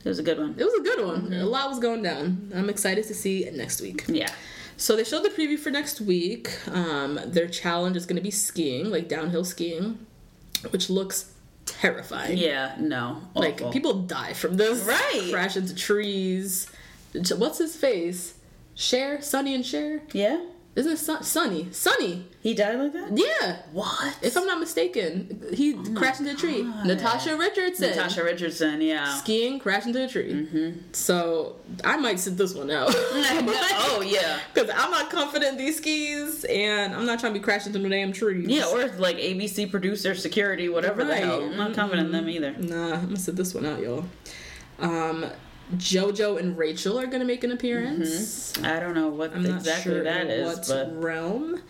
It 0.03 0.09
was 0.09 0.19
a 0.19 0.23
good 0.23 0.39
one. 0.39 0.55
It 0.57 0.63
was 0.63 0.73
a 0.73 0.83
good 0.83 1.05
one. 1.05 1.33
A 1.33 1.45
lot 1.45 1.69
was 1.69 1.79
going 1.79 2.01
down. 2.01 2.51
I'm 2.55 2.69
excited 2.69 3.05
to 3.05 3.13
see 3.13 3.49
next 3.53 3.81
week. 3.81 4.05
Yeah. 4.07 4.31
So 4.77 4.95
they 4.95 5.03
showed 5.03 5.23
the 5.23 5.29
preview 5.29 5.57
for 5.59 5.69
next 5.69 5.99
week. 5.99 6.51
Um, 6.69 7.19
their 7.25 7.47
challenge 7.47 7.97
is 7.97 8.05
going 8.05 8.15
to 8.15 8.21
be 8.21 8.31
skiing, 8.31 8.89
like 8.89 9.09
downhill 9.09 9.43
skiing, 9.43 10.05
which 10.69 10.89
looks 10.89 11.33
terrifying. 11.65 12.37
Yeah. 12.37 12.75
No. 12.79 13.21
Like 13.33 13.71
people 13.71 14.01
die 14.03 14.33
from 14.33 14.55
this. 14.55 14.83
Right. 14.83 15.29
Crash 15.31 15.57
into 15.57 15.75
trees. 15.75 16.71
What's 17.35 17.57
his 17.57 17.75
face? 17.75 18.35
Cher 18.75 19.21
Sonny 19.21 19.55
and 19.55 19.65
Cher. 19.65 20.01
Yeah. 20.13 20.45
Isn't 20.75 20.93
it 20.93 21.25
Sunny? 21.25 21.67
Sonny? 21.71 22.27
Sonny. 22.47 22.51
He 22.51 22.53
died 22.53 22.79
like 22.79 22.93
that. 22.93 23.17
Yeah. 23.17 23.57
What? 23.71 24.17
If 24.21 24.37
I'm 24.37 24.45
not 24.45 24.59
mistaken, 24.59 25.43
he 25.53 25.73
crashed 25.93 26.21
into 26.21 26.31
a 26.31 26.35
tree. 26.35 26.63
Natasha 26.85 27.35
Richardson. 27.35 27.89
Natasha 27.89 28.23
Richardson. 28.23 28.81
Yeah. 28.81 29.13
Skiing, 29.15 29.59
crashed 29.59 29.87
into 29.87 30.03
a 30.03 30.07
tree. 30.07 30.33
Mm-hmm. 30.33 30.79
So 30.93 31.57
I 31.83 31.97
might 31.97 32.19
sit 32.19 32.37
this 32.37 32.53
one 32.53 32.71
out. 32.71 32.89
oh 32.91 34.03
yeah. 34.05 34.39
Because 34.53 34.69
I'm 34.69 34.91
not 34.91 35.09
confident 35.09 35.53
in 35.53 35.57
these 35.57 35.77
skis, 35.77 36.45
and 36.45 36.93
I'm 36.93 37.05
not 37.05 37.19
trying 37.19 37.33
to 37.33 37.39
be 37.39 37.43
crashing 37.43 37.73
into 37.73 37.87
no 37.87 37.89
damn 37.89 38.13
trees. 38.13 38.47
Yeah, 38.47 38.65
or 38.65 38.87
like 38.97 39.17
ABC 39.17 39.69
producer, 39.69 40.15
security, 40.15 40.69
whatever 40.69 41.03
the 41.03 41.15
hell. 41.15 41.43
I'm 41.43 41.57
not 41.57 41.73
confident 41.73 42.07
in 42.07 42.11
them 42.11 42.29
either. 42.29 42.51
Nah, 42.51 42.93
I'm 42.93 43.05
gonna 43.05 43.17
sit 43.17 43.35
this 43.35 43.53
one 43.53 43.65
out, 43.65 43.81
y'all. 43.81 44.05
Um, 44.79 45.25
JoJo 45.75 46.39
and 46.39 46.57
Rachel 46.57 46.99
are 46.99 47.07
gonna 47.07 47.25
make 47.25 47.43
an 47.43 47.51
appearance. 47.51 48.57
I 48.63 48.79
don't 48.79 48.93
know 48.93 49.09
what 49.09 49.33
I'm 49.33 49.43
not 49.43 49.57
exactly 49.57 49.93
sure 49.93 50.03
that 50.03 50.21
in 50.21 50.29
is, 50.29 50.45
what 50.45 50.67
but 50.67 51.03
realm. 51.03 51.61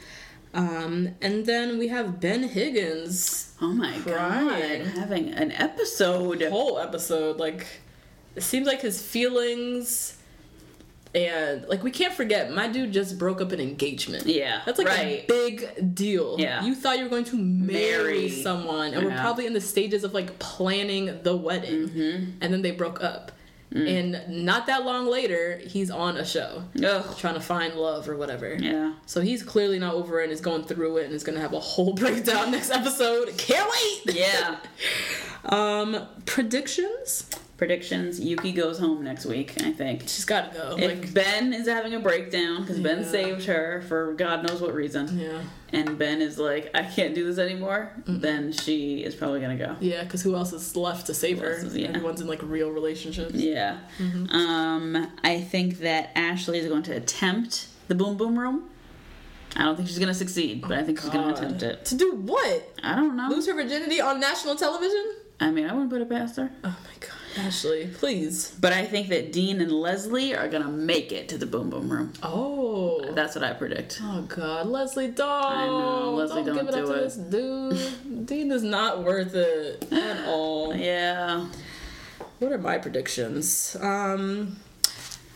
Um, 0.58 1.10
and 1.22 1.46
then 1.46 1.78
we 1.78 1.88
have 1.90 2.20
Ben 2.20 2.44
Higgins. 2.44 3.54
oh 3.62 3.68
my 3.74 3.98
Crying. 4.00 4.84
god, 4.86 4.92
having 4.98 5.30
an 5.30 5.52
episode. 5.52 6.42
A 6.42 6.50
Whole 6.50 6.80
episode, 6.80 7.38
like 7.38 7.66
it 8.36 8.42
seems 8.44 8.68
like 8.68 8.82
his 8.82 9.02
feelings 9.02 10.16
and 11.16 11.66
like 11.70 11.84
we 11.84 11.90
can't 11.90 12.14
forget 12.14 12.52
my 12.52 12.68
dude 12.68 12.92
just 12.92 13.18
broke 13.18 13.40
up 13.40 13.52
an 13.54 13.60
engagement 13.62 14.26
Yeah, 14.26 14.62
that's 14.66 14.78
like 14.78 14.90
a 14.90 15.26
big 15.28 15.96
deal 15.96 16.36
Yeah. 16.38 16.64
you 16.66 16.76
thought 16.76 16.98
you 16.98 17.06
were 17.06 17.10
going 17.10 17.24
to 17.26 17.38
marry, 17.38 17.78
Marry. 17.78 18.30
someone 18.30 18.94
and 18.94 19.06
we're 19.06 19.16
probably 19.18 19.46
in 19.46 19.54
the 19.54 19.62
stages 19.62 20.04
of 20.04 20.14
like 20.14 20.38
planning 20.38 21.20
the 21.24 21.36
wedding 21.36 21.88
Mm-hmm. 21.88 22.32
and 22.42 22.54
then 22.54 22.62
they 22.62 22.72
broke 22.72 23.02
up 23.02 23.32
Mm. 23.78 23.88
and 24.28 24.46
not 24.46 24.66
that 24.68 24.84
long 24.86 25.06
later 25.08 25.58
he's 25.66 25.92
on 25.92 26.18
a 26.18 26.26
show 26.26 26.64
Ugh. 26.84 27.18
trying 27.18 27.34
to 27.36 27.40
find 27.42 27.76
love 27.76 28.08
or 28.10 28.16
whatever 28.18 28.56
Yeah. 28.56 28.94
so 29.06 29.22
he's 29.22 29.44
clearly 29.44 29.78
not 29.80 29.94
over 29.94 30.20
it 30.22 30.26
and 30.26 30.32
is 30.34 30.42
going 30.42 30.64
through 30.64 30.98
it 30.98 31.06
and 31.06 31.14
is 31.14 31.24
going 31.24 31.36
to 31.36 31.42
have 31.42 31.54
a 31.54 31.60
whole 31.60 31.94
breakdown 32.04 32.52
next 32.52 32.72
episode 32.72 33.38
can't 33.38 33.70
wait 34.06 34.16
Yeah. 34.16 34.58
um 35.46 36.08
predictions 36.26 37.30
Predictions: 37.58 38.20
Yuki 38.20 38.52
goes 38.52 38.78
home 38.78 39.04
next 39.04 39.26
week. 39.26 39.54
I 39.64 39.72
think. 39.72 40.02
she's 40.04 40.26
got 40.26 40.52
to 40.54 40.58
go 40.58 40.76
If 40.78 41.02
like 41.04 41.14
Ben 41.14 41.54
is 41.54 41.68
having 41.68 41.96
a 41.96 42.00
breakdown 42.00 42.62
because 42.62 42.80
Ben 42.80 43.04
saved 43.04 43.46
her 43.46 43.82
for 43.88 44.14
God 44.14 44.48
knows 44.48 44.62
what 44.62 44.74
reason, 44.74 45.18
yeah 45.20 45.42
and 45.74 45.98
Ben 45.98 46.22
is 46.22 46.38
like, 46.38 46.72
I 46.74 46.84
can't 46.84 47.14
do 47.14 47.26
this 47.26 47.38
anymore, 47.38 47.92
then 48.06 48.54
she 48.54 49.04
is 49.04 49.16
probably 49.16 49.42
gonna 49.42 49.58
go. 49.58 49.76
Yeah, 49.82 50.04
because 50.04 50.22
who 50.22 50.34
else 50.36 50.54
is 50.54 50.76
left 50.78 51.08
to 51.08 51.14
save 51.14 51.40
her? 51.40 51.52
is- 51.52 51.76
yeah. 51.76 51.88
Everyone's 51.90 52.22
in 52.22 52.28
like 52.28 52.42
real 52.44 52.70
relationships. 52.70 53.34
Yeah. 53.34 53.80
Um, 54.30 55.12
I 55.24 55.42
think 55.42 55.80
that 55.80 56.12
Ashley 56.16 56.60
is 56.60 56.68
going 56.68 56.84
to 56.84 56.96
attempt 56.96 57.68
the 57.88 57.96
boom 57.96 58.18
boom 58.18 58.38
room. 58.38 58.70
I 59.56 59.64
don't 59.64 59.76
think 59.76 59.88
she's 59.88 60.00
gonna 60.00 60.14
succeed, 60.14 60.62
but 60.62 60.74
I 60.78 60.84
think 60.84 61.00
she's 61.02 61.10
gonna 61.10 61.34
attempt 61.34 61.64
it. 61.64 61.86
To 61.86 61.96
do 61.96 62.12
what? 62.16 62.76
I 62.84 62.96
don't 62.96 63.16
know. 63.18 63.30
Lose 63.30 63.48
her 63.48 63.54
virginity 63.54 64.00
on 64.00 64.20
national 64.20 64.56
television? 64.56 65.06
I 65.40 65.52
mean, 65.52 65.66
I 65.66 65.74
wouldn't 65.74 65.90
put 65.92 66.02
it 66.02 66.10
past 66.10 66.36
her. 66.38 66.52
Oh 66.64 66.68
my 66.84 67.00
god, 67.00 67.12
Ashley, 67.38 67.88
please. 67.94 68.56
But 68.60 68.74
I 68.74 68.86
think 68.86 69.10
that 69.10 69.32
Dean 69.32 69.62
and 69.62 69.72
Lesley 69.72 70.36
are 70.36 70.48
gonna 70.48 70.68
make 70.68 71.12
it 71.12 71.30
to 71.30 71.38
the 71.38 71.46
boom 71.46 71.70
boom 71.70 71.90
room. 71.90 72.14
Oh. 72.24 73.12
That's 73.14 73.36
what 73.36 73.44
I 73.44 73.54
predict. 73.54 74.00
Oh 74.04 74.22
god, 74.24 74.68
Lesley, 74.68 75.08
don't. 75.10 75.28
I 75.30 75.66
know, 75.66 76.14
Lesley, 76.16 76.44
don't, 76.44 76.56
give 76.56 76.68
don't 76.68 76.78
it 76.78 76.82
up 76.82 76.88
do 76.88 76.94
to 76.94 77.02
this 77.02 77.16
dude. 77.16 78.26
Dean 78.26 78.52
is 78.52 78.64
not 78.64 79.04
worth 79.04 79.34
it 79.36 79.92
at 79.92 80.28
all. 80.28 80.76
Yeah. 80.76 81.48
What 82.40 82.52
are 82.52 82.58
my 82.58 82.78
predictions? 82.78 83.76
Um. 83.80 84.58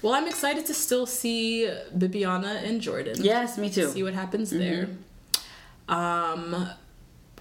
Well, 0.02 0.14
I'm 0.14 0.28
excited 0.28 0.66
to 0.66 0.74
still 0.74 1.06
see 1.06 1.70
Bibiana 1.96 2.64
and 2.64 2.82
Jordan. 2.82 3.18
Yes, 3.20 3.58
me 3.58 3.70
too. 3.70 3.90
see 3.90 4.02
what 4.02 4.14
happens 4.16 4.50
there. 4.50 4.90
Um, 5.88 6.70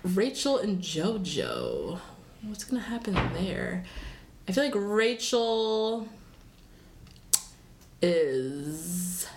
Rachel 0.03 0.59
and 0.59 0.83
JoJo. 0.83 1.99
What's 2.43 2.65
gonna 2.65 2.83
happen 2.83 3.15
there? 3.33 3.85
I 4.51 4.53
feel 4.53 4.65
like 4.65 4.73
Rachel 4.75 6.09
is 8.03 9.29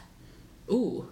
ooh 0.71 1.07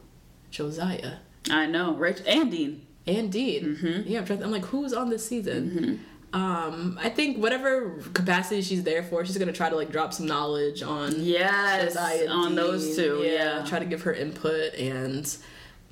Josiah 0.50 1.18
I 1.52 1.68
know. 1.68 1.94
Rachel 1.94 2.26
and 2.28 2.50
Dean. 2.50 2.88
and 3.06 3.32
Dean. 3.32 4.04
Yeah, 4.08 4.20
I'm, 4.22 4.26
trying 4.26 4.40
to, 4.40 4.46
I'm 4.46 4.52
like, 4.52 4.66
who's 4.66 4.92
on 4.94 5.12
this 5.12 5.24
season? 5.28 6.04
Um, 6.34 6.98
I 7.00 7.10
think 7.10 7.38
whatever 7.38 7.92
capacity 8.14 8.64
she's 8.64 8.82
there 8.84 9.04
for, 9.04 9.24
she's 9.24 9.38
gonna 9.38 9.54
try 9.54 9.70
to 9.70 9.76
like 9.76 9.92
drop 9.92 10.14
some 10.14 10.26
knowledge 10.26 10.82
on 10.82 11.14
Yes, 11.18 11.94
Josiah 11.94 12.28
on 12.28 12.56
those 12.56 12.84
Dean. 12.88 12.96
two. 12.96 13.22
Yeah. 13.24 13.64
try 13.68 13.78
to 13.78 13.86
give 13.86 14.02
her 14.02 14.14
input 14.14 14.74
and. 14.74 15.38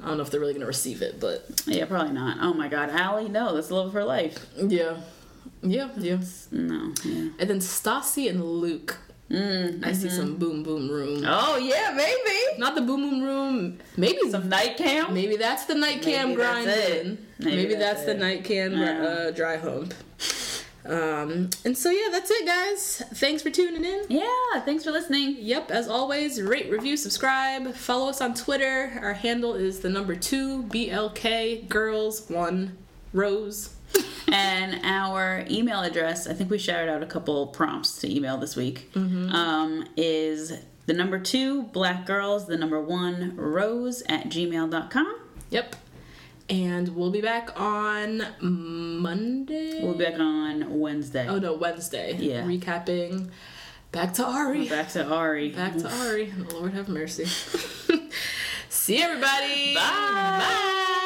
I 0.02 0.08
don't 0.08 0.18
know 0.18 0.24
if 0.24 0.32
they're 0.32 0.40
really 0.40 0.54
gonna 0.54 0.66
receive 0.66 1.04
it, 1.04 1.20
but 1.20 1.62
Yeah, 1.68 1.86
probably 1.86 2.14
not. 2.14 2.38
Oh 2.42 2.56
my 2.56 2.70
God, 2.70 2.90
Allie, 2.90 3.30
no, 3.30 3.54
that's 3.54 3.68
the 3.68 3.76
love 3.76 3.88
of 3.88 3.94
her 3.94 4.04
life. 4.06 4.48
Yeah. 4.58 4.98
Yeah, 5.62 5.90
yeah. 5.98 6.20
No. 6.52 6.94
Yeah. 7.04 7.30
And 7.40 7.50
then 7.50 7.60
Stassi 7.60 8.30
and 8.30 8.44
Luke. 8.44 8.98
Mm, 9.30 9.86
I 9.86 9.92
see 9.94 10.10
some 10.10 10.38
boom 10.38 10.64
boom 10.64 10.90
room. 10.90 11.24
Oh 11.28 11.58
yeah, 11.58 11.94
maybe 11.96 12.58
Not 12.58 12.74
the 12.74 12.82
boom 12.82 13.08
boom 13.08 13.22
room. 13.22 13.78
Maybe 13.96 14.18
some 14.32 14.50
night 14.50 14.76
cam. 14.76 15.14
maybe 15.14 15.36
that's 15.36 15.66
the 15.66 15.76
night 15.76 16.02
cam 16.02 16.30
Maybe 16.30 16.42
that's 16.42 16.66
it. 16.66 17.06
Maybe 17.38 17.56
Maybe, 17.56 17.76
that's 17.76 18.04
that's, 18.04 18.06
the 18.06 18.14
night 18.16 18.44
cam 18.44 18.74
uh, 18.74 19.30
dry 19.32 19.58
hump. 19.58 19.94
Um, 20.86 21.52
and 21.64 21.78
so 21.78 21.92
yeah, 21.92 22.08
that's 22.12 22.32
it, 22.32 22.46
guys. 22.48 23.04
Thanks 23.14 23.44
for 23.44 23.52
tuning 23.52 23.86
in. 23.86 24.06
Yeah, 24.10 24.62
thanks 24.66 24.84
for 24.84 24.92
listening. 24.92 25.36
Yep, 25.38 25.70
as 25.70 25.88
always, 25.88 26.42
rate, 26.42 26.72
review, 26.72 26.98
subscribe. 26.98 27.76
Follow 27.76 28.10
us 28.10 28.22
on 28.22 28.34
Twitter. 28.34 28.98
Our 29.00 29.14
handle 29.14 29.54
is 29.54 29.82
the 29.82 29.90
number 29.90 30.16
two 30.16 30.64
BLK 30.64 31.70
girls 31.70 32.28
one 32.30 32.78
rose. 33.14 33.76
And 34.32 34.80
our 34.84 35.46
email 35.50 35.82
address, 35.82 36.28
I 36.28 36.34
think 36.34 36.50
we 36.50 36.58
shouted 36.58 36.90
out 36.90 37.04
a 37.04 37.06
couple 37.06 37.48
prompts 37.48 38.00
to 38.00 38.14
email 38.14 38.38
this 38.38 38.56
week, 38.56 38.90
um, 38.96 39.86
is 39.98 40.54
the 40.86 40.94
number 40.94 41.20
two, 41.20 41.64
black 41.64 42.06
girls, 42.06 42.48
the 42.48 42.58
number 42.58 42.82
one, 42.82 43.36
rose 43.36 44.02
at 44.10 44.26
gmail.com. 44.30 45.20
Yep. 45.50 45.76
And 46.50 46.96
we'll 46.96 47.12
be 47.12 47.22
back 47.22 47.60
on 47.60 48.24
Monday. 48.42 49.84
We'll 49.84 49.94
be 49.94 50.06
back 50.06 50.20
on 50.20 50.80
Wednesday. 50.80 51.28
Oh 51.28 51.38
no, 51.38 51.54
Wednesday. 51.54 52.16
Yeah. 52.18 52.42
Recapping. 52.42 53.30
Back 53.92 54.14
to 54.16 54.26
Ari. 54.26 54.68
Back 54.68 54.90
to 54.90 55.06
Ari. 55.06 55.50
Back 55.50 55.78
to 55.78 55.90
Ari. 56.08 56.32
The 56.32 56.56
Lord 56.56 56.74
have 56.74 56.90
mercy. 56.90 57.26
See 58.70 59.02
everybody. 59.02 59.76
Bye. 59.76 59.82
Bye. 60.40 61.06